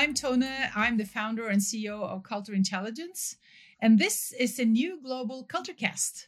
I'm 0.00 0.14
Tone. 0.14 0.46
I'm 0.74 0.96
the 0.96 1.04
founder 1.04 1.48
and 1.48 1.60
CEO 1.60 2.02
of 2.02 2.22
Culture 2.22 2.54
Intelligence, 2.54 3.36
and 3.82 3.98
this 3.98 4.32
is 4.32 4.58
a 4.58 4.64
new 4.64 4.98
global 4.98 5.44
culture 5.44 5.74
cast. 5.74 6.26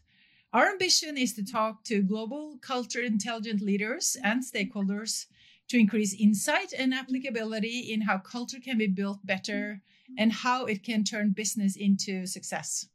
Our 0.52 0.68
ambition 0.68 1.16
is 1.16 1.32
to 1.36 1.42
talk 1.42 1.82
to 1.84 2.02
global 2.02 2.58
culture 2.60 3.00
intelligent 3.00 3.62
leaders 3.62 4.14
and 4.22 4.42
stakeholders 4.42 5.24
to 5.68 5.78
increase 5.78 6.12
insight 6.12 6.74
and 6.78 6.92
applicability 6.92 7.90
in 7.90 8.02
how 8.02 8.18
culture 8.18 8.60
can 8.60 8.76
be 8.76 8.88
built 8.88 9.24
better 9.24 9.80
and 10.18 10.34
how 10.34 10.66
it 10.66 10.84
can 10.84 11.02
turn 11.02 11.30
business 11.30 11.74
into 11.74 12.26
success. 12.26 12.88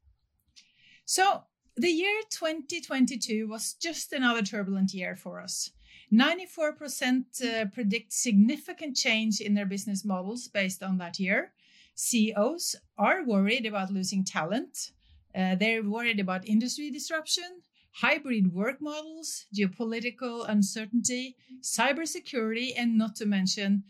So, 1.05 1.46
the 1.75 1.89
year 1.89 2.21
2022 2.29 3.47
was 3.47 3.73
just 3.73 4.14
another 4.14 4.43
turbulent 4.43 4.93
year 4.93 5.15
for 5.15 5.41
us. 5.41 5.71
94% 6.14 7.42
uh, 7.43 7.66
predict 7.74 8.14
significant 8.14 8.96
change 8.96 9.42
in 9.42 9.54
their 9.54 9.66
business 9.66 10.06
models 10.06 10.47
based 10.47 10.82
on 10.82 10.97
that 10.97 11.20
year. 11.20 11.52
CEOs 11.96 12.75
are 12.97 13.25
worried 13.25 13.66
about 13.66 13.92
losing 13.92 14.24
talent. 14.24 14.92
Uh, 15.36 15.56
they're 15.56 15.83
worried 15.83 16.20
about 16.20 16.47
industry 16.47 16.89
disruption, 16.92 17.61
hybrid 17.92 18.54
work 18.54 18.80
models, 18.80 19.46
geopolitical 19.54 20.47
uncertainty, 20.47 21.36
cybersecurity, 21.61 22.71
and 22.78 22.97
not 22.97 23.16
to 23.16 23.25
mention 23.25 23.83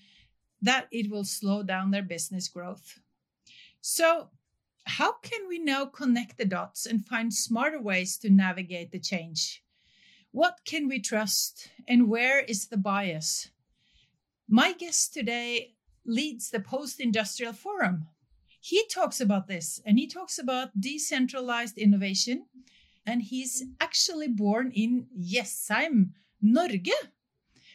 that 0.61 0.87
it 0.91 1.11
will 1.11 1.25
slow 1.25 1.61
down 1.61 1.91
their 1.91 2.01
business 2.03 2.47
growth. 2.47 2.99
So, 3.81 4.29
how 4.85 5.13
can 5.21 5.47
we 5.47 5.59
now 5.59 5.85
connect 5.85 6.37
the 6.37 6.45
dots 6.45 6.85
and 6.85 7.05
find 7.05 7.31
smarter 7.33 7.81
ways 7.81 8.17
to 8.19 8.29
navigate 8.29 8.91
the 8.91 8.99
change? 8.99 9.63
What 10.37 10.59
can 10.65 10.87
we 10.87 10.99
trust 10.99 11.71
and 11.87 12.07
where 12.09 12.41
is 12.41 12.67
the 12.67 12.77
bias? 12.77 13.49
My 14.47 14.71
guest 14.71 15.11
today 15.11 15.73
leads 16.05 16.51
the 16.51 16.59
Post 16.59 16.99
Industrial 16.99 17.53
Forum. 17.53 18.09
He 18.59 18.85
talks 18.87 19.19
about 19.19 19.47
this 19.47 19.81
and 19.83 19.97
he 19.97 20.05
talks 20.05 20.37
about 20.37 20.79
decentralized 20.79 21.79
innovation. 21.79 22.45
And 23.03 23.23
he's 23.23 23.63
actually 23.81 24.27
born 24.27 24.71
in 24.75 25.07
Jessheim, 25.19 26.13
Norge. 26.39 26.93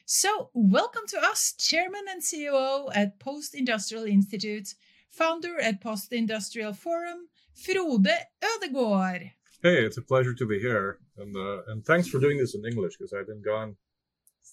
So, 0.04 0.50
welcome 0.54 1.08
to 1.08 1.18
us, 1.18 1.54
Chairman 1.58 2.04
and 2.08 2.22
CEO 2.22 2.90
at 2.94 3.18
Post 3.18 3.56
Industrial 3.56 4.04
Institute, 4.04 4.74
founder 5.10 5.58
at 5.60 5.80
Post 5.80 6.12
Industrial 6.12 6.72
Forum, 6.72 7.26
Frode 7.56 8.28
Ødegård. 8.40 9.32
Hey, 9.62 9.84
it's 9.84 9.96
a 9.96 10.02
pleasure 10.02 10.34
to 10.34 10.46
be 10.46 10.58
here, 10.58 10.98
and 11.18 11.36
uh, 11.36 11.62
and 11.68 11.84
thanks 11.84 12.08
for 12.08 12.18
doing 12.18 12.36
this 12.36 12.56
in 12.56 12.64
English 12.64 12.96
because 12.96 13.12
I've 13.12 13.28
been 13.28 13.42
gone 13.42 13.76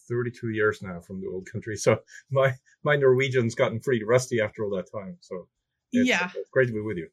32 0.07 0.49
years 0.49 0.83
now 0.83 0.99
from 0.99 1.19
the 1.19 1.27
old 1.27 1.49
country, 1.51 1.75
so 1.75 1.97
my 2.31 2.53
my 2.83 2.95
Norwegian's 2.95 3.55
gotten 3.55 3.79
pretty 3.79 4.03
rusty 4.03 4.39
after 4.39 4.63
all 4.63 4.69
that 4.77 4.91
time. 4.91 5.17
So 5.21 5.47
it's, 5.91 6.07
yeah, 6.07 6.29
it's 6.35 6.49
great 6.51 6.67
to 6.67 6.73
be 6.73 6.81
with 6.81 6.97
you. 6.97 7.09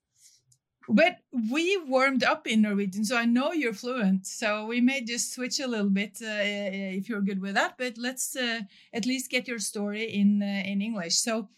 But 0.88 1.16
we 1.50 1.78
warmed 1.88 2.22
up 2.22 2.46
in 2.46 2.62
Norwegian, 2.62 3.04
so 3.04 3.16
I 3.16 3.24
know 3.24 3.52
you're 3.52 3.72
fluent. 3.72 4.26
So 4.26 4.66
we 4.66 4.80
may 4.80 5.02
just 5.02 5.32
switch 5.32 5.58
a 5.58 5.66
little 5.66 5.90
bit 5.90 6.18
uh, 6.22 6.44
if 6.98 7.08
you're 7.08 7.22
good 7.22 7.40
with 7.40 7.54
that. 7.54 7.76
But 7.78 7.96
let's 7.96 8.36
uh, 8.36 8.60
at 8.92 9.06
least 9.06 9.30
get 9.30 9.48
your 9.48 9.58
story 9.58 10.04
in 10.04 10.42
uh, 10.42 10.62
in 10.70 10.82
English. 10.82 11.16
So 11.16 11.48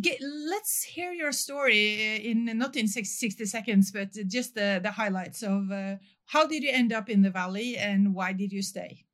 get, 0.00 0.18
let's 0.20 0.82
hear 0.82 1.12
your 1.12 1.32
story 1.32 2.16
uh, 2.16 2.30
in 2.30 2.58
not 2.58 2.76
in 2.76 2.88
60 2.88 3.44
seconds, 3.46 3.90
but 3.90 4.12
just 4.26 4.54
the, 4.54 4.80
the 4.82 4.90
highlights 4.90 5.42
of 5.42 5.70
uh, 5.70 5.96
how 6.26 6.46
did 6.46 6.62
you 6.62 6.70
end 6.72 6.92
up 6.92 7.10
in 7.10 7.22
the 7.22 7.30
valley 7.30 7.76
and 7.76 8.14
why 8.14 8.32
did 8.32 8.52
you 8.52 8.62
stay? 8.62 9.04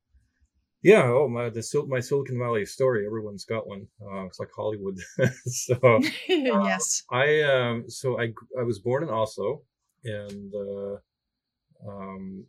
Yeah, 0.81 1.03
oh 1.03 1.27
my 1.27 1.49
the 1.49 1.85
my 1.89 1.99
Silicon 1.99 2.39
Valley 2.39 2.65
story. 2.65 3.05
Everyone's 3.05 3.43
got 3.43 3.67
one. 3.67 3.85
Uh, 4.01 4.25
it's 4.27 4.39
like 4.39 4.49
Hollywood. 4.55 4.97
so 5.45 5.75
uh, 5.83 5.99
yes, 6.29 7.03
I 7.11 7.41
um 7.41 7.89
so 7.89 8.17
I 8.17 8.31
I 8.57 8.63
was 8.63 8.79
born 8.79 9.03
in 9.03 9.09
Oslo, 9.09 9.63
and 10.05 10.53
uh, 10.55 11.89
um 11.91 12.45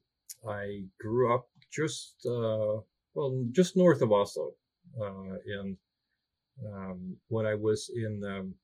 I 0.49 0.85
grew 1.01 1.35
up 1.35 1.49
just 1.73 2.25
uh 2.25 2.79
well 3.15 3.45
just 3.51 3.77
north 3.77 4.01
of 4.01 4.13
Oslo, 4.13 4.53
uh, 5.03 5.35
and 5.59 5.77
um, 6.67 7.17
when 7.29 7.47
I 7.47 7.55
was 7.55 7.91
in 7.95 8.23
um, 8.25 8.55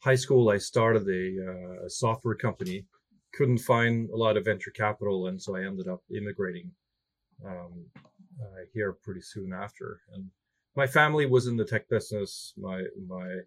high 0.00 0.16
school, 0.16 0.50
I 0.50 0.58
started 0.58 1.08
a, 1.08 1.84
uh, 1.84 1.88
software 1.88 2.34
company. 2.34 2.86
Couldn't 3.34 3.58
find 3.58 4.08
a 4.10 4.16
lot 4.16 4.36
of 4.36 4.44
venture 4.44 4.70
capital, 4.70 5.26
and 5.26 5.40
so 5.40 5.56
I 5.56 5.64
ended 5.64 5.88
up 5.88 6.02
immigrating 6.14 6.70
um, 7.44 7.84
uh, 8.40 8.64
here 8.72 8.92
pretty 8.92 9.20
soon 9.20 9.52
after. 9.52 10.00
And 10.14 10.26
my 10.76 10.86
family 10.86 11.26
was 11.26 11.46
in 11.46 11.56
the 11.56 11.64
tech 11.64 11.88
business. 11.88 12.54
My 12.56 12.82
my 13.06 13.40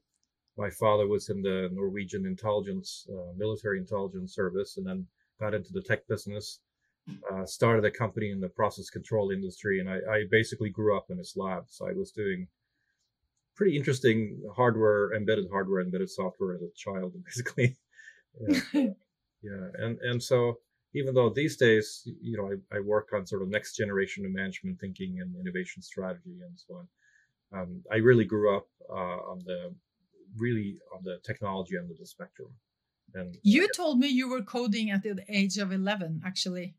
my 0.58 0.70
father 0.70 1.08
was 1.08 1.30
in 1.30 1.42
the 1.42 1.70
Norwegian 1.72 2.26
intelligence, 2.26 3.08
uh, 3.10 3.34
military 3.38 3.80
intelligence 3.80 4.36
service, 4.36 4.78
and 4.78 4.86
then 4.86 5.08
got 5.40 5.54
into 5.54 5.72
the 5.74 5.82
tech 5.82 6.08
business. 6.08 6.60
Uh, 7.34 7.46
started 7.46 7.84
a 7.84 7.90
company 7.90 8.30
in 8.30 8.40
the 8.40 8.50
process 8.50 8.90
control 8.90 9.32
industry, 9.32 9.80
and 9.80 9.90
I, 9.90 9.96
I 9.96 10.24
basically 10.30 10.70
grew 10.70 10.96
up 10.96 11.08
in 11.10 11.18
his 11.18 11.34
lab. 11.36 11.64
So 11.68 11.88
I 11.88 11.94
was 11.94 12.12
doing 12.12 12.48
pretty 13.56 13.78
interesting 13.78 14.42
hardware, 14.56 15.14
embedded 15.14 15.46
hardware, 15.52 15.82
embedded 15.82 16.10
software 16.10 16.56
as 16.56 16.62
a 16.62 16.70
child, 16.76 17.14
basically. 17.26 17.78
yeah, 18.48 18.62
yeah, 19.42 19.68
and 19.80 20.00
and 20.00 20.22
so 20.22 20.60
even 20.94 21.14
though 21.16 21.30
these 21.30 21.58
days, 21.58 22.08
you 22.22 22.38
know, 22.38 22.52
I, 22.52 22.78
I 22.78 22.80
work 22.82 23.10
on 23.14 23.26
sort 23.26 23.42
of 23.42 23.50
next 23.50 23.76
generation 23.78 24.26
of 24.26 24.32
management 24.32 24.80
thinking 24.80 25.20
and 25.22 25.36
innovation 25.40 25.82
strategy 25.82 26.40
and 26.42 26.58
so 26.58 26.76
on. 26.76 26.88
Um, 27.54 27.84
I 27.92 27.98
really 27.98 28.26
grew 28.26 28.56
up 28.56 28.68
uh, 28.90 29.20
on 29.32 29.42
the 29.46 29.74
really 30.38 30.78
on 30.96 31.04
the 31.04 31.20
technology 31.26 31.76
end 31.78 31.92
of 31.92 31.98
the 31.98 32.06
spectrum. 32.06 32.50
And 33.14 33.38
you 33.44 33.68
told 33.76 34.00
me 34.00 34.08
you 34.08 34.30
were 34.30 34.42
coding 34.42 34.90
at 34.90 35.04
the 35.04 35.20
age 35.28 35.58
of 35.58 35.72
eleven, 35.72 36.22
actually. 36.26 36.76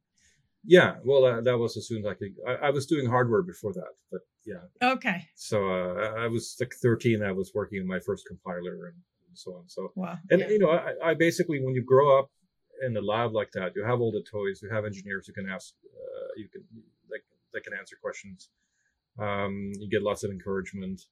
Yeah, 0.64 0.96
well, 1.04 1.24
uh, 1.24 1.40
that 1.40 1.58
was 1.58 1.76
as 1.76 1.88
soon 1.88 1.98
as 1.98 2.06
I 2.06 2.14
could. 2.14 2.34
I, 2.46 2.68
I, 2.68 2.70
was 2.70 2.86
doing 2.86 3.08
hardware 3.10 3.42
before 3.42 3.72
that, 3.72 3.92
but 4.12 4.20
yeah. 4.44 4.90
Okay. 4.94 5.28
So 5.34 5.68
uh, 5.68 6.14
I 6.18 6.26
was 6.26 6.56
like 6.58 6.72
13. 6.82 7.22
I 7.22 7.32
was 7.32 7.52
working 7.54 7.80
on 7.80 7.86
my 7.86 8.00
first 8.00 8.26
compiler 8.26 8.86
and, 8.86 8.96
and 9.28 9.38
so 9.38 9.54
on. 9.54 9.68
So 9.68 9.92
wow. 9.94 10.18
And 10.30 10.40
yeah. 10.40 10.48
you 10.48 10.58
know, 10.58 10.70
I, 10.70 11.10
I, 11.10 11.14
basically 11.14 11.62
when 11.62 11.74
you 11.74 11.84
grow 11.84 12.18
up 12.18 12.30
in 12.84 12.96
a 12.96 13.00
lab 13.00 13.32
like 13.32 13.52
that, 13.52 13.72
you 13.76 13.84
have 13.84 14.00
all 14.00 14.12
the 14.12 14.24
toys. 14.30 14.60
You 14.62 14.70
have 14.70 14.84
engineers 14.84 15.26
who 15.26 15.32
can 15.32 15.48
ask. 15.48 15.74
Uh, 15.84 16.28
you 16.36 16.48
can 16.48 16.62
like 17.10 17.22
they 17.52 17.60
can 17.60 17.72
answer 17.78 17.96
questions. 18.02 18.48
Um, 19.18 19.72
you 19.78 19.88
get 19.88 20.02
lots 20.02 20.24
of 20.24 20.30
encouragement, 20.30 21.02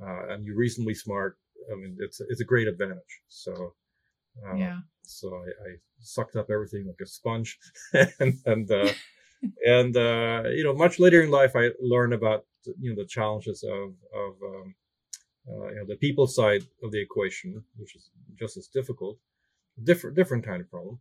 uh, 0.00 0.28
and 0.30 0.44
you're 0.44 0.56
reasonably 0.56 0.94
smart. 0.94 1.36
I 1.70 1.76
mean, 1.76 1.96
it's 2.00 2.20
it's 2.20 2.40
a 2.40 2.44
great 2.44 2.68
advantage. 2.68 3.20
So 3.28 3.74
um, 4.48 4.58
yeah. 4.58 4.78
So 5.02 5.28
I, 5.34 5.70
I, 5.70 5.74
sucked 6.00 6.36
up 6.36 6.50
everything 6.50 6.86
like 6.86 7.00
a 7.02 7.06
sponge, 7.06 7.58
and 8.20 8.34
and 8.46 8.70
uh, 8.70 8.90
and 9.66 9.96
uh, 9.96 10.42
you 10.48 10.64
know, 10.64 10.74
much 10.74 10.98
later 10.98 11.22
in 11.22 11.30
life, 11.30 11.52
I 11.54 11.70
learned 11.80 12.14
about 12.14 12.44
you 12.80 12.90
know 12.90 13.02
the 13.02 13.08
challenges 13.08 13.62
of 13.62 13.94
of 14.14 14.32
um, 14.42 14.74
uh, 15.48 15.68
you 15.68 15.76
know 15.76 15.86
the 15.86 15.96
people 15.96 16.26
side 16.26 16.62
of 16.82 16.90
the 16.92 17.00
equation, 17.00 17.62
which 17.76 17.94
is 17.96 18.10
just 18.38 18.56
as 18.56 18.68
difficult, 18.68 19.18
different 19.82 20.16
different 20.16 20.44
kind 20.44 20.60
of 20.60 20.70
problem. 20.70 20.98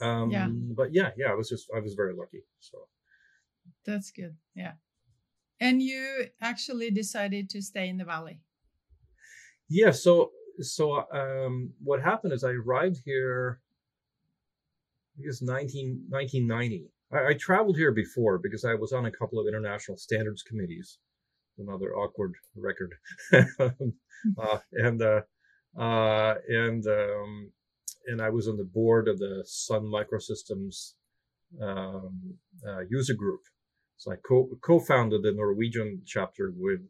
Um, 0.00 0.30
yeah. 0.30 0.48
But 0.48 0.92
yeah, 0.92 1.10
yeah, 1.16 1.30
I 1.30 1.34
was 1.34 1.48
just 1.48 1.68
I 1.74 1.80
was 1.80 1.94
very 1.94 2.14
lucky. 2.14 2.42
So 2.60 2.78
that's 3.84 4.10
good. 4.10 4.36
Yeah. 4.54 4.72
And 5.60 5.82
you 5.82 6.26
actually 6.40 6.90
decided 6.90 7.50
to 7.50 7.60
stay 7.60 7.88
in 7.88 7.98
the 7.98 8.04
valley. 8.04 8.40
Yeah. 9.68 9.90
So 9.90 10.30
so 10.60 11.04
um, 11.12 11.72
what 11.82 12.02
happened 12.02 12.32
is 12.32 12.44
I 12.44 12.50
arrived 12.50 13.00
here, 13.04 13.60
I 15.18 15.24
guess 15.24 15.42
19, 15.42 16.04
1990. 16.08 16.90
I, 17.12 17.28
I, 17.28 17.34
traveled 17.34 17.76
here 17.76 17.92
before 17.92 18.38
because 18.38 18.64
I 18.64 18.74
was 18.74 18.92
on 18.92 19.06
a 19.06 19.10
couple 19.10 19.38
of 19.38 19.46
international 19.46 19.96
standards 19.96 20.42
committees, 20.42 20.98
another 21.58 21.94
awkward 21.94 22.34
record, 22.56 22.94
uh, 23.32 24.58
and 24.72 25.02
uh, 25.02 25.20
uh, 25.78 26.34
and 26.48 26.86
um, 26.86 27.52
and 28.06 28.20
I 28.20 28.30
was 28.30 28.48
on 28.48 28.56
the 28.56 28.64
board 28.64 29.08
of 29.08 29.18
the 29.18 29.42
Sun 29.46 29.82
Microsystems 29.82 30.94
um, 31.62 32.34
uh, 32.66 32.80
user 32.88 33.14
group. 33.14 33.40
So 33.96 34.12
I 34.12 34.16
co- 34.26 34.48
co-founded 34.62 35.22
the 35.22 35.32
Norwegian 35.32 36.02
chapter 36.06 36.52
with 36.56 36.80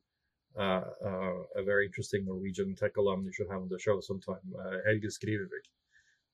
uh, 0.59 0.83
uh, 1.05 1.33
a 1.57 1.63
very 1.65 1.87
interesting 1.87 2.25
Norwegian 2.25 2.75
tech 2.75 2.97
alum 2.97 3.25
you 3.25 3.33
should 3.33 3.49
have 3.51 3.63
on 3.63 3.69
the 3.69 3.79
show 3.79 4.01
sometime, 4.01 4.37
uh, 4.59 4.77
Helge 4.87 5.09
Skrivervik, 5.09 5.67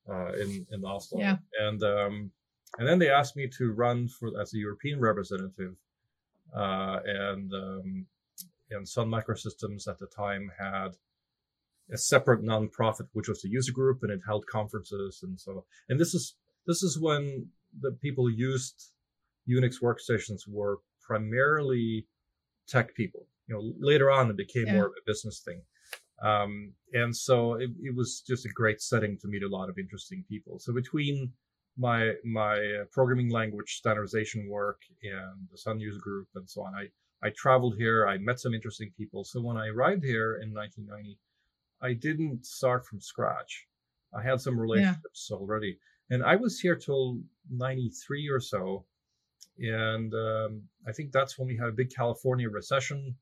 uh, 0.08 0.32
in 0.34 0.66
in 0.70 0.84
Oslo. 0.84 1.20
Yeah. 1.20 1.36
And 1.58 1.82
um, 1.82 2.30
and 2.78 2.86
then 2.86 2.98
they 2.98 3.10
asked 3.10 3.36
me 3.36 3.48
to 3.58 3.72
run 3.72 4.08
for 4.08 4.40
as 4.40 4.52
a 4.54 4.58
European 4.58 5.00
representative, 5.00 5.76
uh, 6.54 6.98
and 7.04 7.52
um, 7.52 8.06
and 8.70 8.88
Sun 8.88 9.08
Microsystems 9.08 9.88
at 9.88 9.98
the 9.98 10.06
time 10.06 10.50
had 10.58 10.96
a 11.92 11.96
separate 11.96 12.42
nonprofit, 12.42 13.08
which 13.12 13.28
was 13.28 13.42
the 13.42 13.48
user 13.48 13.72
group, 13.72 14.02
and 14.02 14.10
it 14.10 14.20
held 14.26 14.46
conferences 14.46 15.20
and 15.22 15.40
so. 15.40 15.64
And 15.88 16.00
this 16.00 16.14
is 16.14 16.34
this 16.66 16.82
is 16.82 16.98
when 17.00 17.48
the 17.80 17.92
people 17.92 18.30
used 18.30 18.92
Unix 19.48 19.76
workstations 19.82 20.40
were 20.48 20.80
primarily 21.06 22.06
tech 22.66 22.94
people 22.94 23.28
you 23.46 23.54
know, 23.54 23.72
later 23.78 24.10
on 24.10 24.30
it 24.30 24.36
became 24.36 24.66
yeah. 24.66 24.74
more 24.74 24.86
of 24.86 24.92
a 24.92 25.06
business 25.06 25.40
thing. 25.40 25.62
Um, 26.22 26.72
and 26.92 27.14
so 27.14 27.54
it, 27.54 27.70
it, 27.82 27.94
was 27.94 28.22
just 28.26 28.46
a 28.46 28.48
great 28.48 28.80
setting 28.80 29.18
to 29.18 29.28
meet 29.28 29.42
a 29.42 29.48
lot 29.48 29.68
of 29.68 29.78
interesting 29.78 30.24
people. 30.28 30.58
So 30.58 30.72
between 30.72 31.32
my 31.76 32.12
my 32.24 32.56
uh, 32.58 32.84
programming 32.92 33.30
language 33.30 33.76
standardization 33.76 34.48
work 34.48 34.80
in 35.02 35.32
the 35.50 35.58
Sun 35.58 35.80
User 35.80 36.00
Group 36.00 36.28
and 36.34 36.48
so 36.48 36.62
on, 36.62 36.74
I 36.74 36.88
I 37.26 37.30
traveled 37.30 37.76
here. 37.76 38.06
I 38.06 38.18
met 38.18 38.40
some 38.40 38.54
interesting 38.54 38.92
people. 38.96 39.24
So 39.24 39.40
when 39.40 39.56
I 39.56 39.68
arrived 39.68 40.04
here 40.04 40.40
in 40.42 40.52
1990, 40.52 41.18
I 41.82 41.94
didn't 41.94 42.44
start 42.46 42.86
from 42.86 43.00
scratch. 43.00 43.66
I 44.14 44.22
had 44.22 44.40
some 44.40 44.58
relationships 44.58 45.28
yeah. 45.30 45.36
already, 45.36 45.78
and 46.10 46.22
I 46.22 46.36
was 46.36 46.60
here 46.60 46.76
till 46.76 47.20
93 47.50 48.28
or 48.28 48.40
so. 48.40 48.84
And 49.58 50.12
um, 50.12 50.62
I 50.86 50.92
think 50.92 51.12
that's 51.12 51.38
when 51.38 51.48
we 51.48 51.56
had 51.56 51.68
a 51.68 51.72
big 51.72 51.90
California 51.90 52.48
recession 52.50 53.16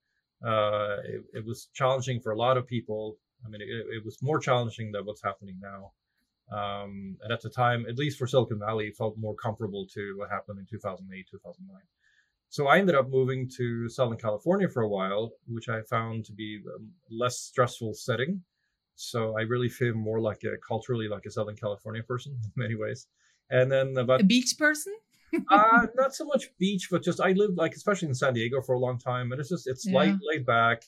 uh, 0.45 0.97
it, 1.05 1.25
it, 1.33 1.45
was 1.45 1.69
challenging 1.73 2.21
for 2.21 2.33
a 2.33 2.37
lot 2.37 2.57
of 2.57 2.67
people. 2.67 3.17
I 3.45 3.49
mean, 3.49 3.63
it, 3.63 3.97
it 3.97 4.05
was 4.05 4.23
more 4.23 4.39
challenging 4.39 4.93
than 4.93 5.07
what's 5.07 5.23
happening 5.23 5.57
now. 5.61 5.93
Um, 6.53 7.17
and 7.23 7.33
at 7.33 7.41
the 7.41 7.51
time, 7.51 7.87
at 7.89 7.99
least 7.99 8.19
for 8.19 8.27
Silicon 8.27 8.59
Valley, 8.59 8.91
felt 8.91 9.17
more 9.19 9.35
comparable 9.35 9.87
to 9.95 10.15
what 10.19 10.31
happened 10.31 10.59
in 10.59 10.67
2008, 10.67 11.27
2009. 11.31 11.81
So 12.51 12.69
I 12.69 12.79
ended 12.79 12.95
up 12.95 13.09
moving 13.09 13.51
to 13.57 13.89
Southern 13.89 14.19
California 14.19 14.69
for 14.69 14.83
a 14.83 14.89
while, 14.89 15.33
which 15.47 15.69
I 15.69 15.83
found 15.83 16.25
to 16.27 16.33
be 16.33 16.61
a 16.65 17.15
less 17.15 17.39
stressful 17.39 17.95
setting. 17.95 18.43
So 18.95 19.37
I 19.37 19.43
really 19.43 19.69
feel 19.69 19.95
more 19.95 20.21
like 20.21 20.45
a 20.45 20.57
culturally 20.67 21.09
like 21.09 21.27
a 21.27 21.31
Southern 21.31 21.57
California 21.57 22.03
person 22.03 22.37
in 22.45 22.51
many 22.55 22.77
ways. 22.77 23.09
And 23.51 23.71
then 23.71 23.97
about 23.97 24.21
a 24.21 24.25
beach 24.25 24.55
person 24.59 24.95
uh, 25.51 25.87
not 25.97 26.15
so 26.15 26.25
much 26.25 26.57
beach, 26.59 26.89
but 26.91 27.03
just 27.03 27.21
I 27.21 27.33
lived 27.33 27.57
like 27.57 27.75
especially 27.75 28.09
in 28.09 28.15
San 28.15 28.35
Diego 28.35 28.61
for 28.61 28.75
a 28.75 28.79
long 28.79 28.99
time, 28.99 29.33
and 29.33 29.41
it's 29.41 29.51
just 29.51 29.67
it's 29.67 29.87
yeah. 29.87 29.95
light, 29.95 30.15
laid 30.23 30.47
back. 30.47 30.83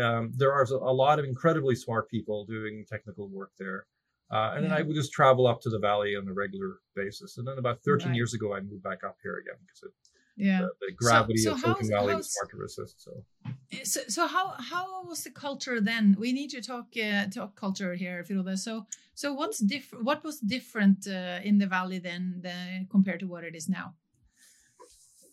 Um, 0.00 0.32
there 0.36 0.52
are 0.52 0.62
a 0.62 0.92
lot 0.92 1.18
of 1.18 1.24
incredibly 1.24 1.74
smart 1.74 2.08
people 2.08 2.46
doing 2.46 2.84
technical 2.88 3.28
work 3.28 3.50
there. 3.58 3.86
Uh, 4.32 4.54
and 4.54 4.64
yeah. 4.64 4.70
then 4.70 4.78
I 4.78 4.82
would 4.82 4.96
just 4.96 5.12
travel 5.12 5.46
up 5.46 5.60
to 5.60 5.68
the 5.68 5.78
valley 5.78 6.16
on 6.16 6.26
a 6.26 6.32
regular 6.32 6.78
basis. 6.96 7.36
And 7.36 7.46
then 7.46 7.58
about 7.58 7.82
13 7.84 8.08
right. 8.08 8.16
years 8.16 8.32
ago, 8.32 8.54
I 8.54 8.60
moved 8.60 8.82
back 8.82 9.04
up 9.04 9.18
here 9.22 9.36
again 9.36 9.56
because 9.66 9.82
it, 9.82 9.92
yeah. 10.36 10.60
the, 10.62 10.70
the 10.80 10.92
gravity 10.96 11.36
so, 11.36 11.50
so 11.50 11.54
of 11.54 11.60
Silicon 11.60 11.88
Valley 11.88 12.14
was 12.14 12.34
hard 12.40 12.50
to 12.50 12.56
resist. 12.56 13.02
So. 13.02 13.24
Eh, 13.72 13.84
so, 13.84 14.00
so 14.08 14.26
how 14.26 14.54
how 14.58 15.04
was 15.04 15.22
the 15.24 15.30
culture 15.30 15.82
then? 15.82 16.16
We 16.18 16.32
need 16.32 16.48
to 16.50 16.62
talk 16.62 16.86
uh, 16.96 17.26
talk 17.26 17.56
culture 17.56 17.94
here, 17.94 18.24
Frode. 18.24 18.58
So, 18.58 18.86
so 19.14 19.34
what's 19.34 19.58
different? 19.58 20.04
What 20.06 20.24
was 20.24 20.40
different 20.40 21.06
uh, 21.06 21.40
in 21.44 21.58
the 21.58 21.66
valley 21.66 21.98
then 21.98 22.40
the, 22.42 22.86
compared 22.90 23.20
to 23.20 23.26
what 23.26 23.44
it 23.44 23.54
is 23.54 23.68
now? 23.68 23.94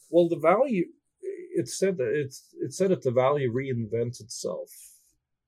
Well, 0.10 0.28
the 0.28 0.40
valley, 0.40 0.88
It 1.22 1.70
said 1.70 1.98
that 1.98 2.12
it's 2.14 2.54
it's 2.60 2.78
said 2.78 2.92
that 2.92 3.04
the 3.04 3.12
valley 3.12 3.48
reinvents 3.48 4.20
itself. 4.20 4.70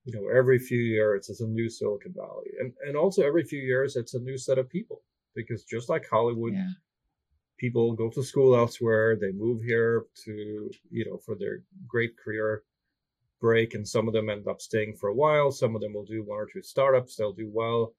You 0.05 0.13
know, 0.13 0.27
every 0.29 0.59
few 0.59 0.79
years 0.79 1.29
it's 1.29 1.41
a 1.41 1.47
new 1.47 1.69
Silicon 1.69 2.13
Valley, 2.15 2.51
and 2.59 2.73
and 2.87 2.95
also 2.97 3.23
every 3.25 3.43
few 3.43 3.59
years 3.61 3.95
it's 3.95 4.13
a 4.15 4.19
new 4.19 4.37
set 4.37 4.57
of 4.57 4.69
people. 4.69 5.01
Because 5.35 5.63
just 5.63 5.89
like 5.89 6.07
Hollywood. 6.09 6.53
Yeah. 6.53 6.69
people 7.57 7.93
go 7.93 8.09
to 8.09 8.23
school 8.23 8.55
elsewhere 8.55 9.15
they 9.15 9.31
move 9.31 9.61
here 9.61 10.05
to 10.25 10.69
you 10.89 11.05
know 11.05 11.17
for 11.25 11.35
their 11.35 11.63
great 11.87 12.17
career 12.17 12.63
break 13.39 13.73
and 13.75 13.87
some 13.87 14.07
of 14.07 14.13
them 14.13 14.29
end 14.29 14.47
up 14.47 14.61
staying 14.61 14.95
for 14.95 15.09
a 15.09 15.13
while 15.13 15.51
some 15.51 15.75
of 15.75 15.81
them 15.81 15.93
will 15.93 16.05
do 16.05 16.23
one 16.23 16.39
or 16.39 16.47
two 16.47 16.61
startups 16.61 17.15
they'll 17.15 17.33
do 17.33 17.49
well 17.53 17.93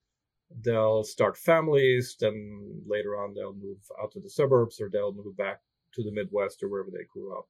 they'll 0.64 1.04
start 1.04 1.36
families 1.36 2.16
then 2.20 2.36
later 2.86 3.12
on 3.20 3.34
they'll 3.34 3.54
move 3.54 3.78
out 4.02 4.10
to 4.12 4.20
the 4.20 4.30
suburbs 4.30 4.80
or 4.80 4.88
they'll 4.88 5.12
move 5.14 5.36
back 5.36 5.60
to 5.94 6.02
the 6.02 6.12
midwest 6.12 6.62
or 6.62 6.68
wherever 6.68 6.90
they 6.90 7.04
grew 7.12 7.36
up 7.36 7.46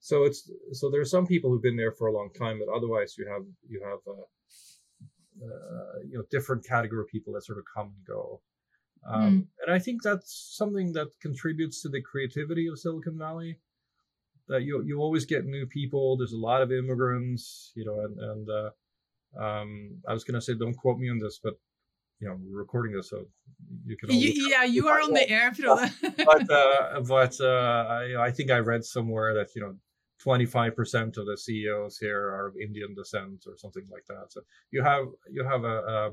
so 0.00 0.24
it's 0.24 0.50
so 0.72 0.90
there 0.90 1.00
are 1.00 1.06
some 1.06 1.26
people 1.26 1.50
who've 1.50 1.62
been 1.62 1.76
there 1.76 1.92
for 1.92 2.06
a 2.06 2.12
long 2.12 2.30
time 2.38 2.58
but 2.58 2.74
otherwise 2.74 3.16
you 3.18 3.26
have 3.28 3.42
you 3.68 3.80
have 3.84 3.98
uh, 4.06 5.44
uh, 5.44 5.98
you 6.08 6.18
know 6.18 6.24
different 6.30 6.66
category 6.66 7.00
of 7.00 7.08
people 7.08 7.32
that 7.32 7.44
sort 7.44 7.58
of 7.58 7.64
come 7.74 7.86
and 7.86 8.06
go 8.06 8.40
um, 9.08 9.22
mm. 9.22 9.46
And 9.64 9.74
I 9.74 9.78
think 9.78 10.02
that's 10.02 10.54
something 10.56 10.92
that 10.94 11.08
contributes 11.20 11.82
to 11.82 11.88
the 11.88 12.02
creativity 12.02 12.66
of 12.68 12.78
Silicon 12.78 13.18
Valley. 13.18 13.58
That 14.48 14.62
you 14.62 14.82
you 14.86 15.00
always 15.00 15.24
get 15.24 15.44
new 15.44 15.66
people. 15.66 16.16
There's 16.16 16.32
a 16.32 16.38
lot 16.38 16.62
of 16.62 16.70
immigrants, 16.70 17.72
you 17.74 17.84
know, 17.84 18.00
and 18.00 18.18
and 18.18 18.48
uh, 18.48 19.42
um, 19.42 19.98
I 20.08 20.12
was 20.12 20.22
gonna 20.22 20.40
say 20.40 20.54
don't 20.54 20.76
quote 20.76 20.98
me 20.98 21.10
on 21.10 21.18
this, 21.18 21.40
but 21.42 21.54
you 22.20 22.28
know, 22.28 22.38
we're 22.40 22.60
recording 22.60 22.96
this, 22.96 23.10
so 23.10 23.24
you 23.84 23.96
can. 23.96 24.10
You, 24.12 24.48
yeah, 24.48 24.64
you 24.64 24.86
are 24.92 25.00
on 25.00 25.12
the 25.14 25.28
air, 25.28 25.52
but 25.56 25.68
uh, 26.50 27.00
but 27.00 27.40
uh, 27.40 27.86
I 27.88 28.26
I 28.26 28.30
think 28.30 28.52
I 28.52 28.58
read 28.58 28.84
somewhere 28.84 29.34
that 29.34 29.48
you 29.56 29.62
know 29.62 29.74
25% 30.24 31.18
of 31.18 31.26
the 31.26 31.36
CEOs 31.36 31.98
here 31.98 32.20
are 32.20 32.48
of 32.48 32.56
Indian 32.56 32.94
descent 32.94 33.44
or 33.46 33.56
something 33.56 33.84
like 33.90 34.06
that. 34.08 34.32
So 34.32 34.40
you 34.70 34.82
have 34.82 35.06
you 35.30 35.44
have 35.44 35.64
a, 35.64 35.78
a 35.78 36.10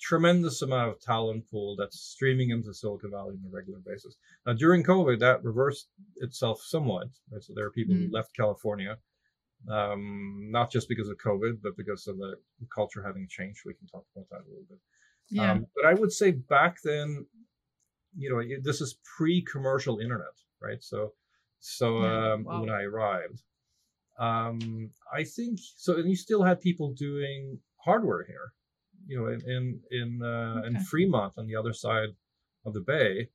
tremendous 0.00 0.62
amount 0.62 0.90
of 0.90 1.00
talent 1.00 1.48
pool 1.50 1.76
that's 1.78 2.00
streaming 2.00 2.50
into 2.50 2.72
Silicon 2.72 3.10
Valley 3.10 3.34
on 3.34 3.46
a 3.46 3.54
regular 3.54 3.80
basis. 3.84 4.16
Now, 4.46 4.54
during 4.54 4.82
COVID, 4.82 5.18
that 5.20 5.44
reversed 5.44 5.88
itself 6.16 6.60
somewhat. 6.62 7.08
Right? 7.30 7.42
So 7.42 7.52
there 7.54 7.66
are 7.66 7.70
people 7.70 7.94
mm. 7.94 8.06
who 8.06 8.12
left 8.12 8.36
California, 8.36 8.96
um, 9.70 10.48
not 10.50 10.70
just 10.70 10.88
because 10.88 11.08
of 11.08 11.18
COVID, 11.18 11.58
but 11.62 11.76
because 11.76 12.06
of 12.06 12.16
the 12.18 12.36
culture 12.74 13.02
having 13.04 13.26
changed. 13.28 13.60
We 13.66 13.74
can 13.74 13.88
talk 13.88 14.04
about 14.14 14.28
that 14.30 14.46
a 14.46 14.48
little 14.48 14.64
bit. 14.68 14.78
Yeah. 15.28 15.52
Um, 15.52 15.66
but 15.76 15.86
I 15.86 15.94
would 15.94 16.12
say 16.12 16.32
back 16.32 16.78
then, 16.82 17.26
you 18.16 18.30
know, 18.30 18.42
this 18.62 18.80
is 18.80 18.98
pre-commercial 19.16 19.98
internet, 20.00 20.34
right? 20.60 20.82
So, 20.82 21.12
so 21.60 21.98
um, 21.98 22.44
wow. 22.44 22.60
when 22.60 22.70
I 22.70 22.82
arrived, 22.82 23.42
um, 24.18 24.90
I 25.12 25.24
think 25.24 25.58
so. 25.76 25.96
And 25.96 26.08
you 26.08 26.16
still 26.16 26.42
had 26.42 26.60
people 26.60 26.92
doing 26.92 27.58
hardware 27.84 28.24
here 28.24 28.52
you 29.06 29.18
know, 29.18 29.26
in 29.28 29.40
in 29.46 29.80
in, 29.90 30.20
uh, 30.22 30.58
okay. 30.58 30.68
in 30.68 30.80
Fremont 30.84 31.34
on 31.36 31.46
the 31.46 31.56
other 31.56 31.72
side 31.72 32.10
of 32.64 32.74
the 32.74 32.80
bay, 32.80 33.28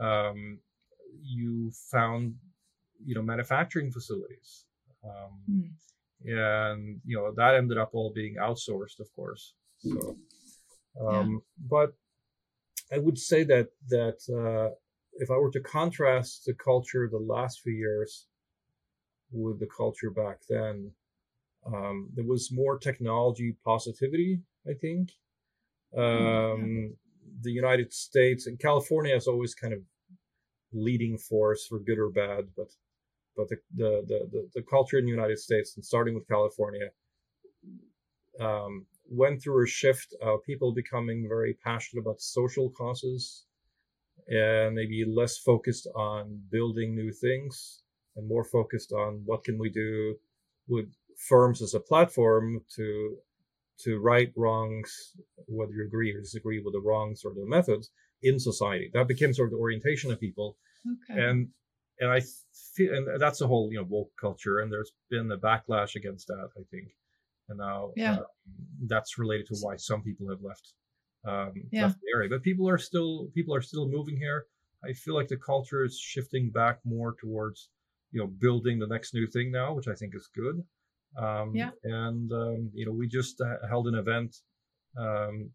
um, 0.00 0.58
you 1.22 1.70
found 1.90 2.34
you 3.04 3.14
know 3.14 3.22
manufacturing 3.22 3.90
facilities, 3.90 4.64
um, 5.04 5.32
mm. 5.50 5.70
and 6.24 7.00
you 7.04 7.16
know 7.16 7.32
that 7.36 7.54
ended 7.54 7.78
up 7.78 7.90
all 7.92 8.12
being 8.14 8.36
outsourced, 8.36 9.00
of 9.00 9.12
course. 9.14 9.54
So, 9.78 10.16
um, 11.00 11.30
yeah. 11.30 11.38
but 11.70 11.92
I 12.92 12.98
would 12.98 13.18
say 13.18 13.44
that 13.44 13.68
that 13.88 14.18
uh, 14.28 14.74
if 15.16 15.30
I 15.30 15.36
were 15.36 15.50
to 15.52 15.60
contrast 15.60 16.44
the 16.44 16.54
culture 16.54 17.08
the 17.10 17.18
last 17.18 17.60
few 17.60 17.72
years 17.72 18.26
with 19.30 19.60
the 19.60 19.66
culture 19.66 20.10
back 20.10 20.40
then, 20.48 20.90
um, 21.66 22.10
there 22.14 22.24
was 22.24 22.52
more 22.52 22.78
technology 22.78 23.56
positivity 23.64 24.40
I 24.68 24.74
think. 24.74 25.10
Hmm, 25.94 26.02
um, 26.02 26.96
the 27.42 27.52
United 27.52 27.92
States 27.92 28.46
and 28.46 28.58
California 28.58 29.14
is 29.14 29.26
always 29.26 29.54
kind 29.54 29.72
of 29.72 29.80
leading 30.72 31.18
force 31.18 31.66
for 31.66 31.78
good 31.78 31.98
or 31.98 32.10
bad, 32.10 32.48
but 32.56 32.68
but 33.36 33.48
the 33.48 33.58
the 33.76 34.28
the, 34.32 34.48
the 34.54 34.62
culture 34.62 34.98
in 34.98 35.04
the 35.04 35.10
United 35.10 35.38
States 35.38 35.76
and 35.76 35.84
starting 35.84 36.14
with 36.14 36.28
California 36.28 36.88
um, 38.40 38.86
went 39.08 39.42
through 39.42 39.64
a 39.64 39.68
shift 39.68 40.14
of 40.22 40.42
people 40.44 40.72
becoming 40.72 41.26
very 41.28 41.54
passionate 41.54 42.02
about 42.02 42.20
social 42.20 42.70
causes 42.70 43.43
and 44.28 44.74
maybe 44.74 45.04
less 45.04 45.38
focused 45.38 45.86
on 45.94 46.40
building 46.50 46.94
new 46.94 47.12
things 47.12 47.82
and 48.16 48.28
more 48.28 48.44
focused 48.44 48.92
on 48.92 49.22
what 49.24 49.44
can 49.44 49.58
we 49.58 49.70
do 49.70 50.14
with 50.68 50.86
firms 51.28 51.62
as 51.62 51.74
a 51.74 51.80
platform 51.80 52.60
to 52.74 53.16
to 53.76 53.98
right 53.98 54.32
wrongs, 54.36 55.16
whether 55.48 55.72
you 55.72 55.84
agree 55.84 56.14
or 56.14 56.20
disagree 56.20 56.60
with 56.60 56.74
the 56.74 56.80
wrongs 56.80 57.22
or 57.24 57.34
the 57.34 57.44
methods 57.44 57.90
in 58.22 58.38
society. 58.38 58.88
That 58.94 59.08
became 59.08 59.34
sort 59.34 59.48
of 59.48 59.52
the 59.52 59.58
orientation 59.58 60.12
of 60.12 60.20
people. 60.20 60.56
Okay. 61.10 61.20
And 61.20 61.48
and 62.00 62.10
I 62.10 62.20
feel, 62.74 62.94
and 62.94 63.20
that's 63.20 63.38
the 63.38 63.46
whole 63.46 63.68
you 63.70 63.78
know 63.78 63.86
woke 63.88 64.12
culture, 64.20 64.60
and 64.60 64.72
there's 64.72 64.92
been 65.10 65.30
a 65.30 65.38
backlash 65.38 65.96
against 65.96 66.28
that, 66.28 66.48
I 66.56 66.62
think, 66.70 66.88
and 67.48 67.58
now 67.58 67.90
yeah. 67.96 68.14
Uh, 68.14 68.24
that's 68.86 69.18
related 69.18 69.46
to 69.48 69.56
why 69.60 69.76
some 69.76 70.02
people 70.02 70.28
have 70.28 70.42
left 70.42 70.72
um, 71.24 71.52
yeah. 71.70 71.82
left 71.82 72.00
the 72.00 72.16
area. 72.16 72.28
But 72.28 72.42
people 72.42 72.68
are 72.68 72.78
still 72.78 73.28
people 73.34 73.54
are 73.54 73.62
still 73.62 73.88
moving 73.88 74.16
here. 74.16 74.46
I 74.84 74.92
feel 74.92 75.14
like 75.14 75.28
the 75.28 75.36
culture 75.36 75.84
is 75.84 75.98
shifting 75.98 76.50
back 76.50 76.80
more 76.84 77.14
towards 77.20 77.68
you 78.12 78.20
know 78.20 78.26
building 78.26 78.78
the 78.78 78.86
next 78.86 79.14
new 79.14 79.26
thing 79.26 79.50
now, 79.50 79.72
which 79.74 79.88
I 79.88 79.94
think 79.94 80.14
is 80.14 80.28
good. 80.34 80.64
Um, 81.16 81.54
yeah. 81.54 81.70
And, 81.84 82.30
um, 82.32 82.70
you 82.74 82.86
know, 82.86 82.92
we 82.92 83.06
just 83.06 83.40
uh, 83.40 83.66
held 83.68 83.86
an 83.86 83.94
event 83.94 84.36
um, 84.98 85.50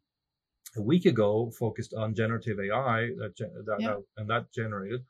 a 0.78 0.82
week 0.82 1.06
ago 1.06 1.52
focused 1.58 1.94
on 1.94 2.16
generative 2.16 2.60
AI 2.60 3.10
that, 3.18 3.34
that, 3.38 3.78
yeah. 3.80 3.88
that, 3.88 4.04
and 4.18 4.30
that 4.30 4.52
generated 4.54 5.02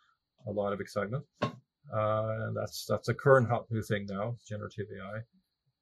a 0.48 0.52
lot 0.52 0.74
of 0.74 0.82
excitement. 0.82 1.24
Uh, 1.42 1.50
and 1.92 2.58
that's, 2.58 2.86
that's 2.86 3.10
a 3.10 3.14
current 3.14 3.50
hot 3.50 3.66
new 3.70 3.82
thing 3.82 4.06
now, 4.10 4.36
generative 4.48 4.88
AI. 4.96 5.20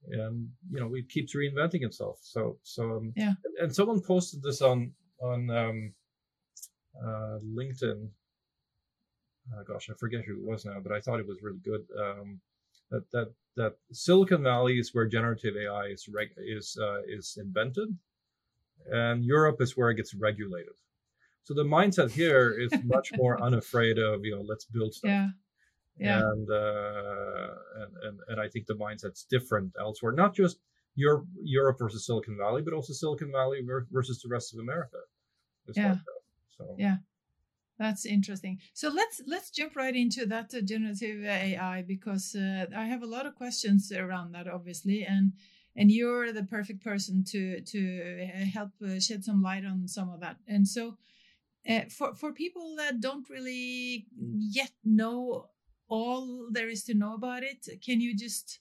And, 0.09 0.49
you 0.71 0.79
know, 0.79 0.93
it 0.95 1.09
keeps 1.09 1.35
reinventing 1.35 1.83
itself. 1.83 2.19
So, 2.21 2.57
so, 2.63 2.97
um, 2.97 3.13
yeah. 3.15 3.33
And, 3.43 3.57
and, 3.59 3.75
someone 3.75 4.01
posted 4.01 4.41
this 4.41 4.61
on, 4.61 4.93
on, 5.21 5.49
um, 5.49 5.93
uh, 7.03 7.39
LinkedIn. 7.45 8.09
Uh, 9.53 9.63
gosh, 9.67 9.89
I 9.89 9.93
forget 9.99 10.23
who 10.25 10.33
it 10.33 10.43
was 10.43 10.65
now, 10.65 10.79
but 10.81 10.91
I 10.91 10.99
thought 10.99 11.19
it 11.19 11.27
was 11.27 11.41
really 11.41 11.59
good. 11.63 11.85
Um, 11.99 12.39
that 12.91 13.03
that 13.11 13.33
that 13.55 13.73
Silicon 13.91 14.43
Valley 14.43 14.79
is 14.79 14.93
where 14.93 15.05
generative 15.05 15.55
AI 15.57 15.85
is 15.85 16.07
reg- 16.13 16.35
is 16.37 16.77
uh, 16.81 17.01
is 17.07 17.37
invented, 17.39 17.89
and 18.91 19.23
Europe 19.23 19.61
is 19.61 19.75
where 19.75 19.89
it 19.89 19.95
gets 19.95 20.13
regulated. 20.13 20.73
So 21.43 21.53
the 21.53 21.63
mindset 21.63 22.11
here 22.11 22.51
is 22.51 22.71
much 22.83 23.11
more 23.15 23.41
unafraid 23.41 23.97
of 23.99 24.25
you 24.25 24.35
know 24.35 24.43
let's 24.47 24.65
build 24.65 24.93
stuff. 24.93 25.09
Yeah. 25.09 25.27
Yeah. 25.99 26.19
And, 26.19 26.49
uh, 26.49 27.47
and 27.81 27.91
and 28.03 28.19
and 28.29 28.41
I 28.41 28.47
think 28.47 28.67
the 28.67 28.75
mindset's 28.75 29.23
different 29.23 29.73
elsewhere. 29.79 30.11
Not 30.11 30.35
just 30.35 30.59
Europe, 30.95 31.25
Europe 31.41 31.77
versus 31.79 32.05
Silicon 32.05 32.37
Valley, 32.37 32.61
but 32.61 32.73
also 32.73 32.93
Silicon 32.93 33.31
Valley 33.31 33.61
versus 33.91 34.21
the 34.21 34.29
rest 34.29 34.53
of 34.53 34.59
America. 34.59 34.97
yeah. 35.73 35.89
Like 35.89 35.97
so 36.57 36.75
yeah, 36.77 36.97
that's 37.77 38.05
interesting. 38.05 38.59
So 38.73 38.89
let's 38.89 39.21
let's 39.27 39.51
jump 39.51 39.75
right 39.75 39.95
into 39.95 40.25
that 40.25 40.53
uh, 40.53 40.61
generative 40.61 41.23
AI 41.23 41.83
because 41.83 42.35
uh, 42.35 42.65
I 42.75 42.85
have 42.85 43.03
a 43.03 43.07
lot 43.07 43.27
of 43.27 43.35
questions 43.35 43.91
around 43.91 44.33
that, 44.33 44.47
obviously, 44.47 45.05
and 45.05 45.33
and 45.75 45.91
you're 45.91 46.31
the 46.31 46.43
perfect 46.43 46.83
person 46.83 47.23
to 47.25 47.61
to 47.61 48.29
uh, 48.33 48.45
help 48.45 48.71
uh, 48.83 48.99
shed 48.99 49.23
some 49.23 49.43
light 49.43 49.65
on 49.65 49.87
some 49.87 50.09
of 50.09 50.19
that. 50.21 50.37
And 50.47 50.67
so, 50.67 50.97
uh, 51.69 51.81
for 51.95 52.15
for 52.15 52.33
people 52.33 52.75
that 52.77 52.99
don't 52.99 53.29
really 53.29 54.07
yet 54.15 54.71
know 54.83 55.45
all 55.89 56.47
there 56.51 56.69
is 56.69 56.83
to 56.85 56.93
know 56.93 57.13
about 57.15 57.43
it, 57.43 57.67
can 57.83 58.01
you 58.01 58.15
just 58.15 58.59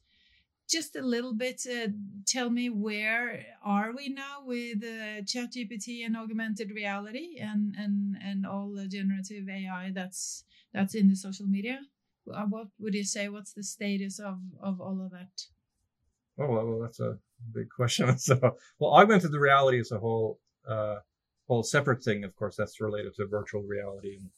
just 0.68 0.96
a 0.96 1.02
little 1.02 1.32
bit 1.32 1.64
uh, 1.70 1.88
tell 2.26 2.50
me 2.50 2.68
where 2.68 3.46
are 3.64 3.92
we 3.96 4.08
now 4.08 4.42
with 4.44 4.82
uh, 4.82 5.22
ChatGPT 5.22 6.04
and 6.04 6.16
augmented 6.16 6.70
reality 6.70 7.38
and 7.40 7.74
and 7.78 8.16
and 8.22 8.46
all 8.46 8.72
the 8.74 8.88
generative 8.88 9.48
AI 9.48 9.92
that's 9.94 10.44
that's 10.72 10.94
in 10.94 11.08
the 11.08 11.16
social 11.16 11.46
media? 11.46 11.80
Uh, 12.32 12.44
what 12.46 12.68
would 12.80 12.94
you 12.94 13.04
say? 13.04 13.28
What's 13.28 13.52
the 13.52 13.62
status 13.62 14.18
of 14.18 14.38
of 14.60 14.80
all 14.80 15.00
of 15.04 15.12
that? 15.12 15.42
Oh 16.38 16.48
well, 16.48 16.80
that's 16.80 17.00
a 17.00 17.18
big 17.52 17.68
question. 17.70 18.16
So, 18.18 18.56
well, 18.78 18.94
augmented 18.94 19.32
reality 19.32 19.80
is 19.80 19.92
a 19.92 19.98
whole 19.98 20.40
uh, 20.68 20.96
whole 21.46 21.62
separate 21.62 22.02
thing. 22.02 22.24
Of 22.24 22.34
course, 22.34 22.56
that's 22.56 22.80
related 22.80 23.14
to 23.16 23.26
virtual 23.26 23.62
reality 23.62 24.16
and 24.16 24.30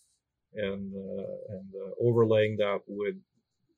and 0.54 0.92
uh, 0.94 1.54
and 1.54 1.68
uh, 1.74 2.06
overlaying 2.08 2.56
that 2.58 2.80
with 2.86 3.14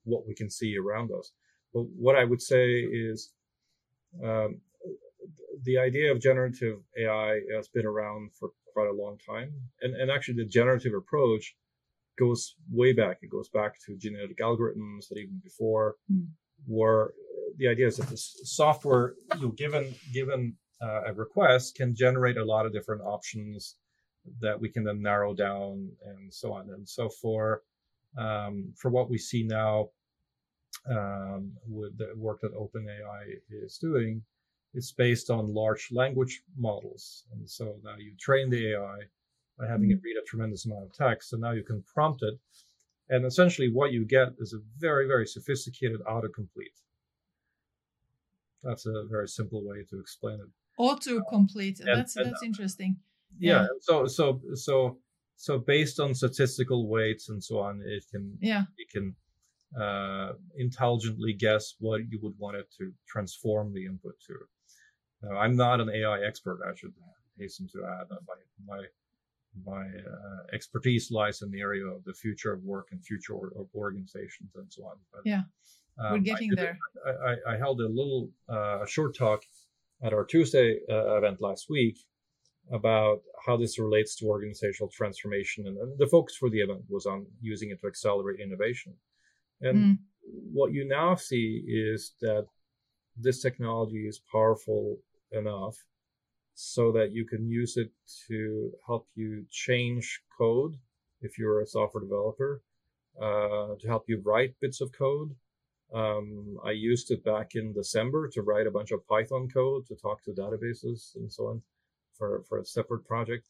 what 0.05 0.27
we 0.27 0.35
can 0.35 0.51
see 0.51 0.77
around 0.77 1.11
us. 1.17 1.33
But 1.73 1.83
what 1.97 2.17
I 2.17 2.25
would 2.25 2.43
say 2.43 2.81
is 2.81 3.33
um, 4.25 4.61
the 5.65 5.79
idea 5.79 6.11
of 6.11 6.21
generative 6.21 6.79
AI 6.99 7.41
has 7.55 7.69
been 7.69 7.87
around 7.87 8.31
for 8.39 8.51
quite 8.73 8.89
a 8.89 8.93
long 8.93 9.19
time. 9.19 9.53
And, 9.83 9.95
and 9.95 10.11
actually, 10.11 10.43
the 10.43 10.47
generative 10.47 10.95
approach 10.95 11.55
goes 12.19 12.55
way 12.71 12.93
back. 12.93 13.19
It 13.23 13.31
goes 13.31 13.49
back 13.49 13.75
to 13.87 13.97
genetic 13.97 14.39
algorithms 14.39 15.09
that 15.09 15.19
even 15.19 15.41
before, 15.43 15.97
mm. 16.11 16.27
where 16.67 17.11
the 17.59 17.69
idea 17.69 17.87
is 17.87 17.97
that 17.97 18.09
the 18.09 18.17
software, 18.17 19.15
you 19.37 19.47
know, 19.47 19.53
given 19.53 19.95
given 20.13 20.57
uh, 20.83 21.03
a 21.07 21.13
request, 21.13 21.77
can 21.77 21.95
generate 21.95 22.37
a 22.37 22.45
lot 22.45 22.67
of 22.67 22.73
different 22.73 23.03
options 23.03 23.77
that 24.41 24.61
we 24.61 24.69
can 24.69 24.85
then 24.85 25.03
narrow 25.03 25.35
down 25.35 25.91
and 26.05 26.33
so 26.33 26.53
on. 26.53 26.71
And 26.71 26.89
so 26.89 27.09
for 27.09 27.63
um, 28.19 28.73
for 28.77 28.91
what 28.91 29.09
we 29.09 29.19
see 29.19 29.43
now, 29.45 29.91
um, 30.89 31.53
with 31.69 31.97
the 31.99 32.13
work 32.17 32.41
that 32.41 32.55
OpenAI 32.55 33.39
is 33.51 33.79
doing, 33.79 34.23
it's 34.75 34.93
based 34.93 35.31
on 35.31 35.55
large 35.55 35.89
language 35.93 36.43
models. 36.57 37.25
And 37.33 37.49
so 37.49 37.77
now 37.85 37.97
you 37.99 38.13
train 38.19 38.51
the 38.51 38.73
AI 38.73 38.99
by 39.59 39.67
having 39.67 39.91
it 39.91 39.95
mm-hmm. 39.99 40.05
read 40.05 40.17
a 40.17 40.27
tremendous 40.27 40.65
amount 40.65 40.85
of 40.85 40.93
text, 40.93 41.33
and 41.33 41.43
now 41.43 41.53
you 41.53 41.63
can 41.63 41.83
prompt 41.83 42.23
it. 42.23 42.39
And 43.11 43.25
essentially, 43.25 43.71
what 43.71 43.93
you 43.93 44.05
get 44.05 44.29
is 44.39 44.53
a 44.53 44.61
very, 44.79 45.07
very 45.07 45.27
sophisticated 45.27 46.01
autocomplete. 46.09 46.79
That's 48.63 48.87
a 48.87 49.05
very 49.11 49.29
simple 49.29 49.65
way 49.65 49.85
to 49.91 49.99
explain 49.99 50.41
it. 50.41 50.49
Autocomplete. 50.79 51.81
Uh, 51.83 51.97
that's 51.97 52.17
and, 52.17 52.27
that's 52.27 52.43
interesting. 52.43 52.97
Yeah. 53.41 53.63
yeah. 53.63 53.67
So 53.81 54.07
so 54.07 54.41
so 54.55 54.99
so 55.37 55.59
based 55.59 55.99
on 55.99 56.15
statistical 56.15 56.89
weights 56.89 57.31
and 57.31 57.43
so 57.43 57.59
on, 57.59 57.83
it 57.85 58.05
can 58.13 58.37
yeah 58.41 58.65
it 58.77 58.89
can 58.91 59.17
uh, 59.79 60.33
intelligently 60.57 61.33
guess 61.33 61.75
what 61.79 62.01
you 62.11 62.19
would 62.23 62.35
want 62.39 62.57
it 62.57 62.67
to 62.79 62.93
transform 63.09 63.73
the 63.73 63.87
input 63.87 64.15
to. 64.27 64.35
Now, 65.23 65.39
I'm 65.39 65.57
not 65.57 65.81
an 65.81 65.91
AI 65.91 66.23
expert. 66.23 66.61
I 66.67 66.75
should 66.75 66.93
hasten 67.39 67.69
to 67.69 67.85
add 67.85 68.09
that 68.11 68.19
my 68.27 68.75
my 68.75 68.85
my 69.65 69.83
uh, 69.83 70.43
expertise 70.53 71.11
lies 71.11 71.43
in 71.43 71.51
the 71.51 71.61
area 71.61 71.85
of 71.85 72.05
the 72.05 72.15
future 72.15 72.53
of 72.53 72.63
work 72.63 72.89
and 72.93 73.05
future 73.05 73.35
of 73.35 73.67
organizations 73.75 74.51
and 74.55 74.67
so 74.73 74.85
on. 74.85 74.97
But, 75.13 75.23
yeah, 75.25 75.43
um, 75.99 76.13
we're 76.13 76.19
getting 76.19 76.53
I 76.53 76.63
there. 76.63 76.79
I, 77.27 77.55
I, 77.55 77.57
held 77.57 77.81
a 77.81 77.89
little 77.89 78.31
uh, 78.49 78.87
short 78.87 79.17
talk 79.17 79.43
at 80.03 80.13
our 80.13 80.25
Tuesday 80.25 80.79
uh, 80.89 81.17
event 81.17 81.41
last 81.41 81.67
week 81.69 81.99
about 82.73 83.21
how 83.45 83.57
this 83.57 83.79
relates 83.79 84.15
to 84.17 84.27
organizational 84.27 84.89
transformation, 84.89 85.67
and, 85.67 85.99
the 85.99 86.07
focus 86.07 86.37
for 86.37 86.51
the 86.51 86.61
event 86.61 86.83
was 86.89 87.07
on 87.07 87.27
using 87.41 87.71
it 87.71 87.81
to 87.81 87.87
accelerate 87.87 88.41
innovation. 88.41 88.95
And 89.61 89.77
mm. 89.79 89.99
what 90.53 90.73
you 90.73 90.87
now 90.87 91.17
see 91.17 91.65
is 91.67 92.13
that 92.21 92.47
this 93.17 93.43
technology 93.43 94.07
is 94.07 94.21
powerful 94.31 94.99
enough 95.33 95.77
so 96.55 96.93
that 96.93 97.13
you 97.13 97.25
can 97.27 97.49
use 97.49 97.77
it 97.77 97.91
to 98.29 98.71
help 98.87 99.09
you 99.15 99.45
change 99.51 100.21
code 100.37 100.77
if 101.23 101.39
you're 101.39 101.61
a 101.61 101.67
software 101.67 102.03
developer, 102.03 102.63
uh, 103.21 103.75
to 103.81 103.87
help 103.87 104.05
you 104.09 104.21
write 104.25 104.55
bits 104.61 104.81
of 104.81 104.93
code. 104.93 105.35
Um, 105.93 106.57
I 106.65 106.71
used 106.71 107.11
it 107.11 107.25
back 107.25 107.57
in 107.57 107.73
December 107.73 108.29
to 108.29 108.43
write 108.43 108.67
a 108.67 108.71
bunch 108.71 108.93
of 108.93 109.07
Python 109.09 109.49
code 109.53 109.87
to 109.87 109.97
talk 109.97 110.23
to 110.25 110.31
databases 110.31 111.17
and 111.17 111.31
so 111.33 111.49
on 111.49 111.63
for, 112.21 112.45
for 112.49 112.61
a 112.61 112.65
separate 112.65 113.05
project. 113.09 113.49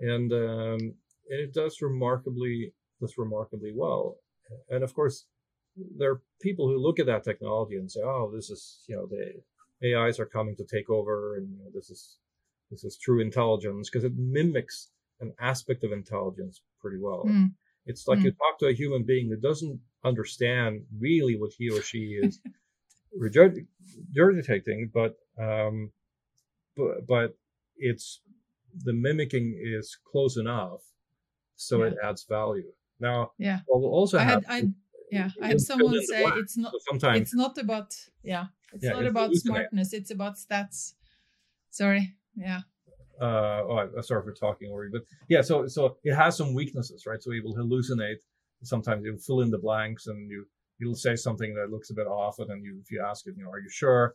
And, 0.00 0.32
um, 0.32 0.94
and 1.28 1.40
it 1.40 1.52
does 1.52 1.82
remarkably, 1.82 2.72
does 3.00 3.18
remarkably 3.18 3.72
well. 3.74 4.16
And 4.70 4.82
of 4.82 4.94
course, 4.94 5.26
there 5.98 6.12
are 6.12 6.22
people 6.40 6.68
who 6.68 6.78
look 6.78 6.98
at 6.98 7.06
that 7.06 7.24
technology 7.24 7.76
and 7.76 7.90
say, 7.90 8.00
"Oh, 8.02 8.30
this 8.34 8.50
is 8.50 8.84
you 8.88 8.96
know 8.96 9.06
the 9.06 9.94
AIs 9.94 10.18
are 10.18 10.26
coming 10.26 10.56
to 10.56 10.64
take 10.64 10.88
over, 10.88 11.36
and 11.36 11.50
you 11.50 11.58
know, 11.58 11.70
this 11.74 11.90
is 11.90 12.18
this 12.70 12.84
is 12.84 12.96
true 12.98 13.20
intelligence 13.20 13.90
because 13.90 14.04
it 14.04 14.16
mimics 14.16 14.90
an 15.20 15.32
aspect 15.40 15.84
of 15.84 15.92
intelligence 15.92 16.62
pretty 16.80 16.98
well. 17.00 17.24
Mm. 17.26 17.52
It's 17.86 18.08
like 18.08 18.18
mm. 18.18 18.24
you 18.24 18.30
talk 18.32 18.58
to 18.60 18.66
a 18.66 18.74
human 18.74 19.04
being 19.04 19.28
that 19.30 19.42
doesn't 19.42 19.80
understand 20.04 20.82
really 20.98 21.36
what 21.38 21.52
he 21.56 21.70
or 21.70 21.82
she 21.82 22.18
is 22.22 22.40
regurgitating, 23.20 24.90
but 24.92 25.16
um, 25.40 25.92
but 26.76 27.06
but 27.06 27.36
it's 27.78 28.20
the 28.84 28.92
mimicking 28.92 29.58
is 29.62 29.96
close 30.10 30.36
enough, 30.36 30.82
so 31.56 31.82
yeah. 31.82 31.90
it 31.90 31.94
adds 32.02 32.24
value. 32.28 32.72
Now, 32.98 33.32
yeah, 33.38 33.60
we'll 33.68 33.90
also 33.90 34.18
I 34.18 34.22
have. 34.22 34.44
Had, 34.46 34.64
I, 34.64 34.68
yeah 35.10 35.30
i 35.42 35.48
have 35.48 35.60
someone 35.60 35.94
say 36.04 36.24
it's 36.36 36.56
not 36.56 36.72
so 36.72 36.78
sometimes 36.90 37.20
it's 37.20 37.34
not 37.34 37.56
about 37.58 37.94
yeah 38.22 38.46
it's 38.72 38.84
yeah, 38.84 38.90
not 38.90 39.02
it's 39.02 39.10
about 39.10 39.34
smartness 39.34 39.92
it's 39.92 40.10
about 40.10 40.36
stats 40.36 40.94
sorry 41.70 42.14
yeah 42.36 42.60
uh 43.20 43.62
oh 43.68 43.88
i'm 43.96 44.02
sorry 44.02 44.22
for 44.22 44.32
talking 44.32 44.70
over 44.70 44.84
you 44.84 44.90
but 44.92 45.02
yeah 45.28 45.40
so 45.40 45.66
so 45.66 45.96
it 46.04 46.14
has 46.14 46.36
some 46.36 46.54
weaknesses 46.54 47.06
right 47.06 47.22
so 47.22 47.30
it 47.32 47.42
will 47.44 47.54
hallucinate 47.54 48.16
sometimes 48.62 49.04
it 49.04 49.10
will 49.10 49.18
fill 49.18 49.40
in 49.40 49.50
the 49.50 49.58
blanks 49.58 50.06
and 50.06 50.28
you 50.30 50.44
you'll 50.78 50.94
say 50.94 51.16
something 51.16 51.54
that 51.54 51.70
looks 51.70 51.90
a 51.90 51.94
bit 51.94 52.06
off 52.06 52.38
and 52.38 52.50
then 52.50 52.62
you 52.62 52.78
if 52.82 52.90
you 52.90 53.02
ask 53.02 53.26
it 53.26 53.34
you 53.36 53.44
know 53.44 53.50
are 53.50 53.60
you 53.60 53.70
sure 53.70 54.14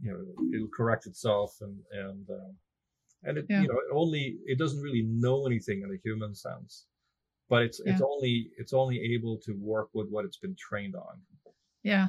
you 0.00 0.10
know 0.10 0.18
it'll 0.54 0.68
correct 0.68 1.06
itself 1.06 1.56
and 1.60 1.78
and 1.92 2.30
um, 2.30 2.54
and 3.24 3.38
it 3.38 3.46
yeah. 3.48 3.62
you 3.62 3.68
know 3.68 3.74
it 3.74 3.92
only 3.92 4.38
it 4.46 4.58
doesn't 4.58 4.80
really 4.80 5.02
know 5.02 5.46
anything 5.46 5.82
in 5.82 5.90
a 5.90 5.98
human 6.02 6.34
sense 6.34 6.86
but 7.48 7.62
it's 7.62 7.80
yeah. 7.84 7.92
it's 7.92 8.02
only 8.02 8.50
it's 8.58 8.72
only 8.72 9.00
able 9.14 9.36
to 9.38 9.52
work 9.52 9.88
with 9.92 10.08
what 10.10 10.24
it's 10.24 10.38
been 10.38 10.56
trained 10.56 10.94
on. 10.94 11.20
Yeah. 11.82 12.08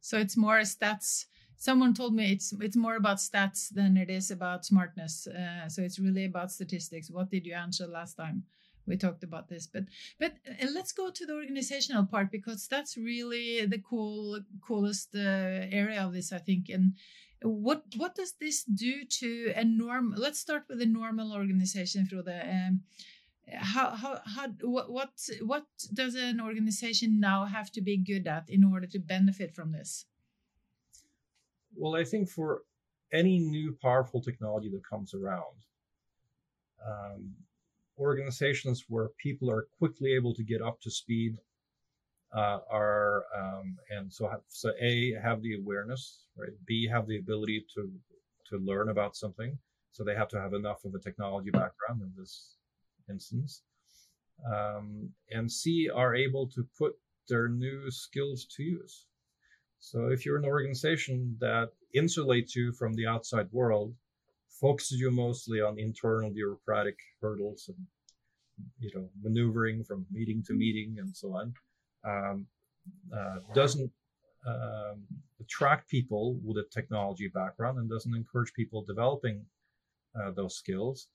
So 0.00 0.18
it's 0.18 0.36
more 0.36 0.58
stats. 0.60 1.24
Someone 1.56 1.94
told 1.94 2.14
me 2.14 2.32
it's 2.32 2.52
it's 2.60 2.76
more 2.76 2.96
about 2.96 3.18
stats 3.18 3.68
than 3.72 3.96
it 3.96 4.10
is 4.10 4.30
about 4.30 4.64
smartness. 4.64 5.26
Uh, 5.26 5.68
so 5.68 5.82
it's 5.82 5.98
really 5.98 6.24
about 6.24 6.52
statistics. 6.52 7.10
What 7.10 7.30
did 7.30 7.46
you 7.46 7.54
answer 7.54 7.86
last 7.86 8.14
time 8.14 8.44
we 8.86 8.96
talked 8.96 9.24
about 9.24 9.48
this? 9.48 9.66
But 9.66 9.84
but 10.20 10.34
uh, 10.48 10.66
let's 10.74 10.92
go 10.92 11.10
to 11.10 11.26
the 11.26 11.34
organizational 11.34 12.04
part 12.04 12.30
because 12.30 12.68
that's 12.68 12.96
really 12.96 13.66
the 13.66 13.78
cool 13.78 14.40
coolest 14.66 15.14
uh, 15.14 15.66
area 15.82 16.04
of 16.04 16.12
this 16.12 16.32
i 16.32 16.38
think. 16.38 16.68
And 16.68 16.92
what 17.42 17.84
what 17.96 18.14
does 18.14 18.34
this 18.40 18.64
do 18.64 19.04
to 19.04 19.52
a 19.54 19.64
norm 19.64 20.14
let's 20.16 20.40
start 20.40 20.64
with 20.68 20.80
a 20.82 20.86
normal 20.86 21.32
organization 21.32 22.08
the 22.10 22.50
um, 22.50 22.80
how 23.56 23.90
how 23.90 24.20
how 24.24 24.48
what 24.62 24.90
what 24.90 25.10
what 25.42 25.66
does 25.94 26.14
an 26.14 26.40
organization 26.40 27.20
now 27.20 27.44
have 27.44 27.70
to 27.72 27.80
be 27.80 27.96
good 27.96 28.26
at 28.26 28.48
in 28.48 28.64
order 28.64 28.86
to 28.86 28.98
benefit 28.98 29.54
from 29.54 29.72
this? 29.72 30.06
Well 31.76 31.94
i 31.94 32.04
think 32.04 32.28
for 32.28 32.62
any 33.12 33.38
new 33.38 33.76
powerful 33.80 34.20
technology 34.20 34.68
that 34.70 34.82
comes 34.84 35.14
around 35.14 35.64
um, 36.86 37.34
organizations 37.98 38.84
where 38.88 39.08
people 39.18 39.50
are 39.50 39.66
quickly 39.78 40.12
able 40.12 40.34
to 40.34 40.42
get 40.42 40.60
up 40.60 40.80
to 40.80 40.90
speed 40.90 41.36
uh, 42.34 42.58
are 42.70 43.24
um, 43.36 43.76
and 43.90 44.12
so 44.12 44.30
so 44.48 44.72
a 44.80 45.14
have 45.22 45.42
the 45.42 45.56
awareness 45.56 46.24
right? 46.36 46.52
B 46.66 46.88
have 46.88 47.06
the 47.06 47.18
ability 47.18 47.64
to 47.74 47.90
to 48.50 48.58
learn 48.58 48.88
about 48.88 49.16
something. 49.16 49.58
So 49.92 50.04
they 50.04 50.14
have 50.14 50.28
to 50.28 50.40
have 50.40 50.54
enough 50.54 50.84
of 50.84 50.94
a 50.94 50.98
technology 50.98 51.50
background 51.50 52.02
in 52.02 52.12
this 52.16 52.54
instance. 53.10 53.62
Um, 54.46 55.10
and 55.32 55.50
c 55.50 55.90
are 55.92 56.14
able 56.14 56.46
to 56.48 56.66
put 56.78 56.94
their 57.28 57.48
new 57.48 57.90
skills 57.90 58.46
to 58.56 58.62
use. 58.62 59.06
So 59.80 60.08
if 60.08 60.24
you're 60.24 60.38
an 60.38 60.44
organization 60.44 61.36
that 61.40 61.70
insulates 61.94 62.54
you 62.54 62.72
from 62.72 62.94
the 62.94 63.06
outside 63.06 63.48
world 63.52 63.94
focuses 64.60 64.98
you 65.00 65.10
mostly 65.10 65.60
on 65.60 65.78
internal 65.78 66.30
bureaucratic 66.30 66.98
hurdles 67.20 67.68
and 67.68 67.86
you 68.80 68.90
know 68.94 69.08
maneuvering 69.22 69.84
from 69.84 70.04
meeting 70.10 70.42
to 70.46 70.52
meeting 70.52 70.96
and 70.98 71.16
so 71.16 71.36
on 71.36 71.54
um, 72.08 72.46
uh, 73.14 73.36
doesn't 73.54 73.90
um, 74.46 75.04
attract 75.40 75.88
people 75.88 76.38
with 76.44 76.56
a 76.56 76.68
technology 76.72 77.28
background 77.32 77.78
and 77.78 77.90
doesn't 77.90 78.14
encourage 78.14 78.52
people 78.54 78.82
developing 78.82 79.44
uh, 80.18 80.30
those 80.30 80.56
skills, 80.56 81.08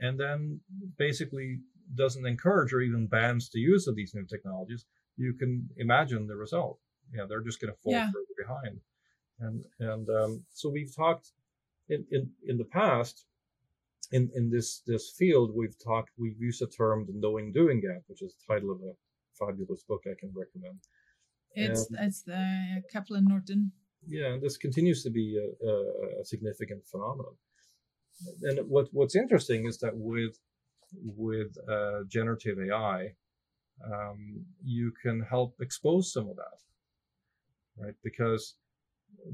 and 0.00 0.18
then 0.18 0.60
basically 0.98 1.60
doesn't 1.94 2.26
encourage 2.26 2.72
or 2.72 2.80
even 2.80 3.06
bans 3.06 3.50
the 3.50 3.60
use 3.60 3.86
of 3.86 3.96
these 3.96 4.14
new 4.14 4.24
technologies, 4.24 4.84
you 5.16 5.34
can 5.34 5.68
imagine 5.76 6.26
the 6.26 6.36
result. 6.36 6.78
Yeah, 7.14 7.24
they're 7.28 7.42
just 7.42 7.60
going 7.60 7.72
to 7.72 7.78
fall 7.80 7.92
yeah. 7.92 8.06
further 8.06 8.34
behind. 8.38 8.80
And 9.40 9.64
and 9.80 10.08
um, 10.08 10.44
so 10.52 10.70
we've 10.70 10.94
talked 10.94 11.32
in, 11.88 12.04
in 12.10 12.30
in 12.46 12.58
the 12.58 12.64
past 12.64 13.24
in 14.12 14.30
in 14.34 14.50
this 14.50 14.82
this 14.86 15.10
field 15.10 15.50
we've 15.54 15.76
talked 15.82 16.10
we've 16.18 16.40
used 16.40 16.60
the 16.60 16.66
term 16.66 17.06
the 17.06 17.12
knowing 17.14 17.52
doing 17.52 17.80
gap, 17.80 18.02
which 18.06 18.22
is 18.22 18.34
the 18.34 18.54
title 18.54 18.70
of 18.70 18.80
a 18.80 18.92
fabulous 19.38 19.82
book 19.88 20.02
I 20.06 20.14
can 20.18 20.32
recommend. 20.34 20.78
It's 21.54 21.82
um, 21.90 21.98
it's 22.00 22.22
the 22.22 22.82
Kaplan 22.92 23.26
Norton. 23.28 23.72
Yeah, 24.06 24.36
this 24.40 24.56
continues 24.56 25.02
to 25.04 25.10
be 25.10 25.38
a, 25.38 25.66
a, 25.66 26.20
a, 26.20 26.24
significant 26.24 26.84
phenomenon. 26.86 27.34
And 28.42 28.68
what 28.68 28.88
what's 28.92 29.16
interesting 29.16 29.66
is 29.66 29.78
that 29.78 29.92
with 29.94 30.38
with 31.04 31.56
uh, 31.68 32.00
generative 32.08 32.58
AI, 32.58 33.14
um, 33.84 34.44
you 34.64 34.92
can 35.02 35.20
help 35.20 35.54
expose 35.60 36.12
some 36.12 36.28
of 36.28 36.36
that, 36.36 36.58
right? 37.84 37.94
Because 38.02 38.56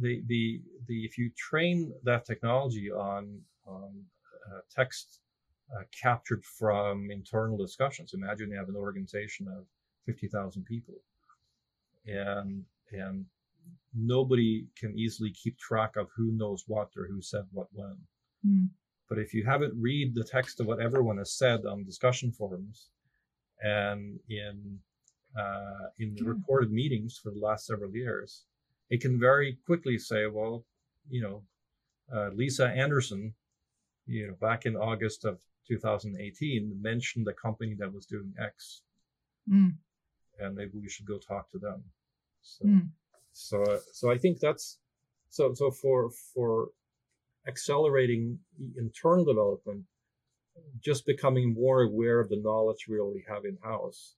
the 0.01 0.23
the 0.27 0.61
the 0.87 1.05
if 1.05 1.19
you 1.19 1.31
train 1.37 1.93
that 2.05 2.25
technology 2.25 2.91
on 2.91 3.41
on 3.67 4.05
uh, 4.51 4.61
text 4.75 5.21
uh, 5.75 5.83
captured 6.03 6.45
from 6.45 7.11
internal 7.11 7.57
discussions, 7.57 8.13
imagine 8.15 8.51
you 8.51 8.57
have 8.57 8.69
an 8.69 8.77
organization 8.77 9.47
of 9.49 9.65
50,000 10.09 10.65
people. 10.65 10.95
And, 12.07 12.65
and 12.93 13.27
nobody 13.95 14.67
can 14.79 14.99
easily 14.99 15.31
keep 15.33 15.59
track 15.59 15.97
of 15.97 16.09
who 16.17 16.33
knows 16.33 16.65
what 16.67 16.89
or 16.97 17.07
who 17.07 17.21
said 17.21 17.45
what 17.53 17.69
when. 17.73 17.97
Mm. 18.47 18.69
But 19.09 19.19
if 19.19 19.35
you 19.35 19.45
have 19.45 19.63
it 19.63 19.73
read 19.77 20.15
the 20.15 20.25
text 20.25 20.61
of 20.61 20.67
what 20.67 20.81
everyone 20.81 21.19
has 21.19 21.33
said 21.35 21.67
on 21.67 21.85
discussion 21.85 22.33
forums 22.33 22.89
and 23.61 24.19
in 24.31 24.79
uh, 25.39 25.89
in 25.99 26.15
the 26.15 26.25
recorded 26.25 26.73
meetings 26.73 27.21
for 27.23 27.31
the 27.31 27.39
last 27.39 27.67
several 27.67 27.95
years, 27.95 28.45
it 28.89 29.03
can 29.03 29.21
very 29.21 29.59
quickly 29.67 29.99
say, 29.99 30.27
well, 30.27 30.65
you 31.11 31.21
know, 31.21 31.43
uh, 32.15 32.31
Lisa 32.35 32.69
Anderson, 32.69 33.35
you 34.07 34.27
know, 34.27 34.35
back 34.41 34.65
in 34.65 34.75
August 34.75 35.27
of 35.27 35.39
2018 35.69 36.79
mentioned 36.81 37.29
a 37.29 37.35
company 37.35 37.75
that 37.79 37.93
was 37.93 38.07
doing 38.07 38.33
X. 38.41 38.81
Mm 39.51 39.75
and 40.39 40.55
maybe 40.55 40.73
we 40.81 40.89
should 40.89 41.07
go 41.07 41.19
talk 41.19 41.51
to 41.51 41.59
them. 41.59 41.83
So, 42.43 42.65
mm. 42.65 42.89
so, 43.33 43.81
so 43.93 44.11
I 44.11 44.19
think 44.19 44.39
that's 44.41 44.79
so. 45.31 45.53
So 45.55 45.71
for 45.71 46.11
for 46.35 46.69
accelerating 47.47 48.39
internal 48.77 49.25
development, 49.25 49.85
just 50.81 51.07
becoming 51.07 51.55
more 51.55 51.83
aware 51.83 52.21
of 52.21 52.29
the 52.29 52.41
knowledge 52.41 52.87
we 52.89 52.99
already 52.99 53.25
have 53.29 53.45
in 53.45 53.59
house 53.63 54.17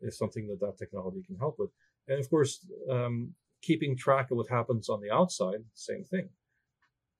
is 0.00 0.18
something 0.18 0.46
that 0.48 0.60
that 0.60 0.78
technology 0.78 1.22
can 1.26 1.36
help 1.36 1.56
with. 1.58 1.70
And 2.08 2.20
of 2.20 2.28
course, 2.28 2.64
um, 2.90 3.34
keeping 3.62 3.96
track 3.96 4.30
of 4.30 4.36
what 4.36 4.48
happens 4.48 4.88
on 4.88 5.00
the 5.00 5.10
outside, 5.10 5.64
same 5.74 6.04
thing. 6.04 6.28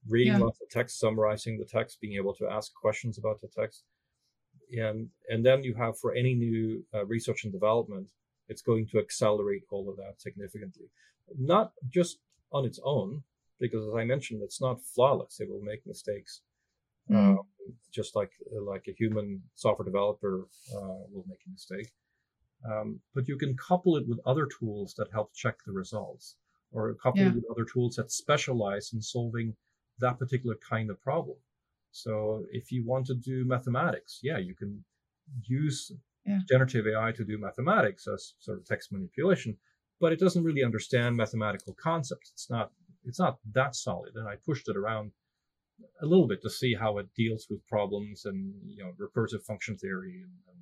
Reading 0.08 0.34
yeah. 0.34 0.38
lots 0.38 0.60
of 0.60 0.68
text, 0.70 1.00
summarizing 1.00 1.58
the 1.58 1.64
text, 1.64 2.00
being 2.00 2.14
able 2.14 2.34
to 2.34 2.48
ask 2.48 2.72
questions 2.74 3.18
about 3.18 3.40
the 3.40 3.48
text, 3.48 3.82
and 4.70 5.08
and 5.28 5.44
then 5.44 5.64
you 5.64 5.74
have 5.74 5.98
for 5.98 6.14
any 6.14 6.34
new 6.34 6.84
uh, 6.94 7.04
research 7.06 7.42
and 7.42 7.52
development, 7.52 8.10
it's 8.48 8.62
going 8.62 8.86
to 8.88 8.98
accelerate 8.98 9.62
all 9.70 9.88
of 9.88 9.96
that 9.96 10.20
significantly. 10.20 10.86
Not 11.38 11.72
just 11.88 12.18
on 12.52 12.64
its 12.64 12.80
own, 12.84 13.22
because 13.58 13.86
as 13.86 13.94
I 13.94 14.04
mentioned, 14.04 14.42
it's 14.42 14.60
not 14.60 14.82
flawless. 14.82 15.40
It 15.40 15.48
will 15.50 15.62
make 15.62 15.86
mistakes, 15.86 16.42
mm. 17.10 17.16
um, 17.16 17.40
just 17.92 18.14
like 18.14 18.32
like 18.52 18.84
a 18.88 18.92
human 18.92 19.42
software 19.54 19.84
developer 19.84 20.46
uh, 20.74 21.02
will 21.12 21.24
make 21.28 21.40
a 21.46 21.50
mistake. 21.50 21.90
Um, 22.70 23.00
but 23.14 23.28
you 23.28 23.36
can 23.36 23.56
couple 23.56 23.96
it 23.96 24.08
with 24.08 24.20
other 24.26 24.46
tools 24.46 24.94
that 24.94 25.12
help 25.12 25.32
check 25.34 25.56
the 25.66 25.72
results, 25.72 26.36
or 26.72 26.94
couple 26.94 27.20
yeah. 27.20 27.28
it 27.28 27.34
with 27.34 27.50
other 27.50 27.64
tools 27.64 27.96
that 27.96 28.10
specialize 28.12 28.92
in 28.92 29.02
solving 29.02 29.54
that 29.98 30.18
particular 30.18 30.56
kind 30.68 30.90
of 30.90 31.02
problem. 31.02 31.36
So 31.92 32.44
if 32.52 32.70
you 32.70 32.84
want 32.84 33.06
to 33.06 33.14
do 33.14 33.44
mathematics, 33.44 34.20
yeah, 34.22 34.38
you 34.38 34.54
can 34.54 34.84
use 35.44 35.92
yeah. 36.26 36.38
generative 36.48 36.86
AI 36.86 37.12
to 37.12 37.24
do 37.24 37.38
mathematics 37.38 38.06
as 38.08 38.34
sort 38.38 38.58
of 38.58 38.66
text 38.66 38.92
manipulation, 38.92 39.56
but 40.00 40.12
it 40.12 40.18
doesn't 40.18 40.44
really 40.44 40.64
understand 40.64 41.16
mathematical 41.16 41.74
concepts. 41.80 42.30
It's 42.32 42.50
not 42.50 42.70
it's 43.04 43.18
not 43.18 43.38
that 43.52 43.76
solid. 43.76 44.14
And 44.16 44.28
I 44.28 44.34
pushed 44.44 44.68
it 44.68 44.76
around 44.76 45.12
a 46.02 46.06
little 46.06 46.26
bit 46.26 46.42
to 46.42 46.50
see 46.50 46.74
how 46.74 46.98
it 46.98 47.06
deals 47.14 47.46
with 47.48 47.66
problems 47.66 48.24
and 48.24 48.54
you 48.66 48.82
know 48.82 48.92
recursive 48.98 49.42
function 49.42 49.76
theory 49.76 50.22
and, 50.22 50.32
and 50.50 50.58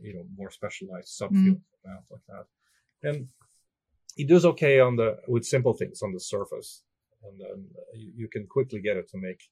you 0.00 0.14
know 0.14 0.24
more 0.36 0.50
specialized 0.50 1.20
subfields 1.20 1.32
mm. 1.32 1.84
of 1.84 1.84
math 1.84 2.04
like 2.10 2.26
that. 2.28 3.08
And 3.08 3.28
it 4.16 4.28
does 4.28 4.44
okay 4.44 4.80
on 4.80 4.96
the 4.96 5.18
with 5.28 5.44
simple 5.44 5.74
things 5.74 6.02
on 6.02 6.12
the 6.12 6.20
surface, 6.20 6.82
and 7.24 7.40
then 7.40 7.66
you, 7.94 8.12
you 8.16 8.28
can 8.28 8.46
quickly 8.46 8.80
get 8.80 8.96
it 8.96 9.08
to 9.10 9.18
make 9.18 9.42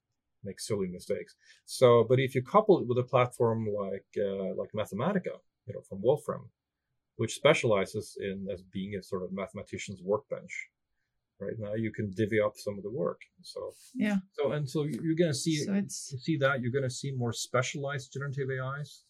make 0.46 0.60
silly 0.60 0.88
mistakes. 0.88 1.34
So, 1.64 2.06
but 2.08 2.18
if 2.20 2.34
you 2.34 2.42
couple 2.42 2.80
it 2.80 2.86
with 2.86 2.98
a 2.98 3.02
platform 3.02 3.66
like 3.66 4.06
uh, 4.18 4.54
like 4.54 4.70
Mathematica, 4.72 5.36
you 5.66 5.74
know, 5.74 5.82
from 5.88 6.00
Wolfram, 6.02 6.50
which 7.16 7.34
specializes 7.34 8.16
in 8.20 8.46
as 8.52 8.62
being 8.62 8.94
a 8.94 9.02
sort 9.02 9.22
of 9.22 9.32
mathematician's 9.32 10.00
workbench, 10.02 10.68
right 11.40 11.54
now 11.58 11.74
you 11.74 11.92
can 11.92 12.10
divvy 12.10 12.40
up 12.40 12.52
some 12.56 12.76
of 12.76 12.82
the 12.82 12.90
work. 12.90 13.20
So 13.42 13.72
yeah. 13.94 14.16
So 14.32 14.52
and 14.52 14.68
so 14.68 14.84
you're 14.84 15.16
going 15.16 15.32
to 15.32 15.38
see 15.38 15.56
so 15.56 15.82
see 15.88 16.36
that 16.38 16.60
you're 16.60 16.72
going 16.72 16.84
to 16.84 16.90
see 16.90 17.12
more 17.12 17.32
specialized 17.32 18.12
generative 18.12 18.48
AIs, 18.50 19.04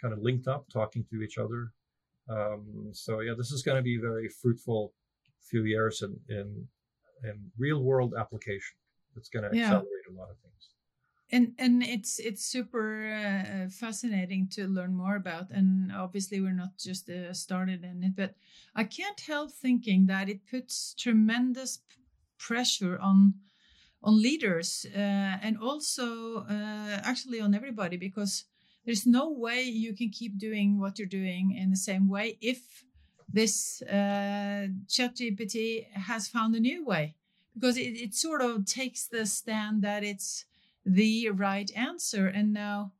kind 0.00 0.12
of 0.12 0.20
linked 0.20 0.48
up, 0.48 0.66
talking 0.72 1.04
to 1.10 1.22
each 1.22 1.38
other. 1.38 1.72
Um, 2.28 2.90
so 2.92 3.20
yeah, 3.20 3.34
this 3.36 3.50
is 3.52 3.62
going 3.62 3.76
to 3.76 3.82
be 3.82 3.98
very 4.00 4.28
fruitful 4.28 4.92
few 5.50 5.64
years 5.64 6.02
in 6.02 6.16
in, 6.28 6.68
in 7.24 7.50
real 7.58 7.82
world 7.82 8.14
application. 8.18 8.76
It's 9.16 9.28
going 9.28 9.50
to 9.50 9.56
yeah. 9.56 9.64
accelerate 9.64 10.06
a 10.10 10.14
lot 10.14 10.28
of 10.30 10.36
things 10.38 10.75
and 11.30 11.52
and 11.58 11.82
it's 11.82 12.18
it's 12.18 12.44
super 12.44 13.12
uh, 13.12 13.68
fascinating 13.68 14.48
to 14.48 14.68
learn 14.68 14.94
more 14.94 15.16
about 15.16 15.50
and 15.50 15.90
obviously 15.92 16.40
we're 16.40 16.52
not 16.52 16.76
just 16.78 17.10
uh, 17.10 17.32
started 17.32 17.82
in 17.84 18.02
it 18.02 18.14
but 18.14 18.34
i 18.74 18.84
can't 18.84 19.20
help 19.20 19.50
thinking 19.50 20.06
that 20.06 20.28
it 20.28 20.40
puts 20.48 20.94
tremendous 20.94 21.80
pressure 22.38 22.98
on 22.98 23.34
on 24.02 24.22
leaders 24.22 24.86
uh, 24.94 25.36
and 25.42 25.58
also 25.58 26.44
uh, 26.48 27.00
actually 27.02 27.40
on 27.40 27.54
everybody 27.54 27.96
because 27.96 28.44
there's 28.84 29.06
no 29.06 29.28
way 29.32 29.62
you 29.62 29.94
can 29.94 30.10
keep 30.10 30.38
doing 30.38 30.78
what 30.78 30.96
you're 30.98 31.08
doing 31.08 31.50
in 31.50 31.70
the 31.70 31.76
same 31.76 32.08
way 32.08 32.38
if 32.40 32.84
this 33.32 33.82
uh, 33.82 34.68
ChatGPT 34.86 35.90
has 35.92 36.28
found 36.28 36.54
a 36.54 36.60
new 36.60 36.84
way 36.84 37.16
because 37.54 37.76
it, 37.76 37.96
it 37.96 38.14
sort 38.14 38.40
of 38.42 38.64
takes 38.64 39.08
the 39.08 39.26
stand 39.26 39.82
that 39.82 40.04
it's 40.04 40.44
the 40.86 41.28
right 41.30 41.70
answer. 41.74 42.28
And 42.28 42.52
now 42.52 42.92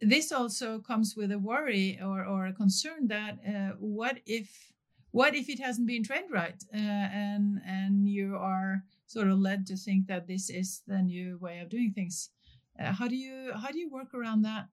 this 0.00 0.30
also 0.30 0.78
comes 0.78 1.16
with 1.16 1.32
a 1.32 1.38
worry 1.38 1.98
or, 2.04 2.24
or 2.24 2.46
a 2.46 2.52
concern 2.52 3.08
that 3.08 3.38
uh, 3.48 3.76
what 3.78 4.18
if 4.26 4.68
what 5.10 5.34
if 5.34 5.50
it 5.50 5.60
hasn't 5.60 5.86
been 5.86 6.02
trained 6.02 6.30
right? 6.30 6.62
Uh, 6.74 6.78
and 6.78 7.60
and 7.66 8.08
you 8.08 8.36
are 8.36 8.84
sort 9.06 9.28
of 9.28 9.38
led 9.38 9.66
to 9.66 9.76
think 9.76 10.06
that 10.06 10.26
this 10.26 10.50
is 10.50 10.82
the 10.86 11.00
new 11.02 11.38
way 11.38 11.60
of 11.60 11.68
doing 11.68 11.92
things. 11.94 12.30
Uh, 12.78 12.92
how 12.92 13.08
do 13.08 13.16
you 13.16 13.52
how 13.54 13.70
do 13.70 13.78
you 13.78 13.90
work 13.90 14.14
around 14.14 14.42
that? 14.42 14.68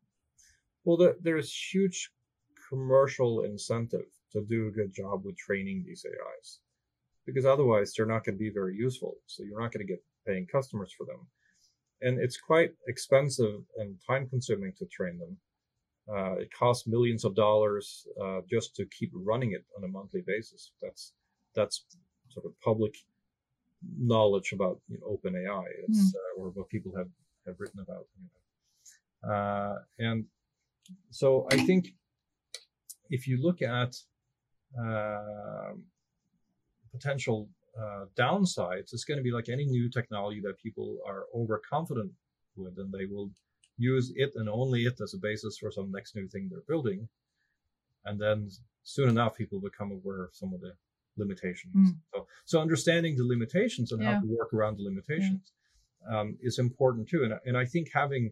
Well 0.84 0.98
the, 0.98 1.18
there's 1.22 1.54
huge 1.54 2.10
commercial 2.70 3.44
incentive 3.44 4.10
to 4.32 4.42
do 4.42 4.68
a 4.68 4.72
good 4.72 4.94
job 4.94 5.26
with 5.26 5.38
training 5.38 5.84
these 5.86 6.06
ais 6.06 6.60
because 7.26 7.46
otherwise 7.46 7.94
they're 7.94 8.06
not 8.06 8.24
going 8.24 8.36
to 8.36 8.40
be 8.40 8.52
very 8.52 8.76
useful. 8.76 9.16
So 9.26 9.44
you're 9.44 9.62
not 9.62 9.72
going 9.72 9.86
to 9.86 9.94
get 9.94 10.04
paying 10.26 10.48
customers 10.48 10.94
for 10.98 11.06
them 11.06 11.28
and 12.02 12.20
it's 12.20 12.38
quite 12.38 12.72
expensive 12.88 13.62
and 13.78 13.96
time 14.06 14.28
consuming 14.28 14.74
to 14.78 14.86
train 14.86 15.20
them. 15.20 15.38
Uh, 16.12 16.34
it 16.34 16.50
costs 16.52 16.88
millions 16.88 17.24
of 17.24 17.36
dollars 17.36 18.08
uh, 18.24 18.40
just 18.50 18.76
to 18.76 18.86
keep 18.86 19.12
running 19.14 19.52
it 19.52 19.64
on 19.78 19.84
a 19.84 19.88
monthly 19.88 20.24
basis. 20.26 20.72
That's 20.82 21.14
that's 21.56 21.86
sort 22.30 22.46
of 22.46 22.60
public 22.62 22.96
knowledge 23.98 24.52
about 24.54 24.80
you 24.90 24.98
know, 25.00 25.18
OpenAI. 25.18 25.66
It's 25.88 26.00
mm. 26.00 26.16
uh, 26.16 26.42
or 26.42 26.50
what 26.50 26.70
people 26.70 26.94
have 26.98 27.10
have 27.46 27.60
written 27.60 27.80
about. 27.80 28.06
You 28.18 28.24
know. 28.24 29.34
Uh, 29.34 29.76
and 30.00 30.26
so 31.12 31.48
I 31.52 31.58
think 31.58 31.94
if 33.10 33.28
you 33.28 33.42
look 33.42 33.62
at 33.62 33.96
uh, 34.84 35.74
potential 36.92 37.50
uh, 37.80 38.06
downsides, 38.18 38.94
it's 38.94 39.06
going 39.06 39.18
to 39.18 39.24
be 39.24 39.32
like 39.32 39.50
any 39.50 39.66
new 39.66 39.90
technology 39.90 40.42
that 40.42 40.62
people 40.62 40.98
are 41.08 41.26
overconfident 41.34 42.12
with, 42.56 42.78
and 42.78 42.92
they 42.92 43.06
will 43.06 43.32
use 43.78 44.12
it 44.16 44.32
and 44.36 44.50
only 44.50 44.84
it 44.84 45.00
as 45.02 45.14
a 45.14 45.18
basis 45.18 45.58
for 45.58 45.72
some 45.72 45.92
next 45.92 46.16
new 46.16 46.28
thing 46.28 46.50
they're 46.50 46.62
building. 46.68 47.08
And 48.06 48.20
then 48.20 48.50
soon 48.84 49.10
enough, 49.10 49.38
people 49.38 49.60
become 49.60 49.92
aware 49.92 50.24
of 50.26 50.36
some 50.36 50.54
of 50.54 50.62
the 50.62 50.74
limitations. 51.18 51.76
Mm. 51.76 51.96
So, 52.14 52.28
so 52.46 52.62
understanding 52.62 53.16
the 53.16 53.26
limitations 53.26 53.92
and 53.92 54.02
yeah. 54.02 54.16
how 54.16 54.20
to 54.22 54.28
work 54.28 54.54
around 54.54 54.78
the 54.78 54.84
limitations 54.84 55.52
yeah. 56.10 56.20
um, 56.20 56.38
is 56.42 56.60
important 56.60 57.08
too. 57.08 57.24
And, 57.24 57.34
and 57.46 57.58
I 57.58 57.66
think 57.66 57.90
having 57.94 58.32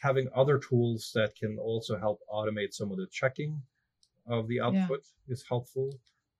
having 0.00 0.28
other 0.34 0.58
tools 0.58 1.10
that 1.14 1.34
can 1.36 1.58
also 1.58 1.98
help 1.98 2.20
automate 2.30 2.74
some 2.74 2.90
of 2.90 2.98
the 2.98 3.06
checking 3.10 3.62
of 4.28 4.46
the 4.46 4.60
output 4.60 5.02
yeah. 5.26 5.32
is 5.32 5.44
helpful. 5.48 5.90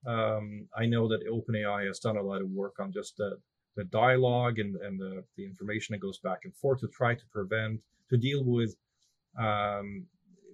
Um, 0.06 0.68
I 0.76 0.86
know 0.86 1.08
that 1.08 1.26
OpenAI 1.26 1.86
has 1.86 1.98
done 1.98 2.16
a 2.16 2.22
lot 2.22 2.42
of 2.42 2.50
work 2.50 2.74
on 2.78 2.92
just 2.92 3.16
the, 3.16 3.38
the 3.76 3.84
dialogue 3.84 4.58
and, 4.58 4.76
and 4.76 5.00
the, 5.00 5.24
the 5.36 5.44
information 5.44 5.92
that 5.92 6.00
goes 6.00 6.18
back 6.18 6.40
and 6.44 6.54
forth 6.54 6.80
to 6.80 6.88
try 6.88 7.14
to 7.14 7.26
prevent, 7.32 7.80
to 8.10 8.16
deal 8.16 8.44
with, 8.44 8.76
um, 9.38 10.06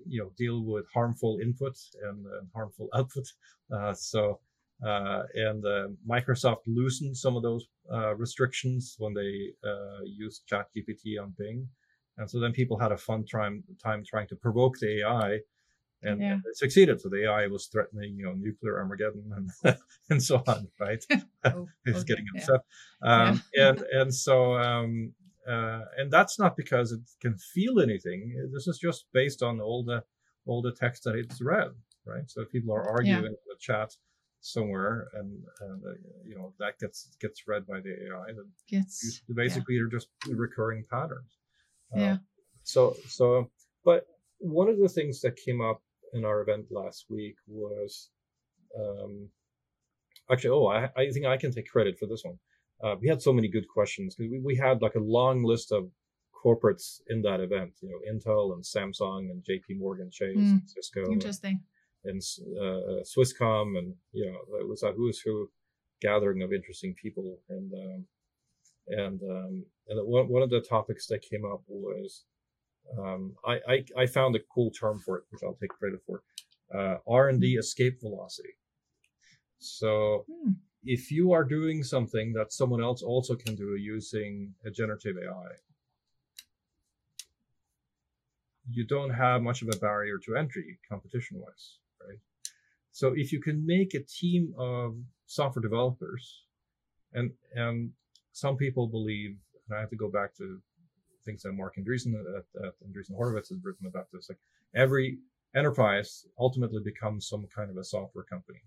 you 0.06 0.20
know, 0.20 0.30
deal 0.36 0.64
with 0.64 0.86
harmful 0.92 1.38
input 1.42 1.76
and, 2.02 2.26
and 2.26 2.48
harmful 2.54 2.88
output. 2.94 3.26
Uh, 3.74 3.92
so, 3.92 4.40
uh, 4.84 5.22
and 5.34 5.64
uh, 5.64 5.88
Microsoft 6.08 6.62
loosened 6.66 7.16
some 7.16 7.36
of 7.36 7.42
those 7.42 7.66
uh, 7.92 8.14
restrictions 8.16 8.96
when 8.98 9.14
they 9.14 9.50
uh, 9.64 10.00
used 10.04 10.42
ChatGPT 10.50 11.22
on 11.22 11.34
Bing. 11.38 11.68
And 12.18 12.28
so 12.28 12.40
then 12.40 12.52
people 12.52 12.78
had 12.78 12.92
a 12.92 12.96
fun 12.96 13.24
time, 13.24 13.62
time 13.82 14.02
trying 14.04 14.28
to 14.28 14.36
provoke 14.36 14.78
the 14.78 15.02
AI 15.02 15.38
and, 16.02 16.20
yeah. 16.20 16.38
it 16.44 16.56
succeeded. 16.56 17.00
So 17.00 17.08
the 17.08 17.24
AI 17.24 17.46
was 17.46 17.66
threatening, 17.66 18.16
you 18.16 18.24
know, 18.24 18.32
nuclear 18.32 18.78
Armageddon 18.78 19.50
and 19.64 19.76
and 20.10 20.22
so 20.22 20.42
on, 20.46 20.68
right? 20.80 21.04
oh, 21.44 21.68
it's 21.84 22.00
okay. 22.00 22.06
getting 22.06 22.26
upset, 22.34 22.60
yeah. 23.02 23.28
Um, 23.28 23.42
yeah. 23.54 23.68
and 23.68 23.80
and 23.92 24.14
so 24.14 24.54
um, 24.54 25.12
uh, 25.48 25.82
and 25.96 26.10
that's 26.10 26.38
not 26.38 26.56
because 26.56 26.92
it 26.92 27.00
can 27.20 27.36
feel 27.38 27.80
anything. 27.80 28.50
This 28.52 28.66
is 28.66 28.78
just 28.78 29.06
based 29.12 29.42
on 29.42 29.60
all 29.60 29.84
the 29.84 30.02
all 30.46 30.62
the 30.62 30.72
text 30.72 31.04
that 31.04 31.14
it's 31.14 31.40
read, 31.40 31.70
right? 32.04 32.28
So 32.28 32.42
if 32.42 32.50
people 32.50 32.74
are 32.74 32.88
arguing 32.88 33.26
in 33.26 33.32
the 33.32 33.56
chat 33.60 33.94
somewhere, 34.40 35.08
and, 35.14 35.38
and 35.60 35.84
uh, 35.84 35.94
you 36.24 36.36
know 36.36 36.52
that 36.58 36.78
gets 36.78 37.08
gets 37.20 37.46
read 37.46 37.66
by 37.66 37.80
the 37.80 37.90
AI, 37.90 38.26
then 38.26 38.50
gets, 38.68 39.22
basically 39.34 39.76
they're 39.76 39.86
just 39.86 40.08
recurring 40.28 40.84
patterns. 40.90 41.38
Uh, 41.96 42.00
yeah. 42.00 42.16
So 42.64 42.96
so, 43.08 43.50
but 43.84 44.06
one 44.38 44.68
of 44.68 44.78
the 44.78 44.88
things 44.88 45.20
that 45.20 45.36
came 45.36 45.60
up 45.60 45.80
in 46.12 46.24
our 46.24 46.40
event 46.42 46.66
last 46.70 47.06
week 47.08 47.36
was 47.46 48.10
um, 48.78 49.28
actually, 50.30 50.50
oh, 50.50 50.66
I, 50.66 50.90
I 50.96 51.10
think 51.10 51.26
I 51.26 51.36
can 51.36 51.52
take 51.52 51.68
credit 51.68 51.98
for 51.98 52.06
this 52.06 52.22
one. 52.24 52.38
Uh, 52.82 52.96
we 53.00 53.08
had 53.08 53.22
so 53.22 53.32
many 53.32 53.48
good 53.48 53.68
questions 53.68 54.14
because 54.14 54.30
we, 54.30 54.40
we 54.40 54.56
had 54.56 54.82
like 54.82 54.94
a 54.94 55.00
long 55.00 55.44
list 55.44 55.72
of 55.72 55.90
corporates 56.44 57.00
in 57.08 57.22
that 57.22 57.40
event, 57.40 57.72
you 57.80 57.88
know, 57.88 58.00
Intel 58.10 58.54
and 58.54 58.64
Samsung 58.64 59.30
and 59.30 59.44
JP 59.44 59.78
Morgan 59.78 60.10
Chase 60.10 60.36
mm, 60.36 60.50
and 60.50 60.62
Cisco. 60.66 61.10
Interesting. 61.10 61.60
And, 62.04 62.20
and 62.20 62.58
uh, 62.58 63.04
Swisscom 63.04 63.78
and, 63.78 63.94
you 64.12 64.26
know, 64.26 64.58
it 64.58 64.68
was 64.68 64.82
a 64.82 64.92
who's 64.92 65.20
who 65.20 65.48
gathering 66.00 66.42
of 66.42 66.52
interesting 66.52 66.94
people. 67.00 67.38
And, 67.48 67.72
um, 67.72 68.04
and, 68.88 69.22
um, 69.22 69.64
and 69.88 70.00
one, 70.08 70.28
one 70.28 70.42
of 70.42 70.50
the 70.50 70.60
topics 70.60 71.06
that 71.06 71.22
came 71.22 71.44
up 71.44 71.62
was 71.68 72.24
um, 72.98 73.34
I, 73.46 73.54
I, 73.68 73.84
I, 74.02 74.06
found 74.06 74.36
a 74.36 74.40
cool 74.54 74.70
term 74.70 74.98
for 74.98 75.18
it, 75.18 75.24
which 75.30 75.42
I'll 75.42 75.54
take 75.54 75.70
credit 75.70 76.00
for. 76.06 76.22
Uh, 76.74 76.96
R&D 77.08 77.54
hmm. 77.54 77.58
escape 77.58 78.00
velocity. 78.00 78.50
So 79.58 80.24
hmm. 80.28 80.52
if 80.84 81.10
you 81.10 81.32
are 81.32 81.44
doing 81.44 81.82
something 81.82 82.32
that 82.34 82.52
someone 82.52 82.82
else 82.82 83.02
also 83.02 83.34
can 83.34 83.54
do 83.54 83.76
using 83.76 84.54
a 84.66 84.70
generative 84.70 85.16
AI, 85.16 85.52
you 88.70 88.84
don't 88.84 89.10
have 89.10 89.42
much 89.42 89.62
of 89.62 89.68
a 89.68 89.76
barrier 89.78 90.18
to 90.24 90.36
entry 90.36 90.78
competition 90.88 91.38
wise, 91.40 91.78
right? 92.06 92.18
So 92.92 93.14
if 93.16 93.32
you 93.32 93.40
can 93.40 93.64
make 93.64 93.94
a 93.94 94.00
team 94.00 94.54
of 94.58 94.96
software 95.26 95.62
developers 95.62 96.44
and, 97.12 97.30
and 97.54 97.90
some 98.32 98.56
people 98.56 98.86
believe, 98.86 99.36
and 99.68 99.76
I 99.76 99.80
have 99.80 99.90
to 99.90 99.96
go 99.96 100.08
back 100.08 100.34
to 100.36 100.60
things 101.24 101.42
that 101.42 101.52
Marc 101.52 101.76
Andreessen 101.76 102.14
at, 102.14 102.64
at 102.64 102.74
Andreessen 102.86 103.16
Horowitz 103.16 103.48
has 103.50 103.58
written 103.62 103.86
about 103.86 104.06
this. 104.12 104.28
Like 104.28 104.38
every 104.74 105.18
enterprise 105.54 106.26
ultimately 106.38 106.82
becomes 106.84 107.28
some 107.28 107.46
kind 107.54 107.70
of 107.70 107.76
a 107.76 107.84
software 107.84 108.24
company. 108.24 108.60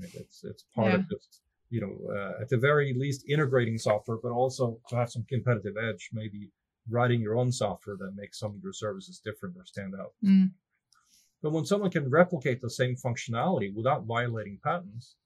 It's 0.00 0.42
it's 0.44 0.64
part 0.74 0.92
yeah. 0.92 0.96
of 0.96 1.08
just 1.08 1.42
you 1.70 1.80
know 1.80 2.14
uh, 2.14 2.42
at 2.42 2.48
the 2.48 2.58
very 2.58 2.94
least 2.96 3.24
integrating 3.28 3.78
software, 3.78 4.18
but 4.22 4.32
also 4.32 4.78
to 4.88 4.96
have 4.96 5.10
some 5.10 5.24
competitive 5.28 5.74
edge, 5.76 6.10
maybe 6.12 6.50
writing 6.90 7.20
your 7.20 7.36
own 7.36 7.52
software 7.52 7.96
that 7.96 8.12
makes 8.16 8.38
some 8.38 8.50
of 8.50 8.62
your 8.62 8.72
services 8.72 9.20
different 9.24 9.56
or 9.56 9.64
stand 9.64 9.94
out. 9.98 10.12
Mm. 10.24 10.50
But 11.42 11.52
when 11.52 11.66
someone 11.66 11.90
can 11.90 12.10
replicate 12.10 12.60
the 12.60 12.70
same 12.70 12.96
functionality 12.96 13.74
without 13.74 14.04
violating 14.04 14.58
patents, 14.64 15.16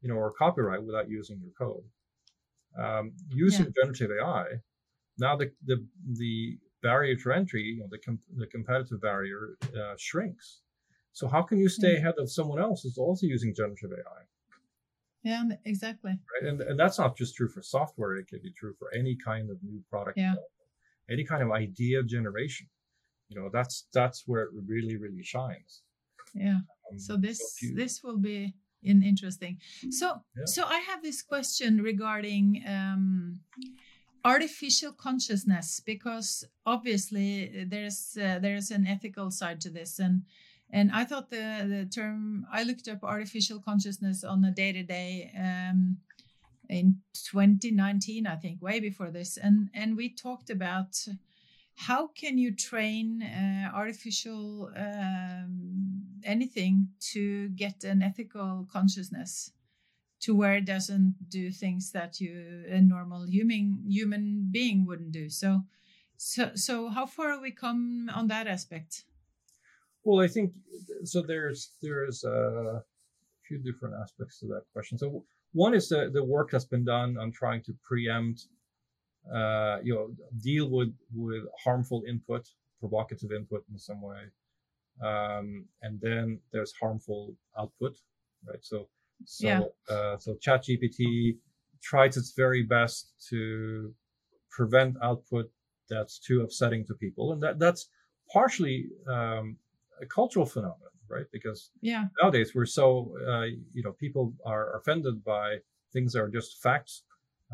you 0.00 0.08
know, 0.08 0.16
or 0.16 0.32
copyright 0.32 0.82
without 0.82 1.08
using 1.08 1.40
your 1.40 1.52
code, 1.52 1.84
um, 2.78 3.12
using 3.28 3.66
yeah. 3.66 3.72
generative 3.82 4.10
AI 4.20 4.44
now 5.18 5.36
the 5.36 5.50
the 5.64 5.84
the 6.12 6.58
barrier 6.82 7.16
to 7.16 7.32
entry, 7.32 7.62
you 7.62 7.80
know, 7.80 7.88
the 7.90 7.98
com- 7.98 8.20
the 8.36 8.46
competitive 8.46 9.00
barrier 9.00 9.56
uh, 9.64 9.94
shrinks. 9.98 10.60
So 11.12 11.26
how 11.28 11.42
can 11.42 11.58
you 11.58 11.68
stay 11.68 11.94
mm-hmm. 11.94 12.06
ahead 12.06 12.14
of 12.18 12.30
someone 12.30 12.60
else 12.60 12.82
who's 12.82 12.98
also 12.98 13.26
using 13.26 13.54
generative 13.54 13.90
AI? 13.92 14.22
Yeah, 15.22 15.42
exactly. 15.64 16.12
Right, 16.12 16.48
and 16.48 16.60
and 16.60 16.78
that's 16.78 16.98
not 16.98 17.16
just 17.16 17.34
true 17.34 17.48
for 17.48 17.62
software; 17.62 18.16
it 18.16 18.28
can 18.28 18.40
be 18.42 18.52
true 18.52 18.74
for 18.78 18.88
any 18.94 19.16
kind 19.16 19.50
of 19.50 19.56
new 19.62 19.82
product, 19.90 20.18
yeah. 20.18 20.34
any 21.10 21.24
kind 21.24 21.42
of 21.42 21.50
idea 21.50 22.02
generation. 22.04 22.68
You 23.28 23.40
know, 23.40 23.50
that's 23.52 23.86
that's 23.92 24.22
where 24.26 24.42
it 24.44 24.50
really 24.66 24.96
really 24.96 25.24
shines. 25.24 25.82
Yeah. 26.34 26.60
Um, 26.90 26.98
so 26.98 27.16
this 27.16 27.38
so 27.38 27.66
you, 27.66 27.74
this 27.74 28.02
will 28.04 28.18
be 28.18 28.54
in 28.82 29.02
interesting. 29.02 29.58
So 29.90 30.22
yeah. 30.36 30.44
so 30.44 30.64
I 30.64 30.78
have 30.78 31.02
this 31.02 31.22
question 31.22 31.82
regarding. 31.82 32.62
Um, 32.66 33.40
artificial 34.26 34.92
consciousness 34.92 35.80
because 35.86 36.44
obviously 36.66 37.64
there's 37.68 38.18
uh, 38.20 38.40
there's 38.40 38.72
an 38.72 38.84
ethical 38.86 39.30
side 39.30 39.60
to 39.60 39.70
this. 39.70 40.00
And 40.00 40.22
and 40.70 40.90
I 40.92 41.04
thought 41.04 41.30
the 41.30 41.64
the 41.74 41.86
term 41.86 42.44
I 42.52 42.64
looked 42.64 42.88
up 42.88 43.04
artificial 43.04 43.60
consciousness 43.60 44.24
on 44.24 44.44
a 44.44 44.50
day 44.50 44.72
to 44.72 44.82
day 44.82 45.30
in 46.68 46.96
2019 47.14 48.26
I 48.26 48.36
think 48.36 48.60
way 48.60 48.80
before 48.80 49.10
this. 49.12 49.36
And 49.36 49.70
and 49.72 49.96
we 49.96 50.08
talked 50.08 50.50
about 50.50 50.92
how 51.76 52.08
can 52.08 52.36
you 52.38 52.52
train 52.52 53.22
uh, 53.22 53.70
artificial 53.72 54.70
um, 54.76 56.02
anything 56.24 56.88
to 57.12 57.48
get 57.50 57.84
an 57.84 58.02
ethical 58.02 58.66
consciousness 58.72 59.52
to 60.26 60.34
where 60.34 60.56
it 60.56 60.64
doesn't 60.64 61.14
do 61.28 61.52
things 61.52 61.92
that 61.92 62.20
you 62.20 62.64
a 62.68 62.80
normal 62.80 63.28
human 63.28 63.84
human 63.88 64.48
being 64.50 64.84
wouldn't 64.84 65.12
do. 65.12 65.30
So 65.30 65.62
so 66.16 66.50
so 66.54 66.88
how 66.88 67.06
far 67.06 67.30
have 67.30 67.42
we 67.42 67.52
come 67.52 68.10
on 68.12 68.26
that 68.26 68.48
aspect? 68.48 69.04
Well 70.02 70.20
i 70.20 70.28
think 70.28 70.52
so 71.04 71.22
there's 71.22 71.60
there's 71.80 72.24
a 72.24 72.82
few 73.46 73.58
different 73.58 73.94
aspects 74.02 74.40
to 74.40 74.46
that 74.46 74.64
question. 74.72 74.98
So 74.98 75.24
one 75.52 75.74
is 75.74 75.88
the, 75.88 76.10
the 76.12 76.24
work 76.24 76.50
that's 76.50 76.64
been 76.64 76.84
done 76.84 77.16
on 77.16 77.30
trying 77.30 77.62
to 77.62 77.72
preempt 77.88 78.48
uh, 79.32 79.78
you 79.82 79.94
know 79.94 80.06
deal 80.42 80.68
with 80.68 80.92
with 81.14 81.44
harmful 81.64 82.02
input 82.08 82.44
provocative 82.80 83.30
input 83.30 83.62
in 83.70 83.78
some 83.78 84.02
way. 84.02 84.22
Um, 85.00 85.66
and 85.82 86.00
then 86.00 86.40
there's 86.52 86.72
harmful 86.72 87.36
output 87.56 87.96
right? 88.46 88.64
So 88.64 88.88
so, 89.24 89.46
yeah. 89.46 89.60
uh, 89.88 90.18
so 90.18 90.34
ChatGPT 90.34 91.38
tries 91.82 92.16
its 92.16 92.32
very 92.32 92.62
best 92.62 93.14
to 93.30 93.94
prevent 94.50 94.96
output 95.02 95.50
that's 95.88 96.18
too 96.18 96.42
upsetting 96.42 96.84
to 96.86 96.94
people, 96.94 97.32
and 97.32 97.42
that 97.42 97.58
that's 97.58 97.88
partially 98.32 98.86
um, 99.08 99.56
a 100.00 100.06
cultural 100.06 100.46
phenomenon, 100.46 100.90
right? 101.08 101.26
Because 101.32 101.70
yeah. 101.80 102.06
nowadays 102.20 102.52
we're 102.54 102.66
so 102.66 103.14
uh, 103.28 103.44
you 103.72 103.82
know 103.84 103.92
people 103.92 104.34
are 104.44 104.76
offended 104.78 105.24
by 105.24 105.58
things 105.92 106.12
that 106.12 106.22
are 106.22 106.28
just 106.28 106.60
facts. 106.62 107.02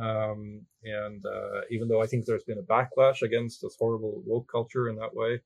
Um, 0.01 0.63
and 0.85 1.25
uh, 1.27 1.61
even 1.71 1.87
though 1.89 2.03
I 2.03 2.07
think 2.07 2.25
there's 2.25 2.45
been 2.45 2.59
a 2.59 2.63
backlash 2.63 3.21
against 3.23 3.61
this 3.61 3.77
horrible 3.79 4.23
woke 4.27 4.49
culture 4.51 4.89
in 4.89 4.97
that 4.97 5.15
way, 5.15 5.41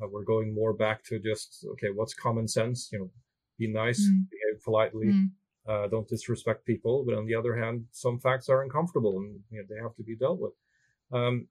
Uh, 0.00 0.06
we're 0.12 0.24
going 0.24 0.54
more 0.54 0.72
back 0.72 1.02
to 1.04 1.18
just 1.18 1.64
okay, 1.72 1.90
what's 1.90 2.14
common 2.14 2.46
sense? 2.46 2.78
You 2.92 2.98
know, 3.00 3.10
be 3.58 3.66
nice, 3.66 4.00
Mm. 4.06 4.28
behave 4.30 4.62
politely, 4.64 5.06
Mm. 5.08 5.30
Uh, 5.68 5.86
don't 5.88 6.08
disrespect 6.08 6.64
people. 6.64 7.04
But 7.04 7.14
on 7.14 7.26
the 7.26 7.34
other 7.34 7.54
hand, 7.56 7.86
some 7.92 8.18
facts 8.18 8.48
are 8.48 8.62
uncomfortable 8.62 9.18
and 9.18 9.38
you 9.50 9.58
know, 9.58 9.66
they 9.68 9.80
have 9.80 9.94
to 9.96 10.02
be 10.02 10.16
dealt 10.16 10.40
with. 10.40 10.52
Um, 11.12 11.46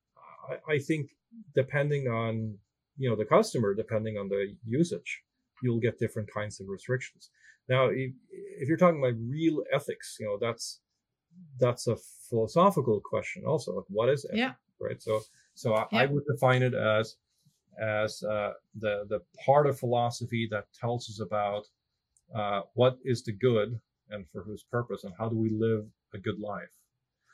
I, 0.50 0.74
I 0.74 0.80
think 0.80 1.12
depending 1.54 2.08
on 2.08 2.58
you 2.98 3.10
know 3.10 3.16
the 3.16 3.26
customer, 3.26 3.74
depending 3.74 4.18
on 4.18 4.28
the 4.28 4.56
usage, 4.66 5.24
you'll 5.62 5.80
get 5.80 6.00
different 6.00 6.32
kinds 6.34 6.60
of 6.60 6.68
restrictions. 6.68 7.30
Now, 7.70 7.88
if, 7.88 8.12
if 8.32 8.68
you're 8.68 8.78
talking 8.78 9.00
about 9.00 9.16
real 9.20 9.64
ethics, 9.72 10.18
you 10.20 10.26
know 10.26 10.38
that's 10.40 10.80
that's 11.60 11.88
a 11.88 11.98
philosophical 12.30 13.00
question 13.00 13.44
also. 13.46 13.76
Like, 13.76 13.86
what 13.90 14.10
is 14.10 14.26
ethics, 14.26 14.38
Yeah. 14.38 14.54
right? 14.80 15.02
So, 15.02 15.22
so 15.54 15.76
I, 15.76 15.86
I 15.92 16.06
would 16.06 16.24
define 16.26 16.64
it 16.64 16.74
as 16.74 17.18
as 17.80 18.24
uh, 18.24 18.54
the 18.80 19.06
the 19.10 19.22
part 19.46 19.68
of 19.68 19.78
philosophy 19.80 20.48
that 20.50 20.66
tells 20.74 21.10
us 21.10 21.20
about 21.20 21.66
uh, 22.34 22.62
what 22.74 22.98
is 23.04 23.24
the 23.24 23.32
good 23.32 23.80
and 24.10 24.26
for 24.32 24.44
whose 24.44 24.64
purpose, 24.64 25.04
and 25.04 25.14
how 25.18 25.30
do 25.30 25.38
we 25.38 25.50
live 25.50 25.86
a 26.14 26.18
good 26.18 26.40
life. 26.40 26.76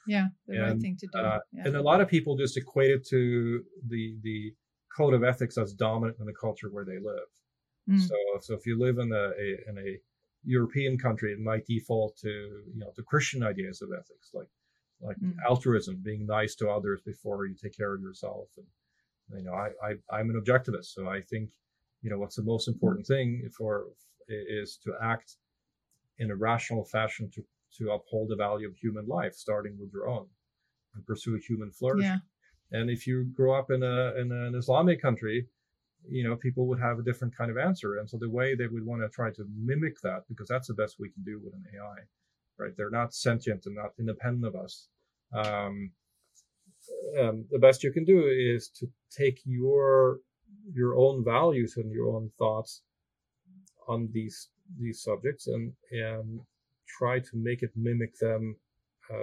Yeah. 0.08 0.28
The 0.48 0.60
right 0.60 0.80
thing 0.80 0.98
to 1.00 1.08
do. 1.14 1.20
Uh, 1.20 1.40
yeah. 1.52 1.64
And 1.66 1.76
a 1.76 1.82
lot 1.82 2.02
of 2.02 2.10
people 2.10 2.36
just 2.36 2.58
equate 2.58 2.92
it 2.92 3.08
to 3.08 3.64
the 3.88 4.18
the 4.22 4.54
code 4.96 5.14
of 5.14 5.24
ethics 5.24 5.56
that's 5.56 5.74
dominant 5.74 6.18
in 6.20 6.26
the 6.26 6.34
culture 6.34 6.70
where 6.70 6.86
they 6.86 7.00
live. 7.00 7.32
Mm. 7.90 8.08
So, 8.08 8.16
so 8.42 8.54
if 8.54 8.66
you 8.66 8.78
live 8.80 8.98
in 8.98 9.12
a, 9.12 9.30
a 9.46 9.70
in 9.70 9.78
a 9.78 10.00
European 10.46 10.98
country, 10.98 11.32
it 11.32 11.40
might 11.40 11.66
default 11.66 12.18
to 12.18 12.30
you 12.30 12.80
know 12.80 12.92
to 12.96 13.04
Christian 13.04 13.44
ideas 13.44 13.82
of 13.82 13.90
ethics, 13.94 14.32
like 14.34 14.50
like 15.02 15.18
Mm. 15.18 15.36
altruism, 15.50 15.98
being 16.02 16.26
nice 16.26 16.56
to 16.56 16.70
others 16.70 17.02
before 17.06 17.46
you 17.46 17.56
take 17.56 17.76
care 17.76 17.94
of 17.94 18.02
yourself. 18.02 18.48
And 18.58 18.68
you 19.40 19.44
know, 19.46 19.54
I, 19.54 19.70
I 19.88 19.96
I'm 20.18 20.30
an 20.30 20.42
objectivist, 20.42 20.94
so 20.94 21.08
I 21.10 21.22
think 21.22 21.52
you 22.02 22.10
know 22.10 22.20
what's 22.20 22.36
the 22.36 22.44
most 22.44 22.68
important 22.68 23.06
thing 23.08 23.50
for 23.58 23.88
is 24.30 24.78
to 24.84 24.94
act 25.02 25.38
in 26.20 26.32
a 26.32 26.36
rational 26.36 26.86
fashion 26.86 27.30
to 27.36 27.44
to 27.78 27.92
uphold 27.92 28.30
the 28.30 28.36
value 28.36 28.68
of 28.68 28.76
human 28.76 29.08
life, 29.08 29.34
starting 29.34 29.78
with 29.80 29.92
your 29.92 30.08
own, 30.08 30.28
and 30.94 31.06
pursue 31.06 31.36
human 31.36 31.72
flourishing. 31.72 32.22
yeah. 32.72 32.80
And 32.80 32.90
if 32.90 33.08
you 33.08 33.26
grow 33.36 33.58
up 33.58 33.72
in 33.72 33.84
a 33.84 34.14
in 34.16 34.32
an 34.32 34.56
Islamic 34.56 35.02
country, 35.02 35.48
you 36.08 36.24
know, 36.24 36.36
people 36.36 36.68
would 36.68 36.80
have 36.80 37.00
a 37.00 37.04
different 37.04 37.36
kind 37.36 37.52
of 37.52 37.58
answer. 37.58 37.98
And 37.98 38.10
so 38.10 38.18
the 38.18 38.30
way 38.30 38.56
they 38.56 38.68
would 38.68 38.86
want 38.86 39.02
to 39.02 39.10
try 39.10 39.32
to 39.32 39.46
mimic 39.56 40.00
that, 40.02 40.24
because 40.28 40.48
that's 40.48 40.68
the 40.68 40.74
best 40.74 40.98
we 41.00 41.10
can 41.10 41.24
do 41.24 41.40
with 41.44 41.54
an 41.54 41.64
AI, 41.76 41.96
right? 42.58 42.74
They're 42.76 42.90
not 42.90 43.14
sentient 43.14 43.66
and 43.66 43.76
not 43.76 43.94
independent 44.00 44.46
of 44.46 44.56
us. 44.56 44.88
Um, 45.34 45.92
um, 47.20 47.46
the 47.50 47.60
best 47.60 47.84
you 47.84 47.92
can 47.92 48.06
do 48.06 48.28
is 48.28 48.70
to 48.80 48.88
take 49.12 49.40
your 49.46 50.20
your 50.74 50.96
own 50.96 51.24
values 51.24 51.76
and 51.78 51.92
your 51.92 52.16
own 52.16 52.32
thoughts 52.38 52.82
on 53.88 54.10
these 54.14 54.50
these 54.80 55.02
subjects 55.02 55.48
and 55.48 55.72
and 55.92 56.40
try 56.88 57.20
to 57.20 57.32
make 57.36 57.64
it 57.64 57.72
mimic 57.76 58.18
them 58.20 58.56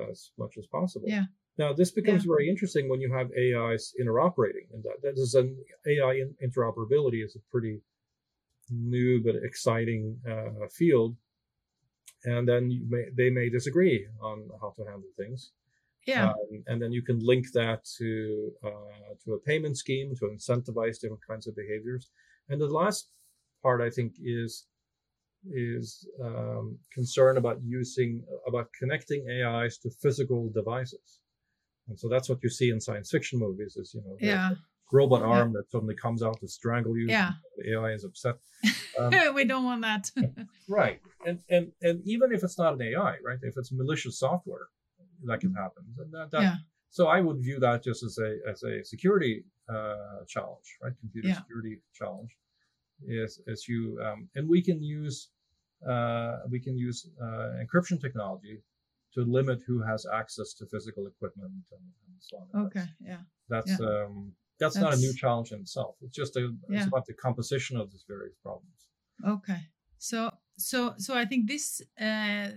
as 0.09 0.31
much 0.39 0.55
as 0.59 0.67
possible. 0.67 1.09
Yeah. 1.09 1.25
Now, 1.59 1.73
this 1.75 1.91
becomes 1.91 2.25
very 2.25 2.49
interesting 2.49 2.89
when 2.89 3.01
you 3.01 3.13
have 3.13 3.29
AIs 3.37 3.93
interoperating, 4.01 4.67
and 4.73 4.83
that, 4.85 5.03
that 5.03 5.15
is 5.19 5.35
an 5.35 5.57
AI 5.87 6.15
in, 6.23 6.35
interoperability 6.43 7.23
is 7.25 7.37
a 7.37 7.41
pretty 7.51 7.81
new 8.71 9.23
but 9.23 9.35
exciting 9.37 10.17
uh, 10.29 10.67
field. 10.71 11.17
And 12.25 12.49
then 12.49 12.71
you 12.71 12.87
may, 12.89 13.05
they 13.17 13.31
may 13.31 13.49
disagree 13.51 14.07
on 14.23 14.49
how 14.61 14.71
to 14.77 14.85
handle 14.85 15.11
things, 15.19 15.53
Yeah. 16.07 16.29
um, 16.31 16.65
and 16.67 16.81
then 16.81 16.93
you 16.93 17.03
can 17.03 17.19
link 17.19 17.47
that 17.53 17.85
to 17.99 18.53
uh, 18.65 19.15
to 19.25 19.35
a 19.35 19.41
payment 19.41 19.77
scheme 19.77 20.15
to 20.17 20.25
incentivize 20.27 21.01
different 21.01 21.27
kinds 21.27 21.47
of 21.47 21.55
behaviors. 21.57 22.09
And 22.49 22.61
the 22.61 22.67
last 22.69 23.09
part, 23.63 23.81
I 23.81 23.91
think, 23.91 24.15
is 24.23 24.67
is 25.49 26.07
um, 26.23 26.79
concern 26.93 27.37
about 27.37 27.59
using 27.65 28.23
about 28.47 28.69
connecting 28.79 29.27
AIs 29.31 29.79
to 29.79 29.91
physical 30.03 30.51
devices. 30.51 31.21
And 31.89 31.99
so 31.99 32.09
that's 32.09 32.29
what 32.29 32.39
you 32.43 32.51
see 32.51 32.71
in 32.71 32.81
science 32.81 33.11
fiction 33.11 33.39
movies 33.39 33.77
is, 33.77 33.93
you 33.95 34.03
know, 34.03 34.17
yeah. 34.21 34.51
robot 34.93 35.21
Yeah. 35.21 35.27
arm 35.27 35.53
that 35.55 35.71
suddenly 35.71 35.95
comes 35.97 36.23
out 36.23 36.39
to 36.41 36.49
strangle 36.49 36.97
you. 36.97 37.07
Yeah. 37.09 37.33
The 37.57 37.73
AI 37.75 37.93
is 37.93 38.05
upset. 38.05 38.37
Um, 38.99 39.35
we 39.35 39.45
don't 39.45 39.65
want 39.65 39.83
that. 39.83 40.11
right. 40.69 41.01
And, 41.25 41.39
and, 41.49 41.73
and 41.81 42.03
even 42.05 42.33
if 42.33 42.43
it's 42.43 42.59
not 42.59 42.75
an 42.75 42.83
AI, 42.83 43.15
right? 43.25 43.39
If 43.43 43.55
it's 43.57 43.73
malicious 43.73 44.19
software, 44.19 44.67
that 45.25 45.41
can 45.41 45.55
happen. 45.55 45.85
And 45.99 46.13
that, 46.13 46.31
that, 46.33 46.43
Yeah. 46.43 46.57
So 46.91 47.07
I 47.07 47.21
would 47.21 47.39
view 47.41 47.61
that 47.61 47.83
just 47.85 48.03
as 48.03 48.19
a, 48.19 48.39
as 48.51 48.63
a 48.65 48.85
security, 48.85 49.45
uh, 49.73 50.25
challenge, 50.29 50.77
right? 50.83 50.93
Computer 51.01 51.29
Yeah. 51.29 51.37
security 51.37 51.79
challenge 51.95 52.37
is, 53.07 53.41
is 53.47 53.67
you, 53.69 53.99
um, 54.05 54.29
and 54.35 54.49
we 54.49 54.63
can 54.63 54.83
use, 54.83 55.29
uh, 55.89 56.39
we 56.51 56.61
can 56.61 56.77
use, 56.77 57.09
uh, 57.23 57.51
encryption 57.63 58.01
technology 58.01 58.63
to 59.15 59.23
limit 59.25 59.61
who 59.67 59.83
has 59.83 60.07
access 60.13 60.55
to 60.55 60.67
physical 60.67 61.07
equipment 61.07 61.53
and, 61.73 61.85
and 62.07 62.17
so 62.19 62.37
on. 62.55 62.67
Okay. 62.67 62.81
That's, 62.81 62.91
Yeah. 63.01 63.17
that's, 63.49 63.81
um, 63.81 64.33
that's, 64.59 64.77
not 64.77 64.95
a 64.95 64.97
new 64.97 65.15
challenge 65.15 65.53
in 65.53 65.61
itself. 65.61 65.97
It's 66.03 66.15
just 66.15 66.37
a, 66.37 66.53
it's 66.69 66.87
about 66.87 67.07
the 67.07 67.15
composition 67.15 67.77
of 67.77 67.91
these 67.91 68.05
various 68.07 68.35
problems. 68.43 68.89
Okay. 69.27 69.61
So 69.99 70.31
so 70.57 70.95
so 70.99 71.15
I 71.15 71.25
think 71.25 71.47
this 71.47 71.83
uh, 72.01 72.49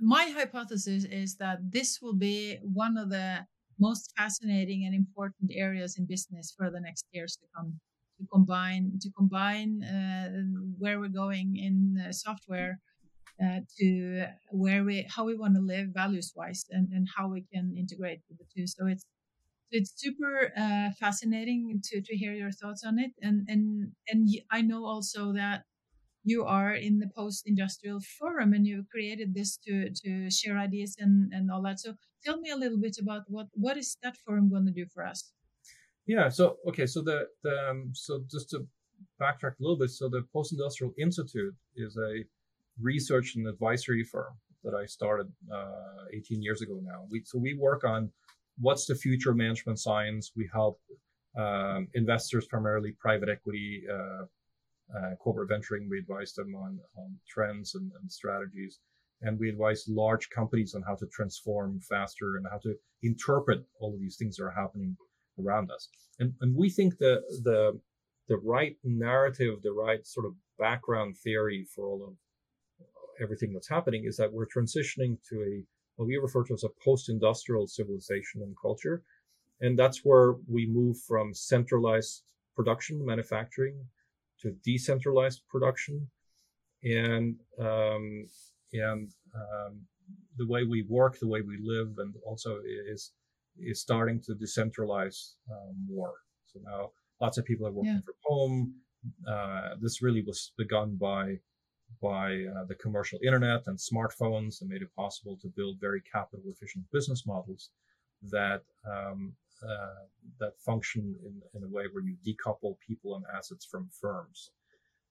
my 0.00 0.30
hypothesis 0.36 1.04
is 1.04 1.36
that 1.36 1.58
this 1.70 2.00
will 2.02 2.14
be 2.14 2.58
one 2.62 2.96
of 2.96 3.10
the 3.10 3.46
most 3.78 4.12
fascinating 4.16 4.84
and 4.84 4.94
important 4.94 5.50
areas 5.52 5.96
in 5.98 6.06
business 6.06 6.52
for 6.56 6.70
the 6.70 6.80
next 6.80 7.06
years 7.12 7.36
to 7.36 7.46
come. 7.54 7.80
To 8.22 8.28
combine 8.32 8.98
to 9.00 9.10
combine 9.18 9.82
uh, 9.82 10.28
where 10.78 11.00
we're 11.00 11.18
going 11.24 11.56
in 11.56 11.76
uh, 12.00 12.12
software 12.12 12.78
uh, 13.42 13.60
to 13.78 14.26
where 14.52 14.84
we 14.84 15.04
how 15.14 15.24
we 15.24 15.34
want 15.34 15.54
to 15.56 15.60
live 15.60 15.88
values 15.92 16.32
wise 16.36 16.64
and, 16.70 16.86
and 16.92 17.08
how 17.16 17.28
we 17.28 17.44
can 17.52 17.74
integrate 17.76 18.20
the 18.28 18.44
two. 18.54 18.66
So 18.68 18.86
it's 18.86 19.04
it's 19.72 19.92
super 19.96 20.52
uh, 20.56 20.90
fascinating 21.00 21.80
to, 21.82 22.00
to 22.00 22.16
hear 22.16 22.32
your 22.32 22.52
thoughts 22.52 22.84
on 22.84 23.00
it. 23.00 23.10
And 23.20 23.48
and 23.48 23.90
and 24.08 24.28
i 24.52 24.60
know 24.62 24.84
also 24.84 25.32
that 25.32 25.64
you 26.22 26.44
are 26.44 26.74
in 26.74 27.00
the 27.00 27.10
post-industrial 27.16 28.00
forum 28.18 28.52
and 28.52 28.64
you 28.64 28.84
created 28.92 29.34
this 29.34 29.56
to 29.66 29.90
to 30.04 30.30
share 30.30 30.56
ideas 30.58 30.94
and 30.98 31.32
and 31.32 31.50
all 31.50 31.62
that. 31.62 31.80
So 31.80 31.94
tell 32.24 32.38
me 32.38 32.50
a 32.50 32.56
little 32.56 32.78
bit 32.78 32.98
about 33.00 33.22
what 33.26 33.48
what 33.54 33.76
is 33.76 33.96
that 34.02 34.16
forum 34.24 34.48
going 34.48 34.66
to 34.66 34.78
do 34.80 34.86
for 34.94 35.04
us 35.04 35.32
Yeah. 36.06 36.28
So 36.28 36.56
okay. 36.68 36.86
So 36.86 37.02
the 37.02 37.28
the 37.42 37.70
um, 37.70 37.90
so 37.94 38.24
just 38.30 38.50
to 38.50 38.66
backtrack 39.20 39.58
a 39.58 39.62
little 39.62 39.78
bit. 39.78 39.90
So 39.90 40.08
the 40.08 40.22
Post 40.32 40.52
Industrial 40.52 40.92
Institute 40.98 41.54
is 41.76 41.96
a 41.96 42.24
research 42.80 43.34
and 43.36 43.46
advisory 43.46 44.04
firm 44.04 44.34
that 44.64 44.74
I 44.74 44.86
started 44.86 45.30
uh, 45.52 46.06
18 46.12 46.42
years 46.42 46.62
ago 46.62 46.80
now. 46.82 47.06
We 47.10 47.22
so 47.24 47.38
we 47.38 47.54
work 47.54 47.84
on 47.84 48.10
what's 48.58 48.86
the 48.86 48.94
future 48.94 49.30
of 49.30 49.36
management 49.36 49.78
science. 49.78 50.32
We 50.36 50.48
help 50.52 50.80
um, 51.36 51.88
investors, 51.94 52.46
primarily 52.46 52.92
private 52.92 53.28
equity, 53.28 53.84
uh, 53.90 54.24
uh, 54.96 55.14
corporate 55.18 55.48
venturing. 55.48 55.88
We 55.88 55.98
advise 55.98 56.32
them 56.34 56.54
on 56.54 56.78
on 56.96 57.16
trends 57.28 57.74
and, 57.74 57.90
and 58.00 58.10
strategies. 58.10 58.80
And 59.24 59.38
we 59.38 59.48
advise 59.48 59.84
large 59.88 60.30
companies 60.30 60.74
on 60.74 60.82
how 60.82 60.96
to 60.96 61.06
transform 61.06 61.80
faster 61.80 62.38
and 62.38 62.46
how 62.50 62.58
to 62.58 62.74
interpret 63.04 63.64
all 63.78 63.94
of 63.94 64.00
these 64.00 64.16
things 64.16 64.36
that 64.36 64.44
are 64.44 64.50
happening 64.50 64.96
around 65.44 65.70
us. 65.70 65.88
And, 66.20 66.32
and 66.40 66.54
we 66.54 66.70
think 66.70 66.98
the, 66.98 67.22
the, 67.42 67.78
the 68.28 68.36
right 68.38 68.76
narrative, 68.84 69.62
the 69.62 69.72
right 69.72 70.06
sort 70.06 70.26
of 70.26 70.34
background 70.58 71.16
theory 71.18 71.66
for 71.74 71.86
all 71.86 72.04
of 72.08 72.14
everything 73.20 73.52
that's 73.52 73.68
happening 73.68 74.04
is 74.04 74.16
that 74.16 74.32
we're 74.32 74.46
transitioning 74.46 75.16
to 75.28 75.42
a, 75.42 75.64
what 75.96 76.06
we 76.06 76.16
refer 76.16 76.44
to 76.44 76.54
as 76.54 76.64
a 76.64 76.84
post-industrial 76.84 77.66
civilization 77.66 78.42
and 78.42 78.54
culture. 78.60 79.02
And 79.60 79.78
that's 79.78 80.00
where 80.04 80.34
we 80.48 80.66
move 80.66 80.96
from 81.08 81.34
centralized 81.34 82.22
production, 82.56 83.04
manufacturing 83.04 83.76
to 84.40 84.56
decentralized 84.64 85.42
production. 85.48 86.08
And, 86.82 87.36
um, 87.60 88.26
and, 88.72 89.10
um, 89.34 89.80
the 90.38 90.46
way 90.46 90.64
we 90.64 90.82
work, 90.88 91.18
the 91.18 91.28
way 91.28 91.42
we 91.42 91.58
live, 91.62 91.90
and 91.98 92.14
also 92.26 92.58
is 92.92 93.12
is 93.58 93.80
starting 93.80 94.20
to 94.22 94.34
decentralize 94.34 95.34
um, 95.50 95.74
more. 95.88 96.14
So 96.46 96.60
now 96.64 96.90
lots 97.20 97.38
of 97.38 97.44
people 97.44 97.66
are 97.66 97.72
working 97.72 97.94
Yeah. 97.94 98.00
from 98.04 98.14
home. 98.24 98.74
Uh, 99.26 99.76
this 99.80 100.02
really 100.02 100.22
was 100.22 100.52
begun 100.56 100.96
by 100.96 101.40
by 102.00 102.44
uh, 102.56 102.64
the 102.64 102.74
commercial 102.76 103.18
internet 103.22 103.66
and 103.66 103.78
smartphones 103.78 104.58
that 104.58 104.66
made 104.66 104.80
it 104.82 104.94
possible 104.96 105.36
to 105.42 105.48
build 105.48 105.78
very 105.78 106.00
capital 106.00 106.44
efficient 106.46 106.84
business 106.90 107.26
models 107.26 107.70
that 108.22 108.62
um, 108.90 109.34
uh, 109.62 110.04
that 110.40 110.58
function 110.58 111.14
in, 111.24 111.40
in 111.54 111.62
a 111.64 111.68
way 111.68 111.84
where 111.92 112.02
you 112.02 112.16
decouple 112.26 112.76
people 112.86 113.14
and 113.16 113.24
assets 113.36 113.64
from 113.64 113.88
firms. 114.00 114.50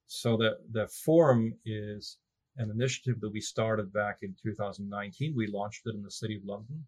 So 0.06 0.36
the 0.36 0.58
the 0.72 0.88
forum 0.88 1.54
is 1.64 2.18
an 2.56 2.70
initiative 2.70 3.20
that 3.20 3.32
we 3.32 3.40
started 3.40 3.92
back 3.92 4.18
in 4.22 4.34
2019. 4.42 5.34
We 5.34 5.46
launched 5.46 5.86
it 5.86 5.94
in 5.94 6.02
the 6.02 6.10
city 6.10 6.36
of 6.36 6.44
London 6.44 6.84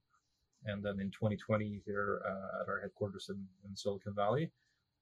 and 0.66 0.82
then 0.84 0.98
in 1.00 1.10
2020 1.10 1.82
here 1.84 2.20
uh, 2.26 2.62
at 2.62 2.68
our 2.68 2.80
headquarters 2.80 3.26
in, 3.30 3.46
in 3.68 3.76
Silicon 3.76 4.14
Valley. 4.14 4.50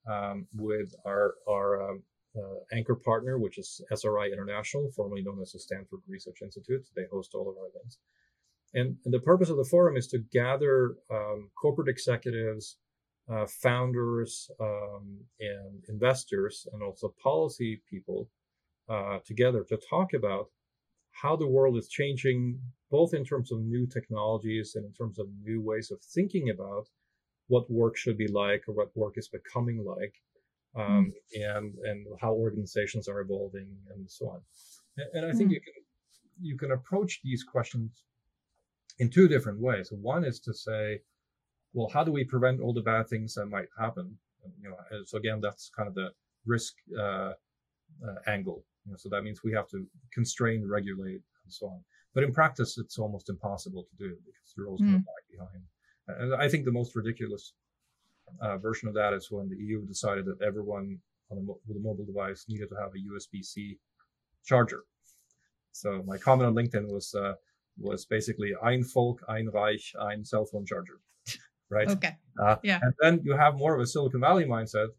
um, 0.09 0.47
with 0.55 0.93
our 1.05 1.35
our 1.47 1.89
um, 1.91 2.03
uh, 2.35 2.75
anchor 2.75 2.95
partner, 2.95 3.37
which 3.37 3.57
is 3.57 3.81
SRI 3.91 4.31
International, 4.31 4.89
formerly 4.95 5.21
known 5.21 5.39
as 5.41 5.51
the 5.51 5.59
Stanford 5.59 5.99
Research 6.07 6.39
Institute. 6.41 6.85
They 6.95 7.03
host 7.11 7.31
all 7.35 7.49
of 7.49 7.57
our 7.57 7.67
events. 7.67 7.99
And, 8.73 8.97
and 9.05 9.13
the 9.13 9.19
purpose 9.19 9.49
of 9.49 9.57
the 9.57 9.67
forum 9.69 9.97
is 9.97 10.07
to 10.07 10.17
gather 10.31 10.95
um, 11.11 11.51
corporate 11.61 11.89
executives, 11.89 12.77
uh, 13.31 13.45
founders, 13.61 14.49
um, 14.59 15.19
and 15.39 15.83
investors, 15.89 16.65
and 16.73 16.81
also 16.81 17.13
policy 17.21 17.83
people 17.87 18.29
uh, 18.89 19.19
together 19.25 19.63
to 19.69 19.77
talk 19.89 20.13
about 20.13 20.47
how 21.13 21.35
the 21.35 21.47
world 21.47 21.77
is 21.77 21.87
changing, 21.87 22.59
both 22.91 23.13
in 23.13 23.23
terms 23.23 23.51
of 23.51 23.61
new 23.61 23.85
technologies 23.87 24.73
and 24.75 24.85
in 24.85 24.93
terms 24.93 25.19
of 25.19 25.27
new 25.43 25.61
ways 25.61 25.91
of 25.91 26.01
thinking 26.01 26.49
about 26.49 26.87
what 27.47 27.69
work 27.69 27.95
should 27.95 28.17
be 28.17 28.27
like 28.27 28.63
or 28.67 28.73
what 28.73 28.95
work 28.95 29.17
is 29.17 29.27
becoming 29.27 29.83
like, 29.85 30.15
um, 30.75 31.11
mm. 31.35 31.55
and 31.55 31.75
and 31.83 32.07
how 32.19 32.33
organizations 32.33 33.07
are 33.07 33.21
evolving 33.21 33.69
and 33.93 34.09
so 34.09 34.29
on. 34.29 34.41
And, 34.97 35.07
and 35.13 35.25
I 35.31 35.35
think 35.37 35.49
mm. 35.49 35.53
you 35.53 35.61
can 35.61 35.73
you 36.41 36.57
can 36.57 36.71
approach 36.71 37.21
these 37.23 37.43
questions 37.43 38.03
in 38.99 39.09
two 39.09 39.27
different 39.27 39.59
ways. 39.59 39.91
One 39.91 40.23
is 40.23 40.39
to 40.41 40.53
say, 40.53 40.99
well, 41.73 41.89
how 41.93 42.03
do 42.03 42.11
we 42.11 42.23
prevent 42.23 42.59
all 42.59 42.73
the 42.73 42.81
bad 42.81 43.07
things 43.07 43.33
that 43.35 43.47
might 43.47 43.69
happen? 43.77 44.17
You 44.61 44.69
know, 44.69 45.03
so 45.05 45.17
again, 45.17 45.39
that's 45.41 45.71
kind 45.75 45.87
of 45.87 45.95
the 45.95 46.09
risk 46.45 46.73
uh, 46.97 47.33
uh, 48.07 48.19
angle. 48.27 48.65
You 48.85 48.91
know, 48.91 48.97
so 48.97 49.09
that 49.09 49.23
means 49.23 49.41
we 49.43 49.53
have 49.53 49.67
to 49.69 49.85
constrain, 50.13 50.67
regulate, 50.67 51.21
and 51.43 51.53
so 51.53 51.67
on. 51.67 51.79
But 52.13 52.23
in 52.23 52.33
practice, 52.33 52.77
it's 52.77 52.99
almost 52.99 53.29
impossible 53.29 53.83
to 53.83 53.95
do 53.97 54.15
because 54.25 54.53
the 54.55 54.63
rules 54.63 54.81
mm. 54.81 54.93
lag 54.93 55.03
behind. 55.31 55.63
And 56.07 56.35
I 56.35 56.49
think 56.49 56.65
the 56.65 56.71
most 56.71 56.95
ridiculous 56.95 57.53
uh, 58.41 58.57
version 58.57 58.87
of 58.87 58.93
that 58.95 59.13
is 59.13 59.31
when 59.31 59.49
the 59.49 59.55
EU 59.55 59.85
decided 59.85 60.25
that 60.25 60.41
everyone 60.45 60.99
a 61.31 61.35
mo- 61.35 61.59
with 61.67 61.77
a 61.77 61.79
mobile 61.79 62.05
device 62.05 62.45
needed 62.47 62.69
to 62.69 62.75
have 62.75 62.91
a 62.91 63.13
USB-C 63.13 63.77
charger. 64.45 64.83
So 65.71 66.03
my 66.05 66.17
comment 66.17 66.47
on 66.47 66.55
LinkedIn 66.55 66.91
was 66.91 67.15
uh, 67.15 67.33
was 67.79 68.05
basically 68.05 68.53
ein 68.63 68.83
Volk, 68.83 69.21
ein 69.27 69.49
Reich, 69.49 69.93
ein 69.99 70.23
cell 70.23 70.45
phone 70.45 70.65
charger, 70.65 70.99
right? 71.69 71.89
Okay. 71.89 72.15
Uh, 72.39 72.57
yeah. 72.63 72.79
And 72.81 72.93
then 73.01 73.21
you 73.23 73.35
have 73.35 73.55
more 73.55 73.73
of 73.73 73.81
a 73.81 73.87
Silicon 73.87 74.21
Valley 74.21 74.45
mindset 74.45 74.89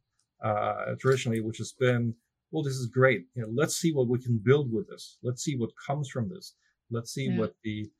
uh, 0.43 0.95
traditionally, 0.99 1.41
which 1.41 1.59
has 1.59 1.73
been, 1.73 2.15
well, 2.55 2.63
this 2.63 2.75
is 2.75 2.87
great. 2.87 3.27
You 3.35 3.43
know, 3.43 3.49
let's 3.53 3.77
see 3.77 3.93
what 3.93 4.07
we 4.07 4.21
can 4.21 4.39
build 4.39 4.73
with 4.73 4.89
this. 4.89 5.19
Let's 5.25 5.43
see 5.43 5.57
what 5.57 5.71
comes 5.85 6.09
from 6.09 6.29
this. 6.29 6.55
Let's 6.89 7.13
see 7.13 7.27
yeah. 7.29 7.39
what 7.39 7.55
the 7.65 7.91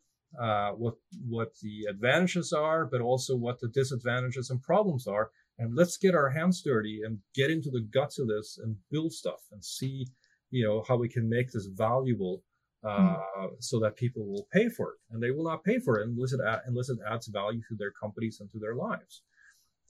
uh, 0.41 0.71
what 0.73 0.95
what 1.29 1.53
the 1.61 1.87
advantages 1.91 2.53
are, 2.53 2.87
but 2.87 3.01
also 3.01 3.35
what 3.37 3.59
the 3.59 3.69
disadvantages 3.69 4.51
and 4.51 4.63
problems 4.63 5.09
are. 5.09 5.31
And 5.59 5.75
let's 5.75 5.97
get 5.97 6.15
our 6.15 6.31
hands 6.31 6.63
dirty 6.63 7.01
and 7.05 7.19
get 7.35 7.51
into 7.51 7.71
the 7.71 7.81
guts 7.81 8.21
of 8.21 8.29
this 8.29 8.59
and 8.63 8.77
build 8.91 9.13
stuff 9.13 9.41
and 9.51 9.65
see, 9.65 10.07
you 10.51 10.65
know, 10.65 10.85
how 10.87 10.97
we 10.97 11.09
can 11.09 11.29
make 11.29 11.51
this 11.51 11.67
valuable 11.67 12.45
Hmm. 12.85 13.15
uh, 13.41 13.47
so 13.61 13.81
that 13.81 13.97
people 13.97 14.27
will 14.27 14.47
pay 14.53 14.69
for 14.69 14.91
it, 14.91 14.99
and 15.11 15.23
they 15.23 15.31
will 15.31 15.45
not 15.45 15.65
pay 15.65 15.79
for 15.79 15.99
it 15.99 16.07
unless 16.07 16.35
it 16.35 16.41
unless 16.67 16.91
it 16.91 16.99
adds 17.11 17.29
value 17.29 17.63
to 17.67 17.75
their 17.77 17.91
companies 17.91 18.41
and 18.41 18.51
to 18.51 18.59
their 18.59 18.75
lives. 18.75 19.23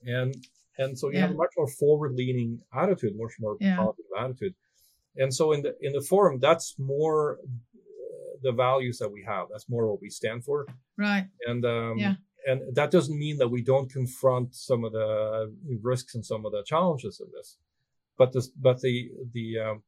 And 0.07 0.33
and 0.79 0.99
so 0.99 1.09
you 1.09 1.15
yeah. 1.15 1.23
have 1.23 1.31
a 1.31 1.35
much 1.35 1.53
more 1.57 1.69
forward-leaning 1.69 2.61
attitude, 2.75 3.13
much 3.17 3.35
more 3.39 3.57
yeah. 3.61 3.77
positive 3.77 4.07
attitude. 4.19 4.55
And 5.17 5.33
so 5.33 5.53
in 5.53 5.63
the 5.63 5.75
in 5.81 5.93
the 5.93 6.01
forum, 6.01 6.39
that's 6.41 6.75
more 6.79 7.39
the 8.43 8.53
values 8.53 8.99
that 8.99 9.11
we 9.11 9.25
have. 9.27 9.47
That's 9.51 9.69
more 9.69 9.87
what 9.91 10.03
we 10.03 10.11
stand 10.11 10.45
for. 10.45 10.67
Right. 10.99 11.27
And 11.47 11.65
um, 11.65 11.99
yeah. 11.99 12.15
And 12.47 12.75
that 12.75 12.91
doesn't 12.91 13.19
mean 13.19 13.39
that 13.39 13.49
we 13.49 13.63
don't 13.63 13.91
confront 13.91 14.55
some 14.55 14.85
of 14.85 14.93
the 14.93 15.51
risks 15.83 16.15
and 16.15 16.27
some 16.27 16.45
of 16.45 16.53
the 16.53 16.63
challenges 16.67 17.19
of 17.19 17.29
this, 17.33 17.57
but 18.19 18.35
this, 18.35 18.49
but 18.49 18.83
the 18.83 19.11
the 19.33 19.59
um, 19.61 19.83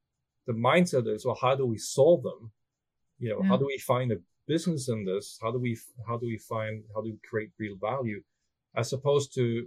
the 0.46 0.55
mindset 0.55 1.07
is 1.07 1.27
well, 1.27 1.38
how 1.38 1.55
do 1.55 1.66
we 1.66 1.77
solve 1.77 2.22
them? 2.22 2.53
you 3.18 3.31
know 3.31 3.40
yeah. 3.42 3.49
how 3.49 3.57
do 3.57 3.66
we 3.66 3.79
find 3.79 4.12
a 4.12 4.16
business 4.46 4.88
in 4.88 5.05
this 5.05 5.38
how 5.42 5.51
do 5.51 5.59
we 5.59 5.77
how 6.07 6.16
do 6.16 6.27
we 6.27 6.38
find 6.38 6.83
how 6.94 7.01
do 7.01 7.11
we 7.11 7.18
create 7.29 7.51
real 7.59 7.77
value 7.81 8.22
as 8.77 8.92
opposed 8.92 9.35
to 9.35 9.66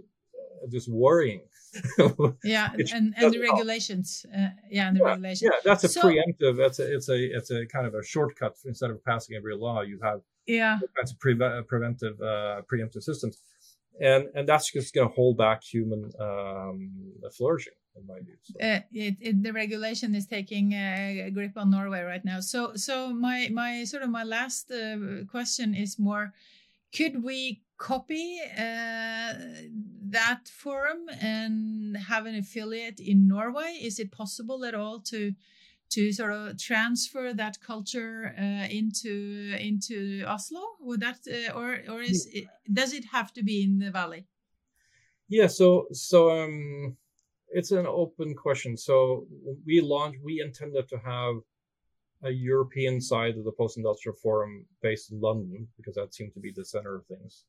just 0.68 0.88
worrying 0.88 1.42
yeah 2.44 2.70
and 2.92 3.14
and 3.16 3.32
the 3.32 3.38
regulations 3.38 4.26
uh, 4.36 4.48
yeah 4.70 4.88
and 4.88 4.96
the 4.96 5.00
yeah, 5.00 5.10
regulations 5.10 5.50
yeah 5.52 5.58
that's 5.64 5.84
a 5.84 5.88
so, 5.88 6.02
preemptive 6.02 6.56
that's 6.56 6.78
a 6.80 6.94
it's 6.94 7.08
a 7.08 7.36
it's 7.36 7.50
a 7.50 7.64
kind 7.66 7.86
of 7.86 7.94
a 7.94 8.02
shortcut 8.02 8.56
instead 8.64 8.90
of 8.90 9.02
passing 9.04 9.36
every 9.36 9.54
law 9.54 9.80
you 9.82 9.98
have 10.02 10.20
yeah 10.46 10.78
that's 10.96 11.12
a 11.12 11.16
pre- 11.16 11.62
preventive 11.68 12.20
uh, 12.20 12.60
preemptive 12.70 13.02
systems 13.02 13.38
and 14.00 14.28
and 14.34 14.48
that's 14.48 14.72
just 14.72 14.94
going 14.94 15.08
to 15.08 15.14
hold 15.14 15.36
back 15.36 15.62
human 15.62 16.10
um, 16.20 16.90
flourishing 17.36 17.74
in 17.96 18.06
my 18.06 18.20
view. 18.20 18.36
So. 18.42 18.54
Uh, 18.60 18.80
it, 18.92 19.16
it, 19.20 19.42
the 19.42 19.52
regulation 19.52 20.14
is 20.14 20.26
taking 20.26 20.72
a 20.72 21.30
grip 21.32 21.52
on 21.56 21.70
Norway 21.70 22.02
right 22.02 22.24
now. 22.24 22.40
So 22.40 22.74
so 22.74 23.12
my 23.12 23.48
my 23.52 23.84
sort 23.84 24.02
of 24.02 24.10
my 24.10 24.24
last 24.24 24.70
uh, 24.70 25.24
question 25.30 25.74
is 25.74 25.98
more: 25.98 26.32
Could 26.94 27.22
we 27.22 27.62
copy 27.80 28.38
uh, 28.56 29.32
that 30.10 30.42
forum 30.62 31.08
and 31.20 31.96
have 31.96 32.26
an 32.26 32.36
affiliate 32.36 33.00
in 33.00 33.26
Norway? 33.26 33.78
Is 33.82 33.98
it 33.98 34.12
possible 34.12 34.64
at 34.64 34.74
all 34.74 35.00
to 35.10 35.32
to 35.94 36.12
sort 36.12 36.32
of 36.32 36.56
transfer 36.56 37.32
that 37.34 37.56
culture 37.60 38.34
uh, 38.38 38.66
into 38.70 39.56
into 39.58 40.24
Oslo? 40.26 40.62
Would 40.80 41.00
that 41.00 41.18
uh, 41.26 41.58
or 41.58 41.78
or 41.88 42.00
is 42.02 42.28
it, 42.32 42.44
does 42.72 42.92
it 42.92 43.04
have 43.06 43.32
to 43.32 43.42
be 43.42 43.62
in 43.64 43.78
the 43.78 43.90
valley? 43.90 44.26
Yeah, 45.28 45.48
so 45.48 45.86
so 45.92 46.30
um, 46.30 46.96
it's 47.48 47.72
an 47.72 47.86
open 47.86 48.34
question. 48.34 48.76
So 48.76 49.26
we 49.66 49.80
launched, 49.80 50.18
we 50.22 50.40
intended 50.40 50.88
to 50.88 50.98
have 50.98 51.36
a 52.22 52.30
European 52.30 53.00
side 53.00 53.36
of 53.38 53.44
the 53.44 53.52
post-industrial 53.52 54.16
forum 54.22 54.66
based 54.82 55.10
in 55.10 55.20
London 55.20 55.66
because 55.78 55.94
that 55.94 56.14
seemed 56.14 56.34
to 56.34 56.40
be 56.40 56.52
the 56.54 56.64
center 56.64 56.94
of 56.96 57.06
things. 57.06 57.44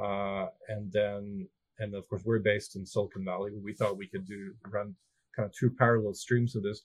Uh, 0.00 0.46
and 0.68 0.90
then, 0.92 1.46
and 1.78 1.94
of 1.94 2.08
course, 2.08 2.22
we're 2.24 2.38
based 2.38 2.76
in 2.76 2.86
Silicon 2.86 3.24
Valley. 3.24 3.52
We 3.62 3.74
thought 3.74 3.98
we 3.98 4.08
could 4.08 4.26
do 4.26 4.52
run 4.68 4.94
kind 5.36 5.46
of 5.46 5.54
two 5.58 5.70
parallel 5.70 6.14
streams 6.14 6.56
of 6.56 6.62
this. 6.62 6.82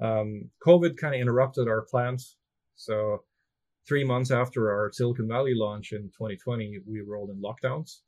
Um, 0.00 0.50
COVID 0.66 0.96
kind 0.96 1.14
of 1.14 1.20
interrupted 1.20 1.68
our 1.68 1.82
plans. 1.82 2.36
So 2.74 3.24
three 3.86 4.04
months 4.04 4.30
after 4.30 4.72
our 4.72 4.90
Silicon 4.92 5.28
Valley 5.28 5.54
launch 5.54 5.92
in 5.92 6.02
2020, 6.04 6.80
we 6.86 7.00
rolled 7.00 7.30
in 7.30 7.42
lockdowns. 7.42 8.00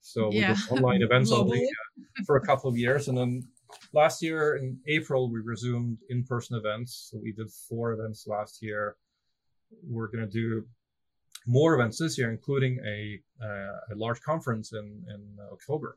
So 0.00 0.30
yeah. 0.32 0.50
we 0.50 0.54
did 0.54 0.70
online 0.70 1.02
events 1.02 1.32
only 1.32 1.62
uh, 1.62 2.22
for 2.26 2.36
a 2.36 2.46
couple 2.46 2.70
of 2.70 2.76
years. 2.76 3.08
And 3.08 3.18
then 3.18 3.46
last 3.92 4.22
year 4.22 4.56
in 4.56 4.78
April, 4.86 5.30
we 5.30 5.40
resumed 5.40 5.98
in-person 6.08 6.56
events. 6.56 7.08
So 7.10 7.18
we 7.22 7.32
did 7.32 7.50
four 7.50 7.92
events 7.92 8.26
last 8.26 8.62
year. 8.62 8.96
We're 9.86 10.08
going 10.08 10.24
to 10.24 10.30
do 10.30 10.64
more 11.46 11.74
events 11.74 11.98
this 11.98 12.18
year, 12.18 12.30
including 12.30 12.78
a, 12.86 13.20
uh, 13.42 13.94
a 13.94 13.96
large 13.96 14.20
conference 14.20 14.72
in, 14.72 15.04
in 15.08 15.36
October, 15.52 15.96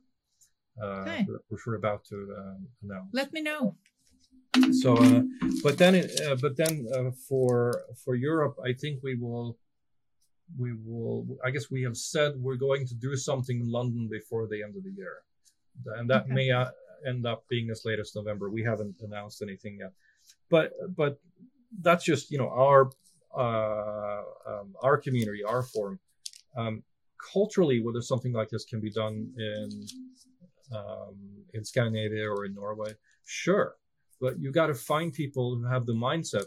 uh, 0.82 1.02
okay. 1.02 1.28
which 1.50 1.62
we're 1.66 1.76
about 1.76 2.04
to 2.06 2.16
um, 2.38 2.68
announce. 2.84 3.10
Let 3.14 3.34
me 3.34 3.42
know 3.42 3.76
so 4.72 4.96
uh, 4.96 5.22
but 5.64 5.78
then 5.78 5.96
uh, 5.96 6.36
but 6.42 6.56
then 6.56 6.86
uh, 6.96 7.12
for 7.28 7.84
for 8.04 8.16
europe 8.16 8.56
i 8.64 8.72
think 8.74 9.00
we 9.02 9.16
will 9.16 9.58
we 10.58 10.74
will 10.86 11.26
i 11.44 11.50
guess 11.50 11.72
we 11.72 11.82
have 11.82 11.98
said 11.98 12.34
we're 12.38 12.56
going 12.56 12.86
to 12.86 12.94
do 12.96 13.16
something 13.16 13.60
in 13.60 13.72
london 13.72 14.08
before 14.08 14.48
the 14.48 14.62
end 14.62 14.76
of 14.76 14.84
the 14.84 14.92
year 14.92 15.24
and 15.98 16.10
that 16.10 16.24
okay. 16.24 16.34
may 16.34 16.52
uh, 16.52 16.70
end 17.08 17.26
up 17.26 17.44
being 17.50 17.70
as 17.72 17.84
late 17.86 18.00
as 18.00 18.14
november 18.16 18.50
we 18.50 18.64
haven't 18.64 18.96
announced 19.02 19.42
anything 19.42 19.78
yet 19.80 19.92
but 20.50 20.72
but 20.96 21.20
that's 21.82 22.04
just 22.04 22.30
you 22.30 22.38
know 22.38 22.50
our 22.50 22.86
uh, 22.86 22.90
um, 23.38 24.74
our 24.82 24.98
community 24.98 25.44
our 25.44 25.64
forum 25.64 26.00
um, 26.58 26.84
culturally 27.34 27.82
whether 27.82 28.02
something 28.02 28.34
like 28.34 28.50
this 28.50 28.66
can 28.66 28.80
be 28.80 28.92
done 28.92 29.32
in 29.38 29.86
um, 30.76 31.16
in 31.54 31.64
scandinavia 31.64 32.30
or 32.30 32.46
in 32.46 32.54
norway 32.54 32.94
sure 33.26 33.76
but 34.24 34.40
you 34.40 34.52
got 34.52 34.68
to 34.68 34.74
find 34.74 35.12
people 35.12 35.56
who 35.56 35.66
have 35.66 35.86
the 35.86 35.94
mindset 35.94 36.46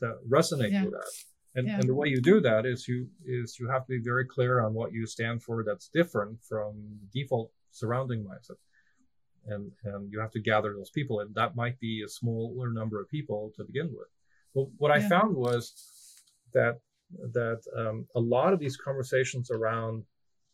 that 0.00 0.18
resonate 0.28 0.72
yeah. 0.72 0.84
with 0.84 0.92
that. 0.92 1.10
And, 1.54 1.68
yeah. 1.68 1.78
and 1.78 1.88
the 1.88 1.94
way 1.94 2.08
you 2.08 2.20
do 2.20 2.40
that 2.40 2.66
is 2.66 2.88
you 2.88 3.08
is 3.24 3.58
you 3.60 3.68
have 3.68 3.86
to 3.86 3.90
be 3.90 4.02
very 4.02 4.26
clear 4.26 4.60
on 4.64 4.74
what 4.74 4.92
you 4.92 5.06
stand 5.06 5.42
for 5.42 5.62
that's 5.64 5.88
different 5.88 6.42
from 6.42 6.98
default 7.12 7.52
surrounding 7.70 8.24
mindset. 8.24 8.58
And 9.46 9.70
and 9.84 10.10
you 10.10 10.18
have 10.18 10.32
to 10.32 10.40
gather 10.40 10.74
those 10.74 10.90
people. 10.90 11.20
And 11.20 11.34
that 11.36 11.54
might 11.54 11.78
be 11.78 12.02
a 12.04 12.08
smaller 12.08 12.70
number 12.70 13.00
of 13.00 13.08
people 13.08 13.52
to 13.56 13.64
begin 13.64 13.90
with. 13.96 14.08
But 14.54 14.66
what 14.78 14.90
I 14.90 15.00
found 15.08 15.36
was 15.36 15.62
that 16.54 16.80
that 17.32 17.60
um, 17.76 18.06
a 18.16 18.20
lot 18.20 18.52
of 18.52 18.58
these 18.58 18.76
conversations 18.76 19.50
around 19.50 20.04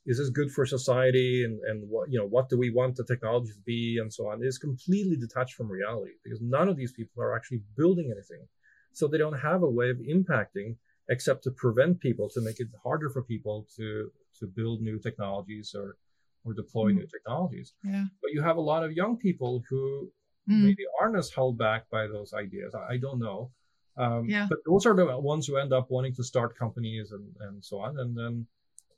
is 0.07 0.19
this 0.19 0.31
good 0.31 0.51
for 0.51 0.65
society 0.67 1.45
and, 1.45 1.61
and 1.69 1.89
what 1.89 2.11
you 2.11 2.19
know 2.19 2.27
what 2.27 2.49
do 2.49 2.57
we 2.59 2.71
want 2.71 2.97
the 2.97 3.05
technology 3.05 3.53
to 3.53 3.61
be 3.61 3.99
and 4.01 4.13
so 4.13 4.29
on 4.29 4.43
is 4.43 4.59
completely 4.59 5.17
detached 5.17 5.55
from 5.55 5.71
reality 5.71 6.13
because 6.25 6.41
none 6.41 6.69
of 6.69 6.77
these 6.77 6.93
people 6.93 7.23
are 7.23 7.35
actually 7.37 7.61
building 7.77 8.11
anything 8.11 8.45
so 8.93 9.07
they 9.07 9.19
don't 9.19 9.39
have 9.51 9.63
a 9.63 9.71
way 9.79 9.91
of 9.91 9.99
impacting 9.99 10.77
except 11.11 11.43
to 11.45 11.51
prevent 11.51 12.01
people 12.01 12.29
to 12.29 12.41
make 12.41 12.59
it 12.61 12.69
harder 12.83 13.09
for 13.11 13.23
people 13.23 13.67
to 13.77 14.11
to 14.39 14.47
build 14.47 14.81
new 14.81 14.99
technologies 14.99 15.75
or 15.81 15.97
or 16.45 16.55
deploy 16.55 16.91
Mm. 16.93 16.97
new 17.01 17.07
technologies. 17.07 17.75
Yeah. 17.85 18.05
But 18.23 18.31
you 18.33 18.41
have 18.43 18.57
a 18.57 18.67
lot 18.73 18.83
of 18.85 18.93
young 18.93 19.17
people 19.19 19.63
who 19.69 20.11
Mm. 20.49 20.63
maybe 20.63 20.85
aren't 20.99 21.17
as 21.23 21.31
held 21.31 21.59
back 21.59 21.91
by 21.91 22.07
those 22.07 22.33
ideas. 22.33 22.75
I, 22.75 22.95
I 22.95 22.97
don't 23.05 23.19
know. 23.27 23.51
Um, 23.99 24.29
Yeah. 24.29 24.47
But 24.49 24.59
those 24.65 24.87
are 24.87 24.95
the 24.95 25.19
ones 25.19 25.47
who 25.47 25.57
end 25.57 25.73
up 25.73 25.91
wanting 25.91 26.15
to 26.15 26.25
start 26.25 26.57
companies 26.57 27.13
and, 27.13 27.27
and 27.41 27.65
so 27.65 27.81
on. 27.81 27.99
And 27.99 28.17
then, 28.17 28.47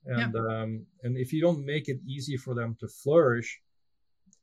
and 0.06 0.36
um, 0.36 0.86
and 1.02 1.16
if 1.16 1.32
you 1.32 1.40
don't 1.40 1.64
make 1.64 1.88
it 1.88 1.98
easy 2.06 2.36
for 2.36 2.54
them 2.54 2.76
to 2.80 2.88
flourish 2.88 3.60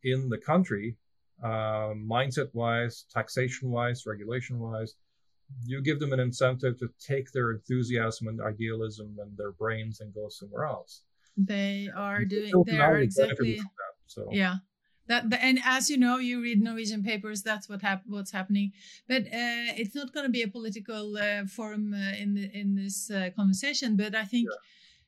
in 0.03 0.29
the 0.29 0.37
country, 0.37 0.95
uh, 1.43 1.93
mindset 1.95 2.49
wise, 2.53 3.05
taxation 3.11 3.69
wise, 3.69 4.05
regulation 4.05 4.59
wise, 4.59 4.95
you 5.65 5.81
give 5.81 5.99
them 5.99 6.13
an 6.13 6.19
incentive 6.19 6.77
to 6.79 6.89
take 6.99 7.31
their 7.31 7.51
enthusiasm 7.51 8.27
and 8.27 8.41
idealism 8.41 9.15
and 9.19 9.35
their 9.37 9.51
brains 9.51 10.01
and 10.01 10.13
go 10.13 10.27
somewhere 10.29 10.65
else. 10.65 11.03
They 11.37 11.89
are 11.95 12.25
doing. 12.25 12.51
They 12.65 12.79
are 12.79 12.97
exactly. 12.97 13.55
that. 13.57 13.65
So 14.07 14.27
Yeah. 14.31 14.55
That, 15.07 15.31
and 15.33 15.59
as 15.63 15.89
you 15.89 15.97
know, 15.97 16.17
you 16.17 16.41
read 16.41 16.61
Norwegian 16.61 17.03
papers. 17.03 17.41
That's 17.41 17.69
what 17.69 17.81
hap- 17.81 18.05
what's 18.07 18.31
happening. 18.31 18.73
But 19.07 19.23
uh, 19.23 19.71
it's 19.81 19.95
not 19.95 20.13
going 20.13 20.25
to 20.25 20.31
be 20.31 20.41
a 20.43 20.47
political 20.49 21.17
uh, 21.17 21.45
forum 21.45 21.93
uh, 21.93 22.13
in 22.17 22.33
the, 22.35 22.49
in 22.53 22.75
this 22.75 23.09
uh, 23.09 23.29
conversation. 23.35 23.95
But 23.95 24.15
I 24.15 24.25
think 24.25 24.49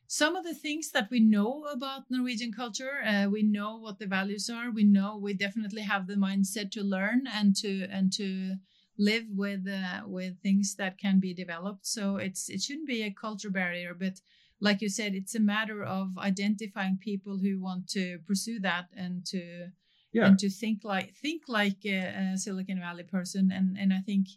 some 0.08 0.36
of 0.36 0.44
the 0.44 0.56
things 0.56 0.92
that 0.92 1.10
we 1.12 1.20
know 1.20 1.66
about 1.66 2.10
Norwegian 2.10 2.52
culture, 2.52 3.02
uh, 3.06 3.28
we 3.30 3.44
know 3.44 3.78
what 3.78 4.00
the 4.00 4.08
values 4.08 4.50
are. 4.50 4.72
We 4.72 4.84
know 4.84 5.18
we 5.18 5.34
definitely 5.34 5.84
have 5.84 6.08
the 6.08 6.16
mindset 6.16 6.72
to 6.72 6.84
learn 6.84 7.28
and 7.28 7.56
to 7.58 7.88
and 7.92 8.12
to 8.14 8.56
live 8.98 9.26
with 9.30 9.68
uh, 9.68 10.02
with 10.08 10.42
things 10.42 10.76
that 10.76 10.98
can 10.98 11.20
be 11.20 11.34
developed. 11.34 11.86
So 11.86 12.18
it's 12.18 12.50
it 12.50 12.62
shouldn't 12.62 12.88
be 12.88 13.04
a 13.04 13.12
culture 13.12 13.50
barrier, 13.52 13.94
but 13.94 14.22
like 14.62 14.82
you 14.82 14.90
said, 14.90 15.14
it's 15.16 15.36
a 15.36 15.40
matter 15.40 15.84
of 15.84 16.18
identifying 16.18 16.98
people 16.98 17.38
who 17.38 17.60
want 17.62 17.88
to 17.90 18.20
pursue 18.28 18.60
that 18.60 18.88
and 18.96 19.26
to 19.28 19.70
yeah, 20.12 20.26
and 20.26 20.40
to 20.40 20.50
think 20.50 20.84
like 20.84 21.16
think 21.16 21.44
like 21.48 21.86
a, 21.86 22.34
a 22.34 22.38
Silicon 22.38 22.80
Valley 22.80 23.04
person. 23.04 23.52
And 23.52 23.78
and 23.78 23.94
I 23.94 24.00
think 24.00 24.28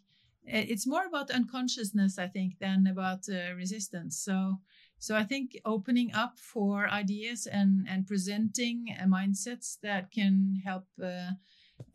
uh, 0.47 0.65
it's 0.71 0.87
more 0.87 1.05
about 1.05 1.31
unconsciousness, 1.31 2.17
I 2.19 2.27
think, 2.27 2.59
than 2.59 2.87
about 2.87 3.27
uh, 3.29 3.55
resistance. 3.55 4.19
So 4.19 4.59
so 4.99 5.15
I 5.15 5.23
think 5.23 5.57
opening 5.65 6.13
up 6.13 6.39
for 6.39 6.87
ideas 6.89 7.47
and 7.47 7.87
and 7.89 8.07
presenting 8.07 8.95
uh, 8.99 9.05
mindsets 9.05 9.79
that 9.81 10.11
can 10.11 10.61
help. 10.63 10.85
Uh, 11.01 11.31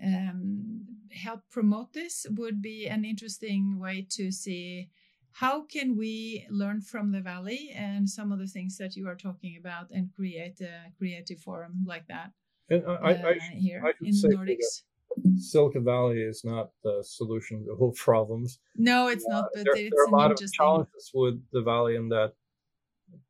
um, 0.03 0.85
help 1.13 1.41
promote 1.51 1.93
this 1.93 2.27
would 2.37 2.61
be 2.61 2.87
an 2.89 3.05
interesting 3.05 3.79
way 3.79 4.07
to 4.11 4.31
see 4.31 4.91
how 5.33 5.63
can 5.63 5.97
we 5.97 6.47
learn 6.51 6.81
from 6.81 7.13
the 7.13 7.21
valley 7.21 7.71
and 7.75 8.09
some 8.09 8.33
of 8.33 8.39
the 8.39 8.47
things 8.47 8.77
that 8.77 8.97
you 8.97 9.09
are 9.09 9.15
talking 9.15 9.57
about 9.57 9.89
and 9.91 10.13
create 10.15 10.61
a 10.61 10.93
creative 10.99 11.39
forum 11.39 11.85
like 11.87 12.07
that 12.09 12.33
and 12.71 12.85
I, 12.87 12.93
I, 12.93 13.11
I 13.11 13.31
uh, 13.31 13.35
here 13.57 13.83
I 13.85 13.93
in 14.03 14.13
the 14.21 14.29
Nordics. 14.29 14.83
Silicon 15.37 15.85
Valley 15.85 16.21
is 16.21 16.45
not 16.45 16.71
the 16.85 17.03
solution 17.05 17.65
to 17.65 17.73
all 17.73 17.93
problems. 17.97 18.61
No, 18.77 19.09
it's 19.09 19.27
not, 19.27 19.47
but 19.55 19.65
there, 19.65 19.75
it's 19.77 19.91
there 19.95 20.05
are 20.05 20.09
a 20.09 20.17
lot 20.17 20.31
of 20.31 20.53
challenges 20.53 21.11
with 21.13 21.43
the 21.53 21.63
valley 21.63 21.97
in 21.97 22.09
that 22.11 22.35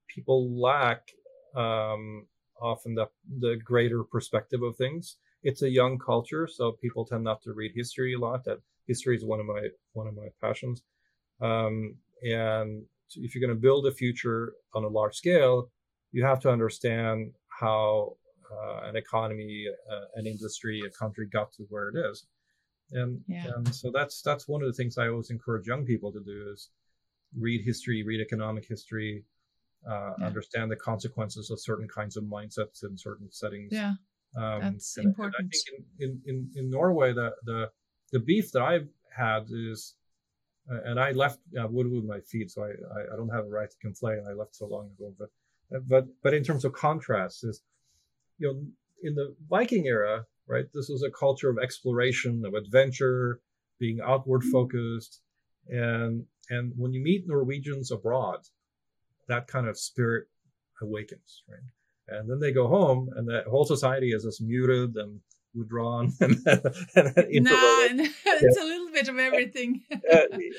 people 0.09 0.61
lack 0.61 1.11
um, 1.57 2.26
often 2.61 2.95
the 2.95 3.07
the 3.39 3.57
greater 3.64 4.03
perspective 4.05 4.62
of 4.62 4.76
things. 4.76 5.16
It's 5.43 5.62
a 5.62 5.70
young 5.70 5.99
culture, 5.99 6.49
so 6.49 6.72
people 6.72 7.05
tend 7.05 7.24
not 7.24 7.43
to 7.43 7.53
read 7.53 7.72
history 7.74 8.14
a 8.14 8.18
lot. 8.18 8.45
That 8.45 8.59
history 8.86 9.16
is 9.16 9.24
one 9.24 9.41
of 9.41 9.47
my 9.47 9.68
one 9.93 10.09
of 10.09 10.16
my 10.16 10.28
passions. 10.41 10.82
Um, 11.41 11.95
and 12.22 12.82
if 13.14 13.34
you're 13.34 13.41
going 13.41 13.57
to 13.57 13.61
build 13.61 13.86
a 13.86 13.93
future 13.93 14.55
on 14.74 14.84
a 14.84 14.89
large 14.89 15.14
scale, 15.14 15.70
you 16.12 16.24
have 16.24 16.41
to 16.41 16.51
understand 16.51 17.32
how 17.49 18.16
uh, 18.26 18.28
an 18.84 18.96
economy, 18.96 19.66
uh, 19.90 20.05
an 20.14 20.26
industry, 20.26 20.82
a 20.86 20.90
country 20.90 21.26
got 21.26 21.53
to 21.53 21.64
where 21.68 21.88
it 21.88 21.96
is. 21.96 22.26
And, 22.92 23.22
Yeah. 23.28 23.44
and 23.55 23.74
so 23.74 23.90
that's 23.92 24.22
that's 24.22 24.49
one 24.49 24.62
of 24.62 24.68
the 24.68 24.72
things 24.72 24.96
I 24.96 25.09
always 25.09 25.30
encourage 25.30 25.66
young 25.66 25.84
people 25.84 26.11
to 26.12 26.20
do 26.20 26.51
is 26.53 26.70
read 27.36 27.62
history, 27.64 28.03
read 28.03 28.20
economic 28.20 28.66
history, 28.66 29.24
uh, 29.86 30.14
Yeah. 30.18 30.26
understand 30.26 30.70
the 30.70 30.76
consequences 30.76 31.51
of 31.51 31.61
certain 31.61 31.86
kinds 31.88 32.16
of 32.16 32.24
mindsets 32.24 32.82
in 32.84 32.96
certain 32.96 33.30
settings. 33.30 33.72
Yeah, 33.72 33.94
Um, 34.36 34.61
That's 34.72 34.96
and- 34.96 35.07
and 35.07 35.12
important. 35.12 35.36
I 35.38 35.42
think 35.49 35.84
in, 35.99 36.09
in, 36.09 36.22
in, 36.26 36.51
in 36.57 36.70
Norway, 36.70 37.12
the, 37.12 37.34
the 37.44 37.70
the 38.12 38.20
beef 38.20 38.53
that 38.53 38.62
I've 38.62 38.88
had 39.14 39.46
is, 39.51 39.94
uh, 40.70 40.80
and 40.84 40.99
I 40.99 41.12
left 41.12 41.40
uh, 41.61 41.66
wood 41.68 41.90
with 41.90 42.05
my 42.05 42.20
feet, 42.20 42.51
so 42.51 42.62
I, 42.62 42.68
I, 42.70 43.01
I 43.12 43.16
don't 43.16 43.28
have 43.28 43.44
a 43.44 43.49
right 43.51 43.70
to 43.70 43.76
complain. 43.78 44.24
I 44.26 44.32
left 44.32 44.57
so 44.57 44.66
long 44.66 44.86
ago, 44.96 45.14
but 45.18 45.28
uh, 45.74 45.80
but 45.86 46.07
but 46.22 46.32
in 46.32 46.42
terms 46.42 46.64
of 46.64 46.72
contrast, 46.72 47.44
is 47.44 47.61
you 48.39 48.49
know 48.49 48.61
in 49.03 49.14
the 49.14 49.34
Viking 49.49 49.86
era, 49.86 50.24
right? 50.47 50.64
This 50.74 50.89
was 50.89 51.03
a 51.03 51.11
culture 51.11 51.51
of 51.51 51.59
exploration, 51.59 52.43
of 52.45 52.55
adventure, 52.55 53.41
being 53.78 54.01
outward 54.05 54.45
focused, 54.45 55.20
and 55.68 56.24
and 56.51 56.72
when 56.76 56.93
you 56.93 57.03
meet 57.03 57.26
Norwegians 57.26 57.91
abroad, 57.91 58.41
that 59.28 59.47
kind 59.47 59.68
of 59.68 59.78
spirit 59.78 60.26
awakens, 60.80 61.43
right? 61.49 61.61
And 62.09 62.28
then 62.28 62.41
they 62.41 62.53
go 62.53 62.68
home, 62.68 63.11
and 63.16 63.28
the 63.28 63.45
whole 63.49 63.64
society 63.64 64.12
is 64.12 64.24
as 64.24 64.41
muted 64.41 64.97
and 64.97 65.20
withdrawn 65.55 66.12
and, 66.20 66.36
and 66.47 66.64
no, 66.95 67.26
introverted. 67.30 68.01
it's 68.26 68.59
a 68.59 68.64
little 68.64 68.91
bit 68.93 69.09
of 69.09 69.18
everything. 69.18 69.82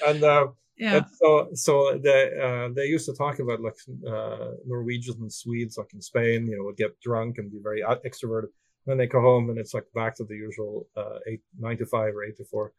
And 0.05 0.23
uh, 0.23 0.47
yeah, 0.79 1.01
so, 1.21 1.49
so 1.53 1.99
they 2.01 2.31
uh, 2.41 2.69
they 2.73 2.85
used 2.85 3.05
to 3.07 3.13
talk 3.13 3.39
about 3.39 3.59
like 3.61 3.75
uh, 4.07 4.51
Norwegians 4.65 5.19
and 5.19 5.31
Swedes, 5.31 5.77
like 5.77 5.93
in 5.93 6.01
Spain, 6.01 6.47
you 6.47 6.57
know, 6.57 6.63
would 6.63 6.77
get 6.77 6.99
drunk 7.01 7.37
and 7.37 7.51
be 7.51 7.59
very 7.61 7.81
extroverted. 7.83 8.47
Then 8.85 8.97
they 8.97 9.07
go 9.07 9.21
home 9.21 9.49
and 9.49 9.59
it's 9.59 9.73
like 9.73 9.85
back 9.93 10.15
to 10.15 10.23
the 10.23 10.35
usual 10.35 10.87
uh, 10.95 11.19
eight, 11.27 11.41
nine 11.59 11.77
to 11.77 11.85
five 11.85 12.15
or 12.15 12.23
eight 12.23 12.37
to 12.37 12.45
four. 12.45 12.71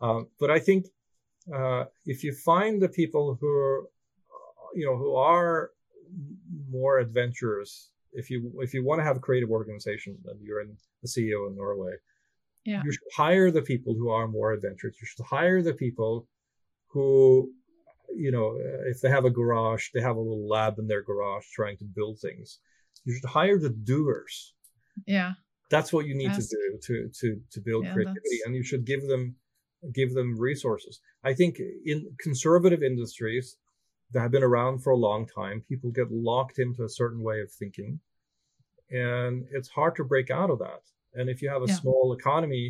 Um, 0.00 0.28
but 0.38 0.50
I 0.50 0.58
think 0.58 0.86
uh, 1.52 1.84
if 2.04 2.22
you 2.22 2.32
find 2.34 2.80
the 2.80 2.88
people 2.90 3.38
who 3.40 3.48
are, 3.48 3.84
you 4.74 4.84
know, 4.86 4.96
who 4.96 5.14
are 5.16 5.70
more 6.70 6.98
adventurous, 6.98 7.90
if 8.12 8.30
you 8.30 8.52
if 8.60 8.74
you 8.74 8.84
want 8.84 8.98
to 9.00 9.04
have 9.04 9.16
a 9.16 9.20
creative 9.20 9.50
organization, 9.50 10.18
and 10.26 10.38
you're 10.42 10.60
in 10.60 10.76
the 11.02 11.08
CEO 11.08 11.48
in 11.48 11.56
Norway, 11.56 11.94
Yeah. 12.64 12.82
you 12.84 12.92
should 12.92 13.10
hire 13.16 13.50
the 13.50 13.62
people 13.62 13.94
who 13.94 14.10
are 14.10 14.28
more 14.28 14.52
adventurous. 14.52 14.96
You 15.00 15.06
should 15.06 15.24
hire 15.24 15.62
the 15.62 15.74
people 15.74 16.26
who, 16.96 17.52
you 18.24 18.30
know, 18.32 18.48
uh, 18.56 18.88
if 18.92 19.00
they 19.02 19.10
have 19.10 19.26
a 19.26 19.30
garage, 19.40 19.90
they 19.92 20.00
have 20.00 20.16
a 20.16 20.20
little 20.20 20.48
lab 20.48 20.78
in 20.78 20.86
their 20.86 21.02
garage 21.02 21.46
trying 21.52 21.76
to 21.78 21.84
build 21.84 22.18
things. 22.18 22.58
You 23.04 23.12
should 23.14 23.28
hire 23.28 23.58
the 23.58 23.68
doers. 23.90 24.54
yeah, 25.06 25.34
That's 25.68 25.92
what 25.92 26.06
you 26.06 26.14
need 26.14 26.30
Ask- 26.30 26.48
to 26.50 26.56
do 26.56 26.78
to 26.86 26.94
to 27.20 27.26
to 27.54 27.60
build 27.60 27.84
Yeah, 27.84 27.92
creativity, 27.92 28.38
that's- 28.38 28.46
and 28.46 28.54
you 28.58 28.62
should 28.70 28.84
give 28.92 29.02
them 29.12 29.36
give 29.92 30.14
them 30.14 30.28
resources. 30.50 30.94
I 31.30 31.32
think 31.34 31.52
in 31.92 31.98
conservative 32.26 32.82
industries 32.82 33.46
that 34.12 34.20
have 34.24 34.30
been 34.36 34.42
around 34.50 34.74
for 34.82 34.90
a 34.94 34.96
long 35.08 35.22
time, 35.40 35.56
people 35.70 35.90
get 36.00 36.10
locked 36.30 36.58
into 36.64 36.82
a 36.84 36.88
certain 37.00 37.20
way 37.28 37.38
of 37.44 37.50
thinking, 37.52 38.00
and 38.90 39.46
it's 39.56 39.68
hard 39.78 39.94
to 39.96 40.04
break 40.12 40.30
out 40.30 40.50
of 40.50 40.58
that. 40.66 40.82
And 41.14 41.28
if 41.28 41.42
you 41.42 41.48
have 41.54 41.62
a 41.62 41.68
Yeah. 41.72 41.80
small 41.82 42.04
economy, 42.18 42.66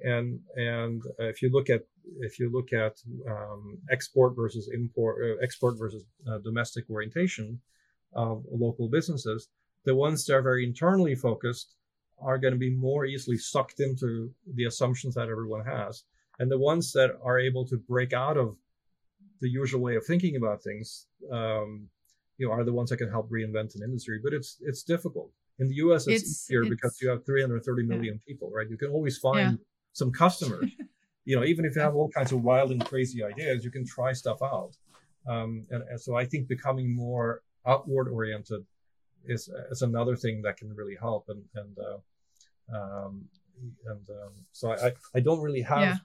and 0.00 0.26
and 0.56 1.02
uh, 1.20 1.28
if 1.32 1.42
you 1.42 1.48
look 1.50 1.68
at 1.76 1.82
if 2.20 2.38
you 2.38 2.50
look 2.50 2.72
at 2.72 2.96
um, 3.28 3.78
export 3.90 4.34
versus 4.36 4.70
import, 4.72 5.16
uh, 5.24 5.42
export 5.42 5.78
versus 5.78 6.04
uh, 6.30 6.38
domestic 6.38 6.84
orientation 6.90 7.60
of 8.14 8.44
local 8.50 8.88
businesses, 8.88 9.48
the 9.84 9.94
ones 9.94 10.24
that 10.24 10.34
are 10.34 10.42
very 10.42 10.64
internally 10.64 11.14
focused 11.14 11.74
are 12.20 12.38
going 12.38 12.52
to 12.52 12.58
be 12.58 12.70
more 12.70 13.04
easily 13.04 13.36
sucked 13.36 13.80
into 13.80 14.30
the 14.54 14.64
assumptions 14.64 15.14
that 15.14 15.28
everyone 15.28 15.64
has. 15.64 16.04
And 16.38 16.50
the 16.50 16.58
ones 16.58 16.92
that 16.92 17.10
are 17.22 17.38
able 17.38 17.66
to 17.66 17.76
break 17.76 18.12
out 18.12 18.36
of 18.36 18.56
the 19.40 19.48
usual 19.48 19.80
way 19.80 19.96
of 19.96 20.04
thinking 20.04 20.36
about 20.36 20.62
things, 20.62 21.06
um, 21.32 21.88
you 22.38 22.46
know, 22.46 22.52
are 22.52 22.64
the 22.64 22.72
ones 22.72 22.90
that 22.90 22.98
can 22.98 23.10
help 23.10 23.30
reinvent 23.30 23.74
an 23.76 23.82
industry. 23.82 24.20
But 24.22 24.32
it's 24.32 24.56
it's 24.60 24.82
difficult. 24.82 25.30
In 25.58 25.68
the 25.68 25.74
U.S., 25.76 26.06
it's, 26.06 26.22
It's- 26.22 26.44
easier 26.44 26.64
because 26.64 26.98
you 27.02 27.08
have 27.08 27.24
330 27.26 27.82
million 27.84 28.14
yeah. 28.14 28.20
people, 28.26 28.50
right? 28.54 28.68
You 28.70 28.76
can 28.76 28.90
always 28.90 29.18
find 29.18 29.58
some 29.92 30.12
customers. 30.12 30.70
you 31.28 31.36
know, 31.36 31.44
even 31.44 31.66
if 31.66 31.76
you 31.76 31.82
have 31.82 31.94
all 31.94 32.08
kinds 32.08 32.32
of 32.32 32.42
wild 32.42 32.70
and 32.70 32.82
crazy 32.82 33.22
ideas, 33.22 33.62
you 33.62 33.70
can 33.70 33.84
try 33.84 34.14
stuff 34.14 34.40
out. 34.42 34.72
Um, 35.28 35.66
and, 35.70 35.82
and 35.90 36.00
so 36.00 36.16
I 36.16 36.24
think 36.24 36.48
becoming 36.48 36.96
more 36.96 37.42
outward 37.66 38.08
oriented 38.08 38.64
is 39.26 39.50
is 39.70 39.82
another 39.82 40.16
thing 40.16 40.40
that 40.42 40.56
can 40.56 40.74
really 40.74 40.96
help. 40.98 41.28
And 41.28 41.42
and 41.54 41.76
uh, 41.88 41.98
um, 42.78 43.28
and 43.92 44.08
um, 44.08 44.32
so 44.52 44.72
I 44.72 44.92
I 45.14 45.20
don't 45.20 45.42
really 45.42 45.60
have. 45.60 45.80
Yeah. 45.80 45.96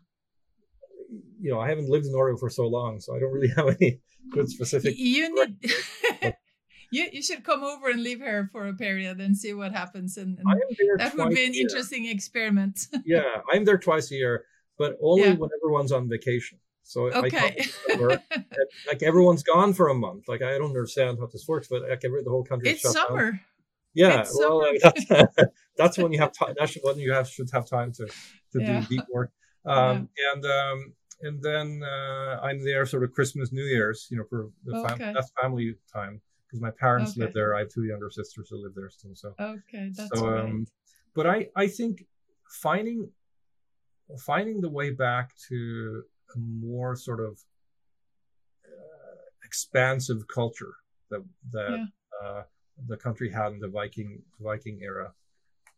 You 1.39 1.51
know, 1.51 1.59
I 1.61 1.69
haven't 1.69 1.89
lived 1.89 2.05
in 2.05 2.11
Norway 2.11 2.37
for 2.37 2.49
so 2.49 2.67
long, 2.67 2.99
so 2.99 3.15
I 3.15 3.19
don't 3.19 3.31
really 3.31 3.53
have 3.55 3.69
any 3.79 4.01
good 4.29 4.49
specific. 4.49 4.95
You 4.97 5.33
need. 5.33 6.33
You, 6.93 7.09
you 7.11 7.23
should 7.23 7.43
come 7.43 7.63
over 7.63 7.89
and 7.89 8.03
live 8.03 8.19
here 8.19 8.49
for 8.51 8.67
a 8.67 8.73
period 8.75 9.19
and 9.19 9.35
see 9.35 9.51
what 9.51 9.71
happens, 9.71 10.15
and, 10.15 10.37
and 10.37 10.47
I 10.47 10.51
am 10.51 10.59
there 10.77 10.97
that 10.99 11.17
would 11.17 11.33
be 11.33 11.43
an 11.43 11.55
year. 11.55 11.63
interesting 11.63 12.05
experiment. 12.05 12.85
Yeah, 13.03 13.41
I'm 13.51 13.65
there 13.65 13.79
twice 13.79 14.11
a 14.11 14.15
year, 14.15 14.45
but 14.77 14.97
only 15.01 15.23
Yeah. 15.23 15.33
when 15.33 15.49
everyone's 15.57 15.91
on 15.91 16.09
vacation. 16.09 16.59
So 16.83 17.07
okay. 17.11 17.65
like 18.87 19.03
everyone's 19.03 19.43
gone 19.43 19.73
for 19.73 19.87
a 19.87 19.93
month. 19.93 20.27
Like 20.27 20.41
I 20.41 20.57
don't 20.57 20.69
understand 20.69 21.17
how 21.19 21.27
this 21.27 21.47
works, 21.47 21.67
but 21.69 21.83
like 21.83 22.03
every, 22.03 22.23
the 22.23 22.29
whole 22.29 22.43
country 22.43 22.71
it's 22.71 22.81
shut 22.81 22.95
down. 22.95 23.07
summer. 23.07 23.41
Yeah, 23.95 24.25
well, 24.33 24.73
that's, 24.81 25.05
that's 25.77 25.97
when 25.97 26.11
you 26.11 26.19
have 26.19 26.33
time. 26.33 26.55
That's 26.57 26.75
when 26.81 26.97
you 26.97 27.13
have 27.13 27.29
should 27.29 27.49
have 27.51 27.69
time 27.69 27.91
to 27.93 28.07
to 28.07 28.61
yeah. 28.61 28.81
do 28.81 28.87
deep 28.87 29.05
work. 29.11 29.31
Um, 29.65 30.09
yeah. 30.17 30.33
And 30.33 30.45
um, 30.45 30.93
and 31.21 31.41
then 31.41 31.81
uh, 31.83 32.41
I'm 32.41 32.61
there 32.65 32.85
sort 32.85 33.05
of 33.05 33.13
Christmas, 33.13 33.53
New 33.53 33.63
Year's, 33.63 34.07
you 34.11 34.17
know, 34.17 34.25
for 34.29 34.49
the 34.65 34.73
fam- 34.73 34.95
okay. 34.95 35.13
that's 35.13 35.31
family 35.41 35.75
time 35.91 36.19
because 36.45 36.59
my 36.59 36.71
parents 36.71 37.11
okay. 37.11 37.21
live 37.21 37.33
there. 37.33 37.55
I 37.55 37.59
have 37.59 37.69
two 37.69 37.85
younger 37.85 38.09
sisters 38.09 38.49
who 38.49 38.61
live 38.61 38.73
there 38.75 38.89
still. 38.89 39.15
So 39.15 39.33
okay, 39.39 39.89
that's 39.95 40.19
so, 40.19 40.37
um, 40.37 40.67
but 41.15 41.25
I 41.25 41.47
I 41.55 41.67
think 41.67 42.05
finding 42.61 43.09
finding 44.19 44.61
the 44.61 44.69
way 44.69 44.91
back 44.91 45.31
to 45.49 46.03
a 46.35 46.39
more 46.39 46.95
sort 46.95 47.19
of 47.19 47.39
uh, 48.65 49.21
expansive 49.43 50.27
culture 50.27 50.73
that 51.09 51.23
that 51.51 51.69
yeah. 51.71 51.85
uh, 52.21 52.43
the 52.87 52.97
country 52.97 53.31
had 53.31 53.53
in 53.53 53.59
the 53.59 53.67
Viking 53.67 54.21
Viking 54.39 54.79
era, 54.81 55.13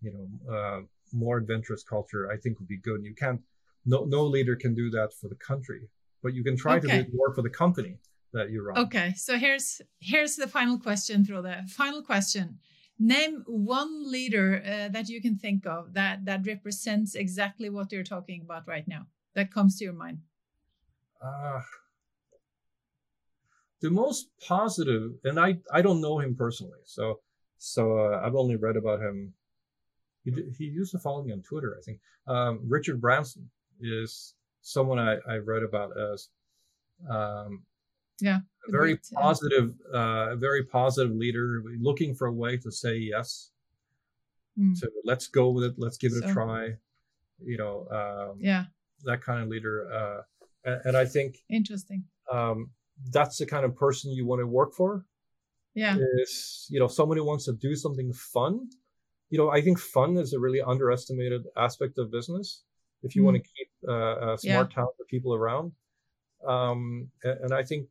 you 0.02 0.12
know, 0.14 0.54
uh, 0.54 0.82
more 1.14 1.38
adventurous 1.38 1.84
culture, 1.84 2.32
I 2.32 2.38
think 2.38 2.60
would 2.60 2.68
be 2.68 2.78
good. 2.78 2.96
And 2.96 3.06
You 3.06 3.16
can't 3.16 3.42
no 3.86 4.06
no 4.06 4.24
leader 4.24 4.56
can 4.56 4.74
do 4.74 4.90
that 4.92 5.14
for 5.14 5.28
the 5.28 5.36
country, 5.36 5.90
but 6.24 6.34
you 6.34 6.44
can 6.44 6.58
try 6.58 6.78
okay. 6.78 6.88
to 6.88 6.94
do 6.94 7.00
it 7.02 7.14
more 7.14 7.34
for 7.34 7.42
the 7.42 7.50
company 7.50 7.98
that 8.34 8.52
you 8.52 8.64
run. 8.64 8.78
Okay, 8.78 9.14
so 9.16 9.38
here's 9.38 9.82
here's 10.00 10.36
the 10.36 10.48
final 10.48 10.80
question, 10.80 11.26
through 11.26 11.44
the 11.44 11.64
final 11.70 12.02
question. 12.02 12.60
Name 12.98 13.43
one 13.46 14.10
leader 14.10 14.64
uh, 14.66 14.89
that 14.89 15.10
you 15.10 15.22
can 15.22 15.38
think 15.38 15.66
of 15.66 15.93
that 15.93 16.26
that 16.26 16.48
represents 16.48 17.16
exactly 17.16 17.70
what 17.70 17.91
you're 17.91 18.04
talking 18.04 18.41
about 18.41 18.68
right 18.68 18.88
now. 18.88 19.08
That 19.34 19.52
comes 19.52 19.78
to 19.78 19.84
your 19.84 19.93
mind. 19.93 20.20
Uh, 21.22 21.62
the 23.82 23.89
most 23.89 24.30
positive, 24.48 25.12
and 25.26 25.39
I 25.39 25.58
I 25.74 25.82
don't 25.82 26.02
know 26.02 26.20
him 26.20 26.36
personally, 26.36 26.80
so 26.86 27.20
so 27.58 27.98
uh, 28.00 28.22
I've 28.24 28.36
only 28.36 28.56
read 28.56 28.78
about 28.78 29.02
him. 29.02 29.34
He, 30.24 30.32
he 30.58 30.66
used 30.66 30.91
to 30.91 31.00
follow 31.00 31.24
me 31.24 31.34
on 31.34 31.41
Twitter, 31.41 31.76
I 31.78 31.82
think. 31.84 32.00
Um, 32.28 32.60
Richard 32.66 33.00
Branson 33.02 33.50
is 33.82 34.34
someone 34.62 35.00
I, 35.00 35.18
I 35.28 35.38
read 35.38 35.64
about 35.64 35.91
as 35.98 36.30
um, 37.10 37.64
yeah 38.20 38.39
a 38.68 38.72
very 38.72 38.97
positive 39.13 39.74
uh, 39.93 40.36
very 40.36 40.63
positive 40.63 41.16
leader 41.16 41.63
looking 41.80 42.16
for 42.16 42.28
a 42.28 42.34
way 42.34 42.57
to 42.57 42.72
say 42.72 42.95
yes 42.95 43.51
mm. 44.57 44.78
to 44.80 44.89
let's 45.03 45.28
go 45.28 45.49
with 45.49 45.63
it 45.63 45.76
let's 45.78 45.97
give 45.97 46.11
it 46.13 46.24
so, 46.24 46.30
a 46.30 46.34
try 46.34 46.70
you 47.43 47.57
know 47.57 47.88
um, 47.91 48.38
yeah 48.39 48.66
that 49.03 49.22
kind 49.22 49.41
of 49.41 49.49
leader 49.49 49.88
uh, 49.93 50.22
and, 50.63 50.82
and, 50.86 50.97
i 50.97 51.05
think 51.05 51.38
interesting 51.49 52.03
um, 52.32 52.72
that's 53.11 53.38
the 53.38 53.45
kind 53.45 53.66
of 53.66 53.76
person 53.76 54.11
you 54.11 54.26
want 54.26 54.39
to 54.39 54.47
work 54.47 54.74
for 54.74 55.05
yeah 55.74 55.97
is 56.22 56.66
you 56.70 56.80
know 56.80 56.88
someone 56.88 57.18
who 57.18 57.26
wants 57.26 57.45
to 57.45 57.53
do 57.53 57.76
something 57.76 58.11
fun 58.13 58.68
you 59.30 59.38
know 59.38 59.49
i 59.51 59.61
think 59.61 59.78
fun 59.78 60.18
is 60.18 60.34
a 60.34 60.39
really 60.39 60.61
underestimated 60.61 61.43
aspect 61.57 61.97
of 61.97 62.11
business 62.11 62.63
if 63.05 63.16
you 63.16 63.22
mm. 63.22 63.26
want 63.26 63.38
to 63.38 63.43
keep 63.43 63.70
uh, 63.88 63.91
uh, 63.91 64.38
smart, 64.38 64.70
yeah. 64.70 64.76
talented 64.76 65.07
people 65.07 65.34
around. 65.36 65.72
Um, 66.45 67.09
and, 67.24 67.39
and, 67.43 67.53
I 67.53 67.63
think 67.63 67.88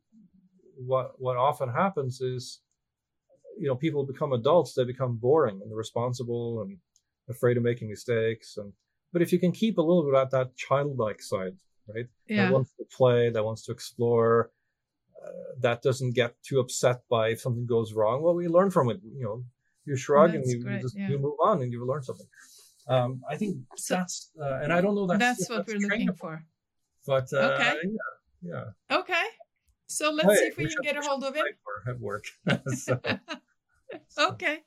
what 0.77 1.19
what 1.19 1.37
often 1.37 1.69
happens 1.69 2.21
is, 2.21 2.61
you 3.59 3.67
know, 3.67 3.75
people 3.75 4.05
become 4.05 4.33
adults, 4.33 4.73
they 4.73 4.83
become 4.83 5.15
boring 5.15 5.61
and 5.63 5.75
responsible 5.75 6.61
and 6.61 6.77
afraid 7.29 7.57
of 7.57 7.63
making 7.63 7.89
mistakes. 7.89 8.57
And 8.57 8.73
but 9.13 9.21
if 9.21 9.31
you 9.31 9.39
can 9.39 9.51
keep 9.51 9.77
a 9.77 9.81
little 9.81 10.03
bit 10.03 10.15
of 10.15 10.31
that 10.31 10.55
childlike 10.55 11.21
side, 11.21 11.55
right? 11.93 12.07
Yeah. 12.27 12.45
That 12.45 12.53
wants 12.53 12.71
to 12.77 12.85
play, 12.95 13.29
that 13.29 13.43
wants 13.43 13.63
to 13.65 13.71
explore, 13.71 14.51
uh, 15.23 15.59
that 15.61 15.81
doesn't 15.81 16.15
get 16.15 16.35
too 16.43 16.59
upset 16.59 17.01
by 17.09 17.29
if 17.29 17.41
something 17.41 17.65
goes 17.65 17.93
wrong. 17.93 18.21
Well, 18.21 18.35
we 18.35 18.47
learn 18.47 18.71
from 18.71 18.89
it. 18.89 18.99
You 19.03 19.23
know, 19.23 19.43
you 19.85 19.95
shrug 19.95 20.33
That's 20.33 20.51
and 20.51 20.63
you, 20.63 20.69
you 20.69 20.79
just 20.81 20.97
yeah. 20.97 21.09
you 21.09 21.19
move 21.19 21.37
on 21.43 21.61
and 21.61 21.71
you 21.71 21.85
learn 21.85 22.03
something. 22.03 22.27
Um, 22.87 23.23
I 23.27 23.35
think 23.35 23.57
so, 23.77 23.95
that's, 23.95 24.31
uh, 24.39 24.59
and 24.61 24.71
I 24.71 24.79
don't 24.79 24.93
know 24.93 25.07
that 25.07 25.17
that's 25.17 25.49
what 25.49 25.65
that's 25.65 25.73
we're 25.73 25.89
looking 25.89 26.13
for. 26.13 26.43
But 27.07 27.27
uh, 27.33 27.53
okay, 27.53 27.75
yeah, 27.83 28.63
yeah. 28.89 28.97
Okay, 28.97 29.23
so 29.95 30.11
let's 30.11 30.29
hey, 30.29 30.35
see 30.35 30.45
if 30.45 30.57
we, 30.57 30.65
we 30.65 30.73
can 30.73 30.83
get 30.83 30.97
a 30.97 31.01
hold 31.01 31.23
of 31.23 31.35
him 31.35 31.45
at 31.87 31.99
work. 31.99 32.25
so, 32.75 32.99
okay. 34.19 34.63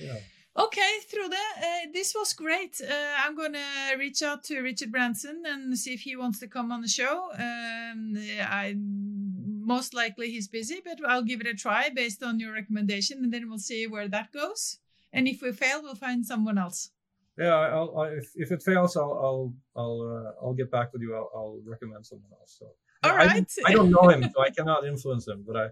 Yeah. 0.00 0.18
Okay, 0.56 0.92
Frode, 1.10 1.32
uh, 1.32 1.90
this 1.92 2.14
was 2.14 2.32
great. 2.32 2.80
Uh, 2.80 2.94
I'm 3.18 3.34
going 3.34 3.54
to 3.54 3.96
reach 3.98 4.22
out 4.22 4.44
to 4.44 4.60
Richard 4.60 4.92
Branson 4.92 5.42
and 5.44 5.76
see 5.76 5.94
if 5.94 6.02
he 6.02 6.14
wants 6.14 6.38
to 6.40 6.46
come 6.46 6.70
on 6.70 6.80
the 6.80 6.88
show. 6.88 7.30
Um, 7.36 8.14
I 8.40 8.76
most 8.78 9.94
likely 9.94 10.30
he's 10.30 10.46
busy, 10.46 10.80
but 10.84 10.98
I'll 11.08 11.24
give 11.24 11.40
it 11.40 11.48
a 11.48 11.54
try 11.54 11.88
based 11.88 12.22
on 12.22 12.38
your 12.38 12.52
recommendation, 12.52 13.18
and 13.24 13.32
then 13.32 13.48
we'll 13.48 13.58
see 13.58 13.88
where 13.88 14.06
that 14.08 14.32
goes. 14.32 14.78
And 15.12 15.26
if 15.26 15.42
we 15.42 15.50
fail, 15.50 15.82
we'll 15.82 15.96
find 15.96 16.24
someone 16.24 16.58
else 16.58 16.90
yeah, 17.36 17.54
I'll, 17.54 17.98
I, 17.98 18.08
if, 18.10 18.30
if 18.36 18.52
it 18.52 18.62
fails, 18.62 18.96
I'll 18.96 19.12
I'll 19.12 19.54
I'll 19.76 20.00
uh, 20.02 20.44
I'll 20.44 20.54
get 20.54 20.70
back 20.70 20.92
with 20.92 21.02
you. 21.02 21.14
I'll, 21.16 21.30
I'll 21.34 21.60
recommend 21.64 22.06
someone 22.06 22.30
else. 22.38 22.56
So 22.58 22.66
all 23.04 23.16
right, 23.16 23.46
I, 23.66 23.70
I, 23.70 23.72
don't 23.72 23.90
know 23.90 24.08
him, 24.08 24.22
so 24.34 24.42
I 24.42 24.50
cannot 24.50 24.86
influence 24.86 25.26
him. 25.26 25.44
But 25.46 25.56
I 25.56 25.68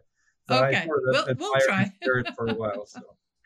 but 0.46 0.64
okay, 0.64 0.76
I 0.78 0.86
we'll, 0.86 1.26
we'll 1.38 1.60
try 1.60 1.92
for 2.36 2.46
a 2.46 2.54
while. 2.54 2.86
So, 2.86 3.00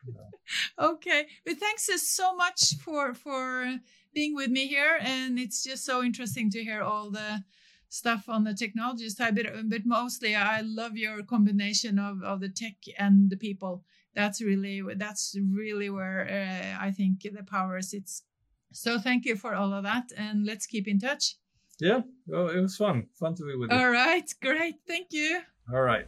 Okay, 0.78 1.26
but 1.44 1.58
thanks 1.58 1.88
so 2.02 2.36
much 2.36 2.76
for 2.76 3.14
for 3.14 3.78
being 4.14 4.34
with 4.34 4.50
me 4.50 4.66
here, 4.66 4.98
and 5.00 5.38
it's 5.38 5.64
just 5.64 5.84
so 5.84 6.02
interesting 6.02 6.50
to 6.50 6.62
hear 6.62 6.82
all 6.82 7.10
the 7.10 7.42
stuff 7.88 8.28
on 8.28 8.44
the 8.44 8.54
technology 8.54 9.08
side. 9.08 9.34
But, 9.34 9.46
but 9.68 9.84
mostly, 9.84 10.34
I 10.34 10.60
love 10.60 10.96
your 10.96 11.22
combination 11.22 11.98
of 11.98 12.22
of 12.22 12.40
the 12.40 12.48
tech 12.48 12.76
and 12.98 13.30
the 13.30 13.36
people 13.36 13.84
that's 14.14 14.40
really 14.40 14.82
that's 14.96 15.36
really 15.52 15.90
where 15.90 16.26
uh, 16.28 16.84
I 16.84 16.90
think 16.90 17.22
the 17.22 17.42
power 17.42 17.82
sits. 17.82 18.22
So 18.72 18.98
thank 18.98 19.24
you 19.24 19.36
for 19.36 19.54
all 19.54 19.72
of 19.72 19.84
that, 19.84 20.12
and 20.16 20.46
let's 20.46 20.66
keep 20.66 20.88
in 20.88 20.98
touch. 20.98 21.36
Yeah, 21.78 22.00
well, 22.26 22.48
it 22.48 22.60
was 22.60 22.76
fun. 22.76 23.06
Fun 23.18 23.34
to 23.34 23.44
be 23.44 23.56
with 23.56 23.70
you. 23.70 23.76
All 23.76 23.90
right, 23.90 24.32
great. 24.40 24.76
Thank 24.86 25.08
you. 25.12 25.40
All 25.72 25.82
right. 25.82 26.06